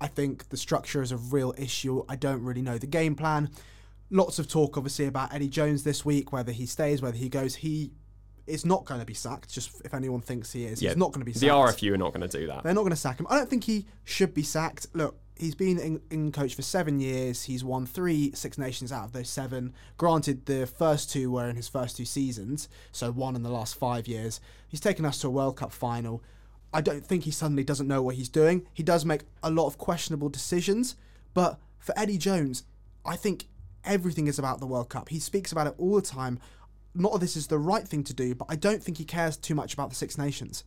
I 0.00 0.06
think 0.06 0.50
the 0.50 0.56
structure 0.56 1.02
is 1.02 1.12
a 1.12 1.16
real 1.16 1.54
issue. 1.56 2.04
I 2.08 2.16
don't 2.16 2.42
really 2.42 2.62
know 2.62 2.78
the 2.78 2.86
game 2.86 3.14
plan. 3.14 3.50
Lots 4.10 4.38
of 4.38 4.48
talk, 4.48 4.76
obviously, 4.76 5.06
about 5.06 5.34
Eddie 5.34 5.48
Jones 5.48 5.84
this 5.84 6.04
week, 6.04 6.32
whether 6.32 6.52
he 6.52 6.66
stays, 6.66 7.02
whether 7.02 7.16
he 7.16 7.28
goes. 7.28 7.56
He 7.56 7.92
is 8.46 8.64
not 8.64 8.84
going 8.84 9.00
to 9.00 9.06
be 9.06 9.14
sacked, 9.14 9.52
just 9.52 9.80
if 9.84 9.94
anyone 9.94 10.20
thinks 10.20 10.52
he 10.52 10.66
is. 10.66 10.80
He's 10.80 10.96
not 10.96 11.12
going 11.12 11.20
to 11.20 11.24
be 11.24 11.32
sacked. 11.32 11.40
The 11.40 11.48
RFU 11.48 11.94
are 11.94 11.98
not 11.98 12.12
going 12.12 12.28
to 12.28 12.38
do 12.38 12.46
that. 12.46 12.62
They're 12.62 12.74
not 12.74 12.82
going 12.82 12.90
to 12.90 12.96
sack 12.96 13.18
him. 13.18 13.26
I 13.30 13.36
don't 13.36 13.48
think 13.48 13.64
he 13.64 13.86
should 14.04 14.34
be 14.34 14.42
sacked. 14.42 14.86
Look, 14.92 15.16
he's 15.36 15.54
been 15.54 15.78
in, 15.78 16.00
in 16.10 16.32
coach 16.32 16.54
for 16.54 16.62
seven 16.62 17.00
years. 17.00 17.44
He's 17.44 17.64
won 17.64 17.86
three 17.86 18.32
Six 18.34 18.58
Nations 18.58 18.92
out 18.92 19.04
of 19.04 19.12
those 19.12 19.28
seven. 19.28 19.72
Granted, 19.96 20.46
the 20.46 20.66
first 20.66 21.10
two 21.10 21.30
were 21.30 21.48
in 21.48 21.56
his 21.56 21.68
first 21.68 21.96
two 21.96 22.04
seasons, 22.04 22.68
so 22.92 23.10
one 23.10 23.36
in 23.36 23.42
the 23.42 23.50
last 23.50 23.76
five 23.76 24.06
years. 24.06 24.40
He's 24.68 24.80
taken 24.80 25.04
us 25.04 25.18
to 25.20 25.28
a 25.28 25.30
World 25.30 25.56
Cup 25.56 25.72
final. 25.72 26.22
I 26.72 26.80
don't 26.80 27.06
think 27.06 27.24
he 27.24 27.30
suddenly 27.30 27.64
doesn't 27.64 27.86
know 27.86 28.02
what 28.02 28.16
he's 28.16 28.28
doing. 28.28 28.66
He 28.74 28.82
does 28.82 29.04
make 29.04 29.22
a 29.42 29.50
lot 29.50 29.66
of 29.66 29.78
questionable 29.78 30.28
decisions, 30.28 30.96
but 31.32 31.58
for 31.78 31.96
Eddie 31.98 32.18
Jones, 32.18 32.64
I 33.06 33.16
think 33.16 33.46
everything 33.84 34.26
is 34.26 34.38
about 34.38 34.60
the 34.60 34.66
World 34.66 34.88
Cup. 34.88 35.08
He 35.08 35.18
speaks 35.18 35.52
about 35.52 35.66
it 35.66 35.74
all 35.78 35.96
the 35.96 36.02
time. 36.02 36.38
Not 36.94 37.12
that 37.12 37.18
this 37.20 37.36
is 37.36 37.48
the 37.48 37.58
right 37.58 37.86
thing 37.86 38.04
to 38.04 38.14
do, 38.14 38.34
but 38.34 38.46
I 38.48 38.56
don't 38.56 38.82
think 38.82 38.98
he 38.98 39.04
cares 39.04 39.36
too 39.36 39.54
much 39.54 39.74
about 39.74 39.90
the 39.90 39.96
Six 39.96 40.16
Nations. 40.16 40.64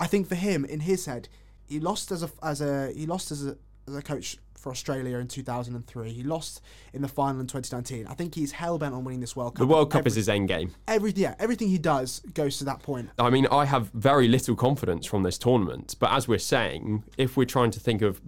I 0.00 0.06
think 0.06 0.28
for 0.28 0.34
him, 0.34 0.64
in 0.64 0.80
his 0.80 1.06
head, 1.06 1.28
he 1.66 1.80
lost 1.80 2.10
as 2.12 2.22
a 2.22 2.30
as 2.42 2.60
a 2.60 2.92
he 2.92 3.06
lost 3.06 3.30
as 3.30 3.46
a 3.46 3.56
as 3.86 3.94
a 3.94 4.02
coach 4.02 4.36
for 4.56 4.70
Australia 4.72 5.18
in 5.18 5.28
2003. 5.28 6.10
He 6.12 6.22
lost 6.24 6.60
in 6.92 7.00
the 7.02 7.06
final 7.08 7.40
in 7.40 7.46
2019. 7.46 8.08
I 8.08 8.14
think 8.14 8.34
he's 8.34 8.50
hell 8.52 8.76
bent 8.76 8.92
on 8.92 9.04
winning 9.04 9.20
this 9.20 9.36
World 9.36 9.54
Cup. 9.54 9.60
The 9.60 9.72
World 9.72 9.90
Cup 9.92 10.00
Every- 10.00 10.08
is 10.10 10.16
his 10.16 10.28
end 10.28 10.48
game. 10.48 10.74
every 10.88 11.12
yeah 11.14 11.34
everything 11.38 11.68
he 11.68 11.78
does 11.78 12.20
goes 12.34 12.58
to 12.58 12.64
that 12.64 12.82
point. 12.82 13.10
I 13.18 13.30
mean, 13.30 13.46
I 13.52 13.64
have 13.66 13.90
very 13.92 14.26
little 14.26 14.56
confidence 14.56 15.06
from 15.06 15.22
this 15.22 15.38
tournament. 15.38 15.94
But 16.00 16.10
as 16.12 16.26
we're 16.26 16.38
saying, 16.38 17.04
if 17.16 17.36
we're 17.36 17.44
trying 17.44 17.70
to 17.72 17.80
think 17.80 18.02
of 18.02 18.20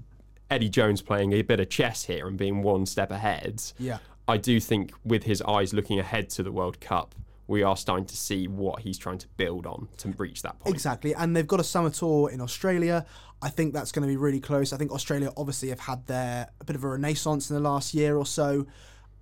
Eddie 0.51 0.69
Jones 0.69 1.03
playing 1.03 1.33
a 1.33 1.43
bit 1.43 1.59
of 1.61 1.69
chess 1.69 2.05
here 2.05 2.29
and 2.29 2.37
being 2.37 2.63
one 2.63 2.87
step 2.87 3.11
ahead, 3.11 3.63
Yeah. 3.79 3.99
I 4.31 4.37
do 4.37 4.61
think 4.61 4.93
with 5.05 5.25
his 5.25 5.43
eyes 5.43 5.75
looking 5.75 5.99
ahead 5.99 6.31
to 6.31 6.45
the 6.45 6.53
World 6.53 6.81
Cup, 6.81 7.17
we 7.49 7.65
are 7.65 7.77
starting 7.77 8.07
to 8.07 8.17
see 8.17 8.47
what 8.47 8.79
he's 8.79 8.97
trying 8.97 9.19
to 9.19 9.27
build 9.37 9.67
on 9.67 9.89
to 9.99 10.11
reach 10.19 10.43
that 10.43 10.61
point. 10.61 10.73
Exactly, 10.73 11.13
and 11.17 11.35
they've 11.35 11.49
got 11.49 11.59
a 11.59 11.65
summer 11.65 11.91
tour 11.91 12.31
in 12.31 12.41
Australia. 12.41 13.05
I 13.43 13.49
think 13.49 13.75
that's 13.75 13.91
going 13.91 14.07
to 14.07 14.09
be 14.09 14.17
really 14.17 14.39
close. 14.39 14.73
I 14.73 14.77
think 14.77 14.93
Australia 14.93 15.33
obviously 15.37 15.71
have 15.71 15.81
had 15.81 16.07
their 16.07 16.49
a 16.61 16.65
bit 16.65 16.77
of 16.77 16.85
a 16.85 16.89
renaissance 16.89 17.51
in 17.51 17.57
the 17.57 17.61
last 17.61 17.93
year 17.93 18.17
or 18.17 18.25
so. 18.25 18.69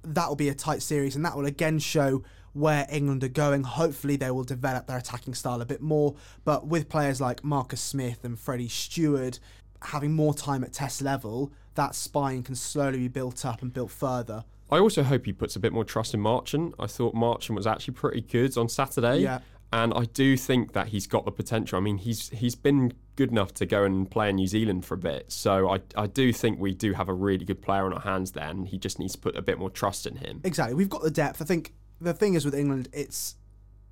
That 0.05 0.29
will 0.29 0.37
be 0.37 0.51
a 0.51 0.55
tight 0.55 0.83
series, 0.83 1.17
and 1.17 1.25
that 1.25 1.35
will 1.35 1.47
again 1.47 1.79
show 1.79 2.23
where 2.53 2.87
England 2.91 3.25
are 3.25 3.29
going. 3.29 3.63
Hopefully, 3.63 4.17
they 4.17 4.31
will 4.31 4.45
develop 4.45 4.89
their 4.89 4.99
attacking 4.99 5.33
style 5.33 5.63
a 5.63 5.67
bit 5.67 5.81
more. 5.81 6.17
But 6.45 6.67
with 6.67 6.91
players 6.91 7.19
like 7.19 7.43
Marcus 7.43 7.81
Smith 7.81 8.25
and 8.25 8.39
Freddie 8.39 8.69
Steward, 8.69 9.39
having 9.81 10.13
more 10.13 10.35
time 10.35 10.63
at 10.65 10.75
test 10.75 11.01
level, 11.01 11.51
that 11.77 11.95
spine 11.95 12.43
can 12.43 12.57
slowly 12.57 12.99
be 12.99 13.09
built 13.09 13.47
up 13.47 13.63
and 13.63 13.73
built 13.73 13.91
further. 13.91 14.45
I 14.71 14.79
also 14.79 15.03
hope 15.03 15.27
he 15.27 15.33
puts 15.33 15.57
a 15.57 15.61
bit 15.61 15.73
more 15.73 15.85
trust 15.85 16.15
in 16.15 16.21
Marchant. 16.21 16.75
I 16.79 16.87
thought 16.87 17.15
Marchant 17.15 17.57
was 17.57 17.67
actually 17.67 17.95
pretty 17.95 18.21
good 18.21 18.57
on 18.57 18.69
Saturday. 18.69 19.19
Yeah. 19.19 19.41
And 19.73 19.93
I 19.95 20.05
do 20.05 20.37
think 20.37 20.73
that 20.73 20.89
he's 20.89 21.07
got 21.07 21.27
the 21.27 21.31
potential. 21.31 21.77
I 21.77 21.83
mean, 21.83 21.99
he's 21.99 22.31
he's 22.31 22.55
been 22.55 22.93
good 23.17 23.31
enough 23.31 23.53
to 23.55 23.67
go 23.67 23.85
and 23.85 24.11
play 24.11 24.31
in 24.31 24.37
New 24.37 24.47
Zealand 24.47 24.87
for 24.87 24.95
a 24.95 24.99
bit. 24.99 25.31
So 25.31 25.69
I, 25.69 25.81
I 25.95 26.07
do 26.07 26.33
think 26.33 26.59
we 26.59 26.73
do 26.73 26.95
have 26.95 27.09
a 27.09 27.13
really 27.13 27.45
good 27.45 27.61
player 27.61 27.85
on 27.85 27.93
our 27.93 28.01
hands 28.01 28.33
there, 28.33 28.49
and 28.49 28.67
he 28.67 28.79
just 28.79 28.99
needs 28.99 29.13
to 29.13 29.19
put 29.19 29.37
a 29.37 29.43
bit 29.43 29.59
more 29.59 29.69
trust 29.69 30.07
in 30.07 30.17
him. 30.17 30.41
Exactly. 30.45 30.75
We've 30.75 30.89
got 30.89 31.03
the 31.03 31.11
depth. 31.11 31.43
I 31.43 31.45
think 31.45 31.75
the 32.01 32.15
thing 32.15 32.35
is 32.35 32.47
with 32.47 32.55
England, 32.55 32.89
it's 32.93 33.35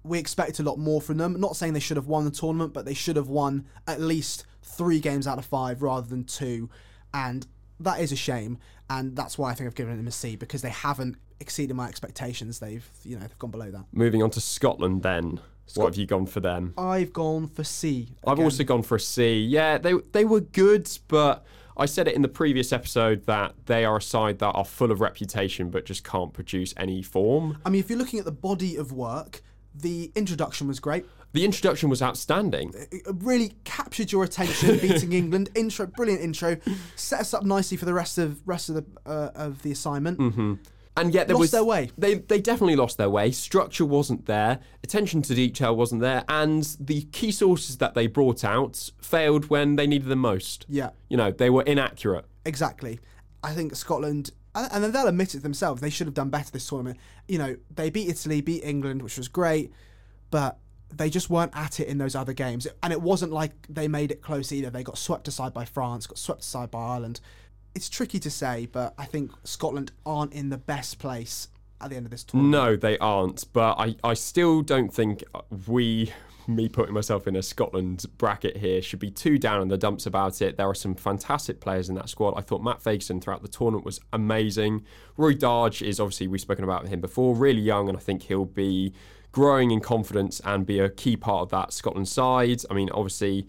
we 0.02 0.18
expect 0.18 0.60
a 0.60 0.62
lot 0.62 0.78
more 0.78 1.02
from 1.02 1.18
them. 1.18 1.38
Not 1.38 1.56
saying 1.56 1.74
they 1.74 1.80
should 1.80 1.98
have 1.98 2.06
won 2.06 2.24
the 2.24 2.30
tournament, 2.30 2.72
but 2.72 2.86
they 2.86 2.94
should 2.94 3.16
have 3.16 3.28
won 3.28 3.66
at 3.86 4.00
least 4.00 4.46
three 4.62 5.00
games 5.00 5.26
out 5.26 5.38
of 5.38 5.44
five 5.44 5.82
rather 5.82 6.06
than 6.06 6.24
two. 6.24 6.70
And 7.12 7.46
that 7.80 8.00
is 8.00 8.12
a 8.12 8.16
shame. 8.16 8.58
And 8.88 9.16
that's 9.16 9.36
why 9.36 9.50
I 9.50 9.54
think 9.54 9.66
I've 9.66 9.74
given 9.74 9.96
them 9.96 10.06
a 10.06 10.12
C 10.12 10.36
because 10.36 10.62
they 10.62 10.70
haven't 10.70 11.16
exceeded 11.40 11.74
my 11.76 11.88
expectations. 11.88 12.58
They've 12.58 12.88
you 13.04 13.16
know 13.16 13.22
they've 13.22 13.38
gone 13.38 13.50
below 13.50 13.70
that. 13.70 13.84
Moving 13.92 14.22
on 14.22 14.30
to 14.30 14.40
Scotland, 14.40 15.02
then. 15.02 15.40
what 15.74 15.86
have 15.86 15.96
you 15.96 16.06
gone 16.06 16.26
for 16.26 16.40
them? 16.40 16.74
I've 16.78 17.12
gone 17.12 17.48
for 17.48 17.64
C. 17.64 18.08
I've 18.26 18.38
also 18.38 18.64
gone 18.64 18.82
for 18.82 18.96
a 18.96 19.00
C. 19.00 19.40
Yeah, 19.40 19.78
they 19.78 19.94
they 20.12 20.24
were 20.24 20.40
good, 20.40 20.88
but 21.08 21.44
I 21.76 21.86
said 21.86 22.08
it 22.08 22.14
in 22.14 22.22
the 22.22 22.28
previous 22.28 22.72
episode 22.72 23.26
that 23.26 23.54
they 23.66 23.84
are 23.84 23.98
a 23.98 24.02
side 24.02 24.38
that 24.38 24.52
are 24.52 24.64
full 24.64 24.90
of 24.90 25.00
reputation 25.00 25.68
but 25.70 25.84
just 25.84 26.04
can't 26.04 26.32
produce 26.32 26.72
any 26.76 27.02
form. 27.02 27.58
I 27.66 27.70
mean, 27.70 27.80
if 27.80 27.90
you're 27.90 27.98
looking 27.98 28.18
at 28.18 28.24
the 28.24 28.32
body 28.32 28.76
of 28.76 28.92
work, 28.92 29.42
the 29.74 30.10
introduction 30.14 30.68
was 30.68 30.80
great. 30.80 31.04
The 31.36 31.44
introduction 31.44 31.90
was 31.90 32.00
outstanding. 32.00 32.72
It 32.90 33.02
really 33.18 33.52
captured 33.64 34.10
your 34.10 34.24
attention, 34.24 34.78
beating 34.80 35.12
England. 35.12 35.50
Intro, 35.54 35.84
brilliant 35.84 36.22
intro, 36.22 36.56
set 36.94 37.20
us 37.20 37.34
up 37.34 37.44
nicely 37.44 37.76
for 37.76 37.84
the 37.84 37.92
rest 37.92 38.16
of 38.16 38.40
rest 38.48 38.70
of 38.70 38.76
the 38.76 38.84
uh, 39.04 39.32
of 39.34 39.60
the 39.60 39.70
assignment. 39.70 40.18
And 40.96 41.12
yet 41.12 41.26
there 41.26 41.34
Lost 41.34 41.40
was 41.42 41.50
their 41.50 41.62
way. 41.62 41.90
They 41.98 42.14
they 42.14 42.40
definitely 42.40 42.76
lost 42.76 42.96
their 42.96 43.10
way. 43.10 43.32
Structure 43.32 43.84
wasn't 43.84 44.24
there. 44.24 44.60
Attention 44.82 45.20
to 45.20 45.34
detail 45.34 45.76
wasn't 45.76 46.00
there, 46.00 46.24
and 46.30 46.64
the 46.80 47.02
key 47.12 47.30
sources 47.30 47.76
that 47.76 47.92
they 47.92 48.06
brought 48.06 48.42
out 48.42 48.88
failed 49.02 49.50
when 49.50 49.76
they 49.76 49.86
needed 49.86 50.08
them 50.08 50.20
most. 50.20 50.64
Yeah. 50.70 50.88
You 51.10 51.18
know, 51.18 51.32
they 51.32 51.50
were 51.50 51.64
inaccurate. 51.64 52.24
Exactly. 52.46 52.98
I 53.44 53.52
think 53.52 53.76
Scotland, 53.76 54.30
and 54.54 54.72
and 54.72 54.82
then 54.82 54.92
they'll 54.92 55.06
admit 55.06 55.34
it 55.34 55.42
themselves, 55.42 55.82
they 55.82 55.90
should 55.90 56.06
have 56.06 56.14
done 56.14 56.30
better 56.30 56.50
this 56.50 56.66
tournament. 56.66 56.98
You 57.28 57.36
know, 57.36 57.56
they 57.74 57.90
beat 57.90 58.08
Italy, 58.08 58.40
beat 58.40 58.64
England, 58.64 59.02
which 59.02 59.18
was 59.18 59.28
great, 59.28 59.70
but 60.30 60.60
they 60.96 61.10
just 61.10 61.28
weren't 61.28 61.52
at 61.54 61.80
it 61.80 61.88
in 61.88 61.98
those 61.98 62.14
other 62.14 62.32
games. 62.32 62.66
And 62.82 62.92
it 62.92 63.00
wasn't 63.00 63.32
like 63.32 63.52
they 63.68 63.88
made 63.88 64.10
it 64.10 64.22
close 64.22 64.52
either. 64.52 64.70
They 64.70 64.82
got 64.82 64.98
swept 64.98 65.28
aside 65.28 65.52
by 65.52 65.64
France, 65.64 66.06
got 66.06 66.18
swept 66.18 66.40
aside 66.42 66.70
by 66.70 66.80
Ireland. 66.80 67.20
It's 67.74 67.88
tricky 67.88 68.18
to 68.20 68.30
say, 68.30 68.66
but 68.66 68.94
I 68.96 69.04
think 69.04 69.32
Scotland 69.44 69.92
aren't 70.04 70.32
in 70.32 70.48
the 70.48 70.56
best 70.56 70.98
place 70.98 71.48
at 71.80 71.90
the 71.90 71.96
end 71.96 72.06
of 72.06 72.10
this 72.10 72.24
tournament. 72.24 72.52
No, 72.52 72.76
they 72.76 72.96
aren't. 72.98 73.52
But 73.52 73.78
I, 73.78 73.96
I 74.02 74.14
still 74.14 74.62
don't 74.62 74.88
think 74.88 75.22
we, 75.66 76.10
me 76.46 76.70
putting 76.70 76.94
myself 76.94 77.26
in 77.26 77.36
a 77.36 77.42
Scotland 77.42 78.06
bracket 78.16 78.56
here, 78.56 78.80
should 78.80 79.00
be 79.00 79.10
too 79.10 79.36
down 79.36 79.60
in 79.60 79.68
the 79.68 79.76
dumps 79.76 80.06
about 80.06 80.40
it. 80.40 80.56
There 80.56 80.66
are 80.66 80.74
some 80.74 80.94
fantastic 80.94 81.60
players 81.60 81.90
in 81.90 81.94
that 81.96 82.08
squad. 82.08 82.32
I 82.38 82.40
thought 82.40 82.62
Matt 82.62 82.82
Fagerson 82.82 83.20
throughout 83.22 83.42
the 83.42 83.48
tournament 83.48 83.84
was 83.84 84.00
amazing. 84.10 84.86
Rory 85.18 85.34
Darge 85.34 85.82
is 85.82 86.00
obviously, 86.00 86.28
we've 86.28 86.40
spoken 86.40 86.64
about 86.64 86.88
him 86.88 87.02
before, 87.02 87.34
really 87.34 87.60
young, 87.60 87.90
and 87.90 87.98
I 87.98 88.00
think 88.00 88.22
he'll 88.22 88.46
be 88.46 88.94
growing 89.36 89.70
in 89.70 89.80
confidence 89.80 90.40
and 90.44 90.64
be 90.64 90.78
a 90.78 90.88
key 90.88 91.16
part 91.16 91.42
of 91.42 91.50
that 91.50 91.68
Scotland 91.72 92.08
side. 92.08 92.62
I 92.70 92.74
mean, 92.74 92.90
obviously. 92.90 93.46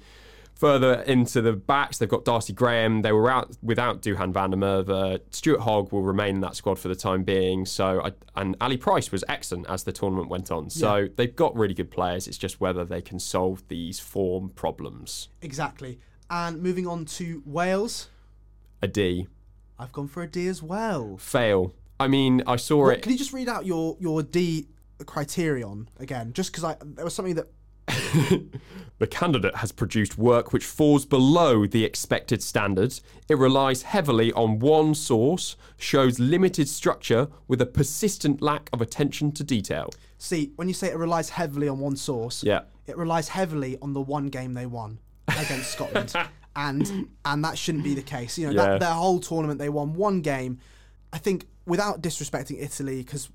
Further 0.60 1.04
into 1.06 1.40
the 1.40 1.54
backs, 1.54 2.00
they've 2.00 2.10
got 2.10 2.26
Darcy 2.26 2.52
Graham. 2.52 3.04
They 3.04 3.12
were 3.12 3.30
out 3.30 3.56
without 3.62 4.02
Duhan 4.02 4.34
van 4.34 4.50
der 4.50 4.58
Merwe. 4.58 5.20
Stuart 5.30 5.60
Hogg 5.60 5.92
will 5.92 6.02
remain 6.02 6.38
in 6.38 6.42
that 6.42 6.56
squad 6.56 6.80
for 6.80 6.88
the 6.88 6.96
time 6.96 7.22
being. 7.24 7.64
So, 7.68 8.02
I, 8.04 8.14
and 8.36 8.56
Ali 8.60 8.76
Price 8.78 9.12
was 9.12 9.24
excellent 9.30 9.70
as 9.70 9.84
the 9.84 9.92
tournament 9.92 10.30
went 10.30 10.50
on. 10.50 10.72
So 10.72 11.10
they've 11.16 11.36
got 11.36 11.56
really 11.56 11.76
good 11.76 11.92
players. 11.92 12.28
It's 12.28 12.40
just 12.40 12.60
whether 12.60 12.84
they 12.84 13.04
can 13.04 13.20
solve 13.20 13.68
these 13.68 14.00
form 14.00 14.50
problems. 14.50 15.30
Exactly. 15.44 16.00
And 16.28 16.64
moving 16.64 16.88
on 16.88 17.06
to 17.18 17.44
Wales, 17.46 18.10
A 18.82 18.88
D 18.88 19.28
I've 19.78 19.92
gone 19.92 20.08
for 20.08 20.24
a 20.24 20.28
D 20.28 20.48
as 20.48 20.64
well. 20.64 21.18
fail. 21.18 21.76
I 22.00 22.08
mean, 22.08 22.42
I 22.48 22.56
saw 22.56 22.90
it. 22.90 23.04
Can 23.04 23.12
you 23.12 23.18
just 23.20 23.32
read 23.32 23.48
out 23.48 23.68
your, 23.68 23.96
your 24.00 24.24
D 24.24 24.70
criterion 25.06 25.90
again? 26.00 26.34
Just 26.34 26.52
because 26.52 26.64
I 26.64 26.76
there 26.84 27.06
was 27.06 27.14
something 27.14 27.36
that 27.36 27.48
The 29.00 29.08
candidate 29.08 29.58
has 29.58 29.72
produced 29.72 30.18
work 30.18 30.52
which 30.52 30.66
falls 30.66 31.06
below 31.06 31.68
the 31.68 31.84
expected 31.86 32.42
standards. 32.42 33.02
It 33.30 33.38
relies 33.38 33.84
heavily 33.84 34.34
on 34.34 34.58
one 34.60 34.96
source, 34.96 35.56
shows 35.78 36.18
limited 36.20 36.68
structure 36.68 37.28
with 37.48 37.62
a 37.62 37.66
persistent 37.68 38.42
lack 38.42 38.70
of 38.74 38.82
attention 38.82 39.32
to 39.34 39.44
detail. 39.44 39.92
See, 40.18 40.52
when 40.56 40.68
you 40.68 40.74
say 40.74 40.88
it 40.90 40.98
relies 40.98 41.30
heavily 41.30 41.68
on 41.68 41.80
one 41.80 41.96
source, 41.96 42.44
Yeah. 42.44 42.62
it 42.88 42.98
relies 42.98 43.28
heavily 43.30 43.78
on 43.84 43.94
the 43.94 44.02
one 44.02 44.28
game 44.30 44.56
they 44.56 44.66
won 44.66 44.98
against 45.28 45.72
Scotland, 45.72 46.14
and 46.56 47.08
and 47.24 47.46
that 47.46 47.56
shouldn't 47.58 47.84
be 47.84 47.94
the 47.94 48.02
case. 48.02 48.36
You 48.38 48.48
know, 48.48 48.54
Yeah. 48.54 48.70
that, 48.72 48.80
their 48.80 48.94
whole 48.94 49.20
tournament 49.20 49.60
they 49.60 49.70
won 49.70 49.94
one 49.94 50.22
game. 50.22 50.58
I 51.14 51.20
think 51.20 51.46
without 51.68 52.02
disrespecting 52.02 52.60
Italy, 52.62 53.04
because 53.04 53.30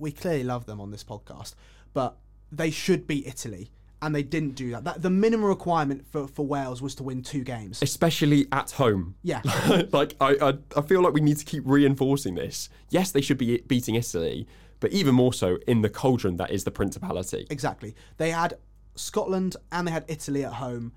we 0.00 0.12
clearly 0.12 0.44
love 0.44 0.66
them 0.66 0.80
on 0.80 0.90
this 0.90 1.04
podcast, 1.04 1.54
but 1.92 2.16
they 2.50 2.70
should 2.70 3.06
beat 3.06 3.26
Italy, 3.26 3.70
and 4.02 4.14
they 4.14 4.22
didn't 4.22 4.54
do 4.54 4.70
that. 4.72 4.84
That 4.84 5.02
the 5.02 5.10
minimum 5.10 5.46
requirement 5.46 6.06
for, 6.10 6.26
for 6.26 6.46
Wales 6.46 6.80
was 6.82 6.94
to 6.96 7.02
win 7.02 7.22
two 7.22 7.44
games. 7.44 7.82
Especially 7.82 8.46
at 8.52 8.72
home. 8.72 9.16
Yeah. 9.22 9.42
like 9.92 10.14
I, 10.20 10.36
I, 10.40 10.58
I 10.76 10.82
feel 10.82 11.02
like 11.02 11.12
we 11.12 11.20
need 11.20 11.36
to 11.36 11.44
keep 11.44 11.62
reinforcing 11.66 12.34
this. 12.34 12.68
Yes, 12.88 13.12
they 13.12 13.20
should 13.20 13.38
be 13.38 13.62
beating 13.66 13.94
Italy, 13.94 14.46
but 14.80 14.92
even 14.92 15.14
more 15.14 15.32
so 15.32 15.58
in 15.66 15.82
the 15.82 15.90
cauldron 15.90 16.36
that 16.38 16.50
is 16.50 16.64
the 16.64 16.70
Principality. 16.70 17.46
Exactly. 17.50 17.94
They 18.16 18.30
had 18.30 18.54
Scotland 18.94 19.56
and 19.70 19.86
they 19.86 19.92
had 19.92 20.04
Italy 20.08 20.44
at 20.44 20.54
home. 20.54 20.92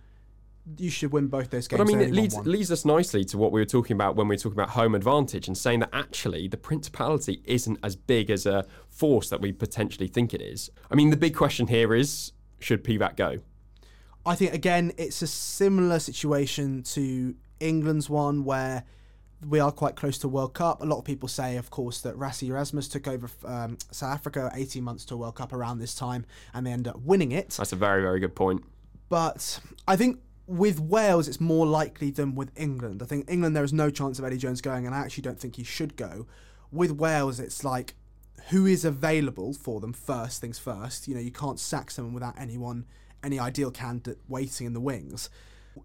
You 0.78 0.90
should 0.90 1.12
win 1.12 1.28
both 1.28 1.50
those 1.50 1.68
games. 1.68 1.80
But 1.80 1.84
I 1.84 1.86
mean, 1.86 2.00
it 2.00 2.14
leads 2.14 2.38
leads 2.38 2.72
us 2.72 2.86
nicely 2.86 3.26
to 3.26 3.38
what 3.38 3.52
we 3.52 3.60
were 3.60 3.66
talking 3.66 3.96
about 3.96 4.16
when 4.16 4.28
we 4.28 4.34
were 4.36 4.40
talking 4.40 4.58
about 4.58 4.70
home 4.70 4.96
advantage 4.96 5.48
and 5.48 5.58
saying 5.58 5.80
that 5.82 5.90
actually 5.92 6.48
the 6.48 6.58
Principality 6.58 7.42
isn't 7.46 7.80
as 7.84 7.96
big 7.96 8.30
as 8.30 8.46
a 8.46 8.66
force 8.88 9.30
that 9.30 9.42
we 9.42 9.52
potentially 9.52 10.08
think 10.08 10.34
it 10.34 10.42
is. 10.42 10.70
I 10.90 10.96
mean, 10.96 11.10
the 11.10 11.18
big 11.18 11.36
question 11.36 11.68
here 11.68 11.94
is 11.94 12.32
should 12.60 12.84
Pivac 12.84 13.18
go? 13.18 13.40
I 14.26 14.36
think 14.36 14.54
again 14.54 14.94
it's 14.98 15.22
a 15.22 15.28
similar 15.28 16.00
situation 16.00 16.84
to 16.84 17.36
England's 17.60 18.10
one 18.10 18.46
where 18.46 18.86
we 19.48 19.60
are 19.60 19.72
quite 19.72 19.96
close 19.96 20.18
to 20.20 20.28
World 20.28 20.54
Cup. 20.54 20.82
A 20.82 20.86
lot 20.86 21.00
of 21.00 21.06
people 21.06 21.28
say, 21.28 21.58
of 21.58 21.70
course, 21.70 22.02
that 22.02 22.16
Rassie 22.16 22.48
Erasmus 22.48 22.88
took 22.88 23.08
over 23.08 23.30
um, 23.46 23.78
South 23.92 24.14
Africa 24.14 24.52
18 24.54 24.84
months 24.84 25.06
to 25.06 25.18
World 25.18 25.36
Cup 25.36 25.54
around 25.54 25.80
this 25.80 25.96
time, 25.96 26.26
and 26.54 26.66
they 26.66 26.72
end 26.72 26.88
up 26.88 27.00
winning 27.02 27.32
it. 27.32 27.50
That's 27.50 27.74
a 27.74 27.78
very, 27.78 28.02
very 28.02 28.20
good 28.20 28.36
point. 28.36 28.64
But 29.10 29.60
I 29.88 29.96
think 29.96 30.20
with 30.46 30.80
Wales, 30.80 31.28
it's 31.28 31.40
more 31.40 31.66
likely 31.66 32.12
than 32.12 32.36
with 32.36 32.52
England. 32.56 33.02
I 33.02 33.06
think 33.06 33.30
England 33.30 33.56
there 33.56 33.64
is 33.64 33.74
no 33.74 33.90
chance 33.90 34.20
of 34.20 34.26
Eddie 34.26 34.38
Jones 34.38 34.62
going, 34.62 34.86
and 34.86 34.94
I 34.94 35.00
actually 35.00 35.24
don't 35.24 35.40
think 35.40 35.56
he 35.56 35.64
should 35.64 35.96
go. 35.96 36.28
With 36.72 36.92
Wales, 36.92 37.40
it's 37.40 37.64
like 37.64 37.96
who 38.50 38.66
is 38.66 38.84
available 38.84 39.54
for 39.54 39.80
them 39.80 39.94
first 39.94 40.42
things 40.42 40.60
first. 40.60 41.08
You 41.08 41.16
know, 41.16 41.22
you 41.22 41.32
can't 41.32 41.60
sack 41.60 41.92
someone 41.92 42.14
without 42.14 42.36
anyone, 42.38 42.86
any 43.24 43.40
ideal 43.40 43.72
candidate 43.72 44.20
waiting 44.28 44.68
in 44.68 44.74
the 44.74 44.82
wings. 44.82 45.30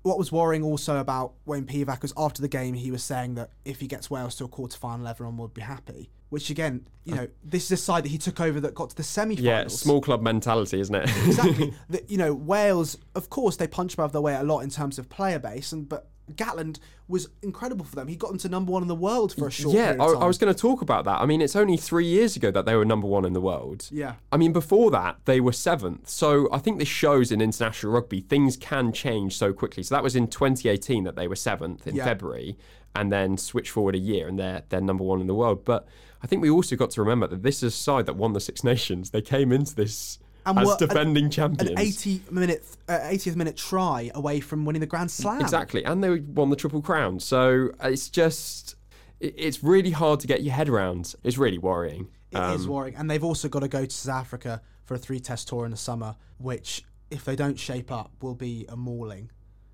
What 0.02 0.18
was 0.18 0.30
worrying 0.30 0.62
also 0.62 0.98
about 0.98 1.34
Wayne 1.46 1.64
Pivac 1.64 2.02
was 2.02 2.12
after 2.16 2.42
the 2.42 2.48
game, 2.48 2.74
he 2.74 2.90
was 2.90 3.02
saying 3.02 3.34
that 3.36 3.50
if 3.64 3.80
he 3.80 3.86
gets 3.86 4.10
Wales 4.10 4.34
to 4.36 4.44
a 4.44 4.48
quarter 4.48 4.76
final, 4.76 5.06
everyone 5.06 5.36
would 5.38 5.54
be 5.54 5.62
happy. 5.62 6.10
Which 6.30 6.50
again, 6.50 6.86
you 7.04 7.14
know, 7.14 7.28
this 7.42 7.64
is 7.64 7.72
a 7.72 7.76
side 7.78 8.04
that 8.04 8.10
he 8.10 8.18
took 8.18 8.38
over 8.38 8.60
that 8.60 8.74
got 8.74 8.90
to 8.90 8.96
the 8.96 9.02
semi-finals 9.02 9.44
Yeah, 9.44 9.66
small 9.68 10.02
club 10.02 10.20
mentality, 10.20 10.78
isn't 10.78 10.94
it? 10.94 11.04
exactly. 11.26 11.72
the, 11.88 12.04
you 12.06 12.18
know, 12.18 12.34
Wales, 12.34 12.98
of 13.14 13.30
course, 13.30 13.56
they 13.56 13.66
punch 13.66 13.94
above 13.94 14.12
their 14.12 14.20
weight 14.20 14.36
a 14.36 14.42
lot 14.42 14.60
in 14.60 14.68
terms 14.68 14.98
of 14.98 15.08
player 15.08 15.38
base, 15.38 15.72
and 15.72 15.88
but 15.88 16.10
Gatland 16.34 16.78
was 17.06 17.28
incredible 17.42 17.84
for 17.84 17.96
them. 17.96 18.08
He 18.08 18.16
got 18.16 18.28
them 18.28 18.38
to 18.38 18.48
number 18.48 18.72
one 18.72 18.82
in 18.82 18.88
the 18.88 18.94
world 18.94 19.34
for 19.34 19.48
a 19.48 19.50
short 19.50 19.74
yeah, 19.74 19.94
period 19.94 20.18
I. 20.18 20.20
I 20.20 20.26
was 20.26 20.38
going 20.38 20.52
to 20.52 20.58
talk 20.58 20.82
about 20.82 21.04
that. 21.04 21.20
I 21.20 21.26
mean, 21.26 21.40
it's 21.40 21.56
only 21.56 21.76
three 21.76 22.06
years 22.06 22.36
ago 22.36 22.50
that 22.50 22.66
they 22.66 22.74
were 22.74 22.84
number 22.84 23.06
one 23.06 23.24
in 23.24 23.32
the 23.32 23.40
world. 23.40 23.88
Yeah. 23.90 24.14
I 24.30 24.36
mean, 24.36 24.52
before 24.52 24.90
that, 24.90 25.16
they 25.24 25.40
were 25.40 25.52
seventh. 25.52 26.08
So 26.08 26.48
I 26.52 26.58
think 26.58 26.78
this 26.78 26.88
shows 26.88 27.32
in 27.32 27.40
international 27.40 27.92
rugby, 27.92 28.20
things 28.20 28.56
can 28.56 28.92
change 28.92 29.36
so 29.36 29.52
quickly. 29.52 29.82
So 29.82 29.94
that 29.94 30.02
was 30.02 30.14
in 30.14 30.28
2018 30.28 31.04
that 31.04 31.16
they 31.16 31.28
were 31.28 31.36
seventh 31.36 31.86
in 31.86 31.96
Yeah. 31.96 32.04
February, 32.04 32.56
and 32.94 33.12
then 33.12 33.36
switch 33.36 33.70
forward 33.70 33.94
a 33.94 33.98
year 33.98 34.28
and 34.28 34.38
they're, 34.38 34.62
they're 34.68 34.80
number 34.80 35.04
one 35.04 35.20
in 35.20 35.26
the 35.26 35.34
world. 35.34 35.64
But 35.64 35.86
I 36.22 36.26
think 36.26 36.42
we 36.42 36.50
also 36.50 36.74
got 36.74 36.90
to 36.90 37.00
remember 37.02 37.26
that 37.28 37.42
this 37.42 37.62
is 37.62 37.74
a 37.74 37.76
side 37.76 38.06
that 38.06 38.16
won 38.16 38.32
the 38.32 38.40
Six 38.40 38.64
Nations. 38.64 39.10
They 39.10 39.22
came 39.22 39.52
into 39.52 39.74
this 39.74 40.18
And 40.50 40.58
as 40.60 40.66
were 40.66 40.72
an- 40.72 40.78
defending 40.78 41.30
champions. 41.30 41.70
An 41.70 41.78
80 41.78 42.22
minute, 42.30 42.64
uh, 42.88 42.98
80th 43.00 43.36
minute 43.36 43.56
try 43.56 44.10
away 44.14 44.40
from 44.40 44.64
winning 44.64 44.80
the 44.80 44.86
Grand 44.86 45.10
Slam. 45.10 45.40
Exactly, 45.40 45.84
and 45.84 46.02
they 46.02 46.20
won 46.20 46.50
the 46.50 46.56
Triple 46.56 46.82
Crown. 46.82 47.20
So 47.20 47.70
it's 47.82 48.08
just, 48.08 48.76
it's 49.20 49.62
really 49.62 49.90
hard 49.90 50.20
to 50.20 50.26
get 50.26 50.42
your 50.42 50.54
head 50.54 50.68
around. 50.68 51.14
It's 51.24 51.38
really 51.38 51.58
worrying. 51.58 52.08
It 52.30 52.38
is 52.54 52.64
Um, 52.64 52.68
worrying, 52.70 52.94
and 52.96 53.10
they've 53.10 53.24
also 53.24 53.48
got 53.48 53.60
to 53.60 53.68
go 53.68 53.84
to 53.86 53.94
South 53.94 54.20
Africa 54.20 54.60
for 54.84 54.94
a 54.94 54.98
three-test 54.98 55.48
tour 55.48 55.64
in 55.64 55.70
the 55.70 55.76
summer, 55.76 56.16
which, 56.38 56.84
if 57.10 57.24
they 57.24 57.34
don't 57.36 57.58
shape 57.58 57.90
up, 57.90 58.12
will 58.20 58.34
be 58.34 58.66
a 58.68 58.76
mauling. 58.76 59.30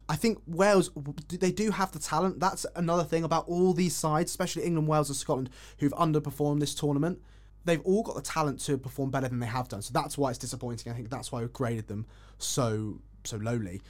I 0.09 0.17
think 0.17 0.39
Wales 0.47 0.91
they 1.31 1.51
do 1.51 1.71
have 1.71 1.91
the 1.93 1.99
talent. 1.99 2.39
That's 2.39 2.67
another 2.77 3.05
thing 3.05 3.25
about 3.25 3.49
all 3.49 3.73
these 3.73 3.97
sides, 3.97 4.31
especially 4.31 4.65
England, 4.65 4.87
Wales, 4.87 5.09
and 5.09 5.17
Scotland, 5.17 5.49
who've 5.79 5.93
underperformed 5.95 6.61
this 6.61 6.75
tournament. 6.75 7.21
They've 7.65 7.81
all 7.83 8.03
got 8.03 8.15
the 8.17 8.23
talent 8.23 8.61
to 8.61 8.77
perform 8.79 9.11
better 9.11 9.29
than 9.29 9.39
they 9.41 9.47
have 9.47 9.69
done. 9.69 9.83
So 9.83 9.93
that's 9.93 10.19
why 10.19 10.31
it's 10.31 10.39
disappointing. 10.39 10.93
I 10.93 10.95
think 10.97 11.11
that's 11.11 11.33
why 11.33 11.41
we 11.43 11.49
graded 11.49 11.89
them 11.89 12.07
so 12.39 13.01
so 13.25 13.37
lowly. 13.39 13.81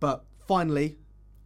But 0.00 0.24
finally, 0.46 0.96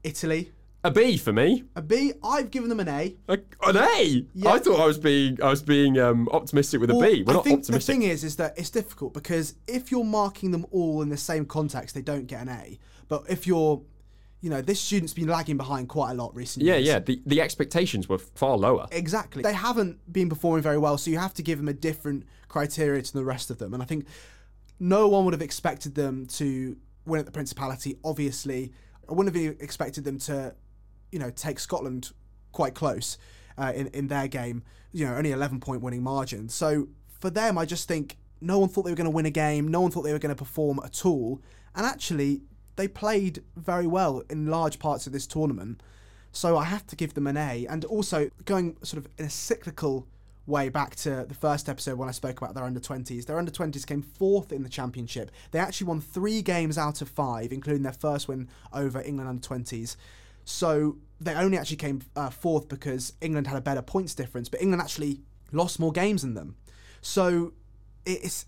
Italy, 0.04 0.52
A 0.84 0.90
B 0.90 1.16
for 1.16 1.32
me. 1.32 1.64
a 1.76 1.82
B. 1.82 2.12
I've 2.22 2.50
given 2.50 2.68
them 2.68 2.80
an 2.80 2.88
A. 2.88 3.16
A, 3.28 3.38
an 3.64 3.76
A. 3.76 4.26
Yeah. 4.34 4.50
I 4.50 4.58
thought 4.58 4.80
I 4.80 4.86
was 4.86 4.98
being 4.98 5.42
I 5.42 5.50
was 5.50 5.62
being 5.62 5.98
um, 5.98 6.28
optimistic 6.32 6.80
with 6.80 6.90
a 6.90 6.94
B. 6.94 6.98
Well, 6.98 7.10
We're 7.26 7.32
I 7.32 7.34
not 7.36 7.44
think 7.44 7.60
optimistic. 7.60 7.86
the 7.86 8.00
thing 8.00 8.10
is, 8.10 8.24
is 8.24 8.36
that 8.36 8.58
it's 8.58 8.70
difficult 8.70 9.14
because 9.14 9.54
if 9.66 9.90
you're 9.90 10.04
marking 10.04 10.50
them 10.50 10.66
all 10.70 11.02
in 11.02 11.08
the 11.08 11.16
same 11.16 11.44
context, 11.46 11.94
they 11.94 12.02
don't 12.02 12.26
get 12.26 12.42
an 12.42 12.48
A. 12.48 12.78
But 13.08 13.24
if 13.28 13.46
you're, 13.46 13.82
you 14.40 14.48
know, 14.48 14.62
this 14.62 14.80
student's 14.80 15.12
been 15.12 15.28
lagging 15.28 15.56
behind 15.56 15.88
quite 15.88 16.12
a 16.12 16.14
lot 16.14 16.34
recently. 16.34 16.68
yeah, 16.68 16.76
yeah. 16.76 16.98
The 16.98 17.20
the 17.26 17.40
expectations 17.40 18.08
were 18.08 18.18
far 18.18 18.56
lower. 18.56 18.86
Exactly. 18.90 19.42
They 19.42 19.52
haven't 19.52 20.12
been 20.12 20.28
performing 20.28 20.62
very 20.62 20.78
well, 20.78 20.96
so 20.96 21.10
you 21.10 21.18
have 21.18 21.34
to 21.34 21.42
give 21.42 21.58
them 21.58 21.68
a 21.68 21.74
different 21.74 22.24
criteria 22.48 23.02
to 23.02 23.12
the 23.12 23.24
rest 23.24 23.50
of 23.50 23.58
them. 23.58 23.74
And 23.74 23.82
I 23.82 23.86
think 23.86 24.06
no 24.78 25.08
one 25.08 25.24
would 25.26 25.34
have 25.34 25.42
expected 25.42 25.94
them 25.94 26.26
to 26.26 26.76
win 27.04 27.20
at 27.20 27.26
the 27.26 27.32
Principality. 27.32 27.98
Obviously, 28.02 28.72
I 29.08 29.12
wouldn't 29.12 29.34
have 29.34 29.60
expected 29.60 30.04
them 30.04 30.18
to, 30.20 30.54
you 31.12 31.18
know, 31.18 31.30
take 31.30 31.58
Scotland 31.58 32.12
quite 32.52 32.74
close 32.74 33.18
uh, 33.58 33.72
in 33.74 33.88
in 33.88 34.08
their 34.08 34.26
game. 34.26 34.62
You 34.92 35.06
know, 35.06 35.16
only 35.16 35.32
eleven 35.32 35.60
point 35.60 35.82
winning 35.82 36.02
margin. 36.02 36.48
So 36.48 36.88
for 37.18 37.28
them, 37.28 37.58
I 37.58 37.66
just 37.66 37.86
think 37.86 38.16
no 38.40 38.58
one 38.58 38.70
thought 38.70 38.84
they 38.84 38.90
were 38.90 38.96
going 38.96 39.04
to 39.04 39.10
win 39.10 39.26
a 39.26 39.30
game. 39.30 39.68
No 39.68 39.82
one 39.82 39.90
thought 39.90 40.02
they 40.02 40.14
were 40.14 40.18
going 40.18 40.34
to 40.34 40.44
perform 40.44 40.80
at 40.82 41.04
all. 41.04 41.42
And 41.74 41.84
actually, 41.86 42.40
they 42.80 42.88
played 42.88 43.42
very 43.56 43.86
well 43.86 44.22
in 44.30 44.46
large 44.46 44.78
parts 44.78 45.06
of 45.06 45.12
this 45.12 45.26
tournament. 45.26 45.82
So 46.32 46.56
I 46.56 46.64
have 46.64 46.86
to 46.86 46.96
give 46.96 47.12
them 47.12 47.26
an 47.26 47.36
A. 47.36 47.66
And 47.68 47.84
also 47.84 48.30
going 48.46 48.78
sort 48.82 49.04
of 49.04 49.10
in 49.18 49.26
a 49.26 49.30
cyclical 49.30 50.06
way 50.46 50.70
back 50.70 50.96
to 50.96 51.26
the 51.28 51.34
first 51.34 51.68
episode 51.68 51.98
when 51.98 52.08
I 52.08 52.12
spoke 52.12 52.40
about 52.40 52.54
their 52.54 52.64
under 52.64 52.80
20s. 52.80 53.26
Their 53.26 53.36
under 53.36 53.50
20s 53.50 53.86
came 53.86 54.00
fourth 54.00 54.50
in 54.50 54.62
the 54.62 54.70
championship. 54.70 55.30
They 55.50 55.58
actually 55.58 55.88
won 55.88 56.00
three 56.00 56.40
games 56.40 56.78
out 56.78 57.02
of 57.02 57.10
five, 57.10 57.52
including 57.52 57.82
their 57.82 57.92
first 57.92 58.28
win 58.28 58.48
over 58.72 59.02
England 59.02 59.28
under 59.28 59.46
20s. 59.46 59.96
So 60.46 60.96
they 61.20 61.34
only 61.34 61.58
actually 61.58 61.76
came 61.76 62.00
uh, 62.16 62.30
fourth 62.30 62.70
because 62.70 63.12
England 63.20 63.46
had 63.46 63.58
a 63.58 63.60
better 63.60 63.82
points 63.82 64.14
difference, 64.14 64.48
but 64.48 64.62
England 64.62 64.80
actually 64.80 65.20
lost 65.52 65.78
more 65.78 65.92
games 65.92 66.22
than 66.22 66.32
them. 66.32 66.56
So 67.02 67.52
it's 68.06 68.46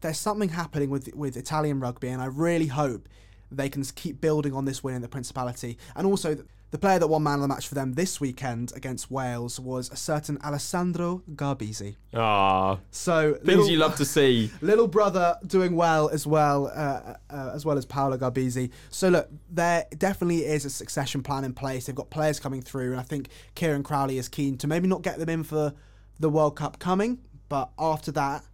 there's 0.00 0.18
something 0.18 0.50
happening 0.50 0.90
with 0.90 1.12
with 1.14 1.36
Italian 1.36 1.80
rugby, 1.80 2.08
and 2.08 2.22
I 2.22 2.26
really 2.26 2.68
hope 2.68 3.08
they 3.50 3.68
can 3.68 3.82
keep 3.84 4.20
building 4.20 4.52
on 4.54 4.64
this 4.64 4.82
win 4.82 4.94
in 4.94 5.02
the 5.02 5.08
Principality. 5.08 5.78
And 5.96 6.06
also, 6.06 6.36
the 6.70 6.76
player 6.78 6.98
that 6.98 7.06
won 7.06 7.22
man 7.22 7.36
of 7.36 7.40
the 7.40 7.48
match 7.48 7.66
for 7.66 7.74
them 7.74 7.94
this 7.94 8.20
weekend 8.20 8.72
against 8.76 9.10
Wales 9.10 9.58
was 9.58 9.90
a 9.90 9.96
certain 9.96 10.36
Alessandro 10.44 11.22
Garbisi. 11.34 11.96
Ah, 12.12 12.78
So 12.90 13.32
things 13.36 13.46
little- 13.46 13.68
you 13.70 13.78
love 13.78 13.96
to 13.96 14.04
see. 14.04 14.50
little 14.60 14.86
brother 14.86 15.36
doing 15.46 15.74
well 15.76 16.10
as 16.10 16.26
well 16.26 16.66
uh, 16.66 17.14
uh, 17.30 17.52
as 17.54 17.64
well 17.64 17.78
as 17.78 17.86
Paolo 17.86 18.18
Garbisi. 18.18 18.70
So 18.90 19.08
look, 19.08 19.30
there 19.50 19.86
definitely 19.96 20.44
is 20.44 20.66
a 20.66 20.70
succession 20.70 21.22
plan 21.22 21.44
in 21.44 21.54
place. 21.54 21.86
They've 21.86 21.96
got 21.96 22.10
players 22.10 22.38
coming 22.38 22.60
through, 22.60 22.90
and 22.90 23.00
I 23.00 23.04
think 23.04 23.30
Kieran 23.54 23.82
Crowley 23.82 24.18
is 24.18 24.28
keen 24.28 24.58
to 24.58 24.66
maybe 24.66 24.88
not 24.88 25.00
get 25.00 25.18
them 25.18 25.30
in 25.30 25.44
for 25.44 25.72
the 26.20 26.28
World 26.28 26.56
Cup 26.56 26.78
coming, 26.78 27.18
but 27.48 27.70
after 27.78 28.12
that, 28.12 28.44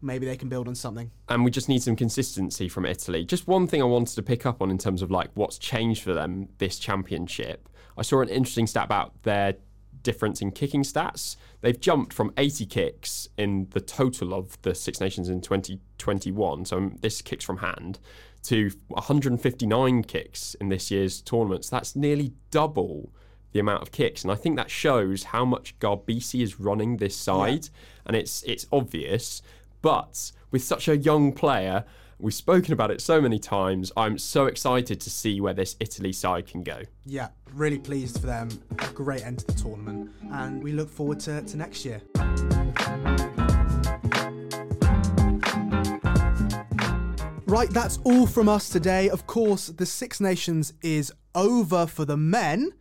maybe 0.00 0.26
they 0.26 0.36
can 0.36 0.48
build 0.48 0.68
on 0.68 0.74
something. 0.74 1.10
and 1.28 1.44
we 1.44 1.50
just 1.50 1.68
need 1.68 1.82
some 1.82 1.96
consistency 1.96 2.68
from 2.68 2.86
Italy. 2.86 3.24
Just 3.24 3.46
one 3.46 3.66
thing 3.66 3.80
I 3.82 3.86
wanted 3.86 4.14
to 4.14 4.22
pick 4.22 4.46
up 4.46 4.62
on 4.62 4.70
in 4.70 4.78
terms 4.78 5.02
of 5.02 5.10
like 5.10 5.30
what's 5.34 5.58
changed 5.58 6.02
for 6.02 6.14
them 6.14 6.48
this 6.58 6.78
championship. 6.78 7.68
I 7.96 8.02
saw 8.02 8.20
an 8.20 8.28
interesting 8.28 8.66
stat 8.66 8.84
about 8.84 9.22
their 9.24 9.54
difference 10.02 10.40
in 10.40 10.52
kicking 10.52 10.84
stats. 10.84 11.36
They've 11.60 11.78
jumped 11.78 12.12
from 12.12 12.32
80 12.38 12.66
kicks 12.66 13.28
in 13.36 13.66
the 13.70 13.80
total 13.80 14.32
of 14.32 14.60
the 14.62 14.74
Six 14.74 15.00
Nations 15.00 15.28
in 15.28 15.40
2021, 15.40 16.64
so 16.64 16.92
this 17.00 17.20
kicks 17.20 17.44
from 17.44 17.58
hand, 17.58 17.98
to 18.44 18.70
159 18.86 20.04
kicks 20.04 20.54
in 20.54 20.68
this 20.68 20.90
year's 20.90 21.20
tournament. 21.20 21.64
So 21.64 21.76
that's 21.76 21.96
nearly 21.96 22.32
double 22.52 23.12
the 23.52 23.58
amount 23.58 23.82
of 23.82 23.90
kicks, 23.90 24.22
and 24.22 24.30
I 24.30 24.34
think 24.36 24.56
that 24.56 24.70
shows 24.70 25.24
how 25.24 25.44
much 25.44 25.78
Garbisi 25.78 26.42
is 26.42 26.60
running 26.60 26.98
this 26.98 27.16
side, 27.16 27.68
and 28.06 28.14
it's 28.14 28.42
it's 28.44 28.66
obvious. 28.70 29.42
But 29.82 30.32
with 30.50 30.62
such 30.62 30.88
a 30.88 30.96
young 30.96 31.32
player, 31.32 31.84
we've 32.18 32.34
spoken 32.34 32.72
about 32.72 32.90
it 32.90 33.00
so 33.00 33.20
many 33.20 33.38
times. 33.38 33.92
I'm 33.96 34.18
so 34.18 34.46
excited 34.46 35.00
to 35.00 35.10
see 35.10 35.40
where 35.40 35.54
this 35.54 35.76
Italy 35.78 36.12
side 36.12 36.46
can 36.46 36.62
go. 36.62 36.82
Yeah, 37.06 37.28
really 37.54 37.78
pleased 37.78 38.20
for 38.20 38.26
them. 38.26 38.48
A 38.78 38.88
great 38.88 39.24
end 39.24 39.40
to 39.40 39.46
the 39.46 39.52
tournament, 39.52 40.10
and 40.32 40.62
we 40.62 40.72
look 40.72 40.90
forward 40.90 41.20
to, 41.20 41.42
to 41.42 41.56
next 41.56 41.84
year. 41.84 42.02
Right, 47.46 47.70
that's 47.70 47.98
all 48.04 48.26
from 48.26 48.48
us 48.48 48.68
today. 48.68 49.08
Of 49.08 49.26
course, 49.26 49.68
the 49.68 49.86
Six 49.86 50.20
Nations 50.20 50.74
is 50.82 51.12
over 51.34 51.86
for 51.86 52.04
the 52.04 52.16
men, 52.16 52.72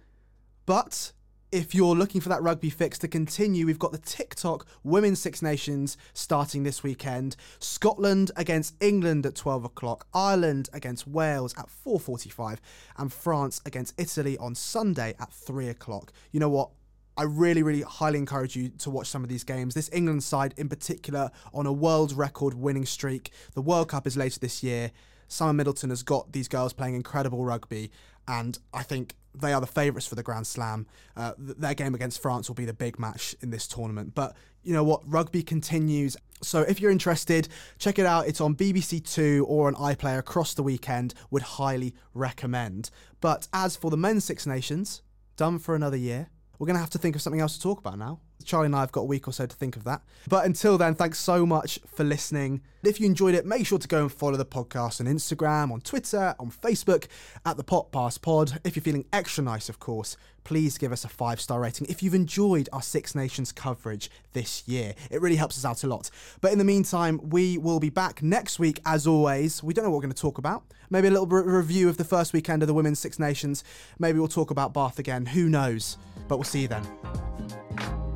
but 0.65 1.13
if 1.51 1.73
you're 1.73 1.95
looking 1.95 2.19
for 2.19 2.29
that 2.29 2.41
rugby 2.41 2.69
fix 2.69 2.99
to 2.99 3.07
continue, 3.07 3.65
we've 3.65 3.79
got 3.79 3.93
the 3.93 3.97
TikTok 3.97 4.67
Women's 4.83 5.19
Six 5.19 5.41
Nations 5.41 5.97
starting 6.13 6.63
this 6.63 6.83
weekend. 6.83 7.37
Scotland 7.59 8.31
against 8.35 8.75
England 8.81 9.25
at 9.25 9.35
12 9.35 9.63
o'clock, 9.63 10.07
Ireland 10.13 10.69
against 10.73 11.07
Wales 11.07 11.53
at 11.57 11.69
4:45, 11.69 12.59
and 12.97 13.13
France 13.13 13.61
against 13.65 13.93
Italy 13.97 14.37
on 14.37 14.55
Sunday 14.55 15.15
at 15.19 15.31
3 15.31 15.69
o'clock. 15.69 16.11
You 16.31 16.39
know 16.39 16.49
what? 16.49 16.71
I 17.15 17.23
really, 17.23 17.63
really 17.63 17.81
highly 17.81 18.19
encourage 18.19 18.55
you 18.55 18.69
to 18.69 18.91
watch 18.91 19.07
some 19.07 19.23
of 19.23 19.29
these 19.29 19.43
games. 19.43 19.73
This 19.73 19.89
England 19.91 20.23
side, 20.23 20.53
in 20.55 20.69
particular, 20.69 21.31
on 21.53 21.65
a 21.65 21.73
world 21.73 22.11
record 22.11 22.53
winning 22.53 22.85
streak. 22.85 23.31
The 23.53 23.61
World 23.61 23.89
Cup 23.89 24.05
is 24.05 24.15
later 24.15 24.39
this 24.39 24.61
year. 24.61 24.91
Simon 25.27 25.55
Middleton 25.55 25.89
has 25.89 26.03
got 26.03 26.31
these 26.31 26.47
girls 26.47 26.73
playing 26.73 26.93
incredible 26.93 27.43
rugby, 27.43 27.89
and 28.27 28.59
I 28.73 28.83
think 28.83 29.15
they 29.39 29.53
are 29.53 29.61
the 29.61 29.67
favourites 29.67 30.07
for 30.07 30.15
the 30.15 30.23
Grand 30.23 30.47
Slam. 30.47 30.87
Uh, 31.15 31.33
th- 31.33 31.57
their 31.57 31.73
game 31.73 31.95
against 31.95 32.21
France 32.21 32.47
will 32.47 32.55
be 32.55 32.65
the 32.65 32.73
big 32.73 32.99
match 32.99 33.35
in 33.41 33.49
this 33.49 33.67
tournament. 33.67 34.13
But 34.15 34.35
you 34.63 34.73
know 34.73 34.83
what? 34.83 35.01
Rugby 35.05 35.43
continues. 35.43 36.17
So 36.41 36.61
if 36.61 36.79
you're 36.79 36.91
interested, 36.91 37.47
check 37.79 37.99
it 37.99 38.05
out. 38.05 38.27
It's 38.27 38.41
on 38.41 38.55
BBC 38.55 39.03
Two 39.03 39.45
or 39.47 39.67
on 39.67 39.75
iPlayer 39.75 40.19
across 40.19 40.53
the 40.53 40.63
weekend. 40.63 41.13
Would 41.31 41.43
highly 41.43 41.93
recommend. 42.13 42.89
But 43.21 43.47
as 43.53 43.75
for 43.75 43.89
the 43.89 43.97
men's 43.97 44.25
Six 44.25 44.45
Nations, 44.45 45.01
done 45.35 45.59
for 45.59 45.75
another 45.75 45.97
year. 45.97 46.29
We're 46.59 46.67
going 46.67 46.75
to 46.75 46.81
have 46.81 46.89
to 46.91 46.97
think 46.97 47.15
of 47.15 47.21
something 47.21 47.39
else 47.39 47.55
to 47.55 47.61
talk 47.61 47.79
about 47.79 47.97
now. 47.97 48.19
Charlie 48.43 48.67
and 48.67 48.75
I 48.75 48.81
have 48.81 48.91
got 48.91 49.01
a 49.01 49.05
week 49.05 49.27
or 49.27 49.33
so 49.33 49.45
to 49.45 49.55
think 49.55 49.75
of 49.75 49.83
that. 49.83 50.01
But 50.27 50.45
until 50.45 50.77
then, 50.77 50.95
thanks 50.95 51.19
so 51.19 51.45
much 51.45 51.79
for 51.85 52.03
listening. 52.03 52.61
If 52.83 52.99
you 52.99 53.05
enjoyed 53.05 53.35
it, 53.35 53.45
make 53.45 53.65
sure 53.65 53.79
to 53.79 53.87
go 53.87 54.03
and 54.03 54.11
follow 54.11 54.37
the 54.37 54.45
podcast 54.45 55.01
on 55.01 55.07
Instagram, 55.07 55.71
on 55.71 55.81
Twitter, 55.81 56.35
on 56.39 56.51
Facebook 56.51 57.07
at 57.45 57.57
the 57.57 57.63
Pot 57.63 57.91
Pass 57.91 58.17
Pod. 58.17 58.59
If 58.63 58.75
you're 58.75 58.83
feeling 58.83 59.05
extra 59.11 59.43
nice, 59.43 59.67
of 59.67 59.79
course, 59.79 60.15
please 60.43 60.77
give 60.77 60.93
us 60.93 61.03
a 61.03 61.09
five 61.09 61.41
star 61.41 61.59
rating. 61.59 61.87
If 61.89 62.01
you've 62.01 62.13
enjoyed 62.13 62.69
our 62.71 62.81
Six 62.81 63.15
Nations 63.15 63.51
coverage 63.51 64.09
this 64.31 64.65
year, 64.67 64.93
it 65.11 65.21
really 65.21 65.35
helps 65.35 65.57
us 65.57 65.65
out 65.65 65.83
a 65.83 65.87
lot. 65.87 66.09
But 66.39 66.53
in 66.53 66.57
the 66.57 66.63
meantime, 66.63 67.19
we 67.29 67.57
will 67.57 67.81
be 67.81 67.89
back 67.89 68.23
next 68.23 68.57
week 68.59 68.79
as 68.85 69.05
always. 69.05 69.61
We 69.61 69.73
don't 69.73 69.83
know 69.83 69.89
what 69.89 69.97
we're 69.97 70.03
going 70.03 70.13
to 70.13 70.21
talk 70.21 70.37
about. 70.37 70.63
Maybe 70.89 71.09
a 71.09 71.11
little 71.11 71.25
of 71.25 71.45
review 71.45 71.89
of 71.89 71.97
the 71.97 72.05
first 72.05 72.31
weekend 72.31 72.63
of 72.63 72.67
the 72.67 72.73
Women's 72.73 72.99
Six 72.99 73.19
Nations. 73.19 73.65
Maybe 73.99 74.19
we'll 74.19 74.29
talk 74.29 74.51
about 74.51 74.73
Bath 74.73 74.99
again. 74.99 75.25
Who 75.25 75.49
knows? 75.49 75.97
But 76.29 76.37
we'll 76.37 76.45
see 76.45 76.61
you 76.61 76.69
then. 76.69 78.06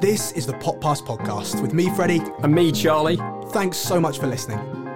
This 0.00 0.30
is 0.32 0.46
the 0.46 0.52
Pot 0.52 0.80
Pass 0.80 1.00
Podcast 1.00 1.60
with 1.60 1.74
me, 1.74 1.90
Freddy. 1.96 2.22
And 2.44 2.54
me, 2.54 2.70
Charlie. 2.70 3.18
Thanks 3.48 3.76
so 3.76 4.00
much 4.00 4.20
for 4.20 4.28
listening. 4.28 4.87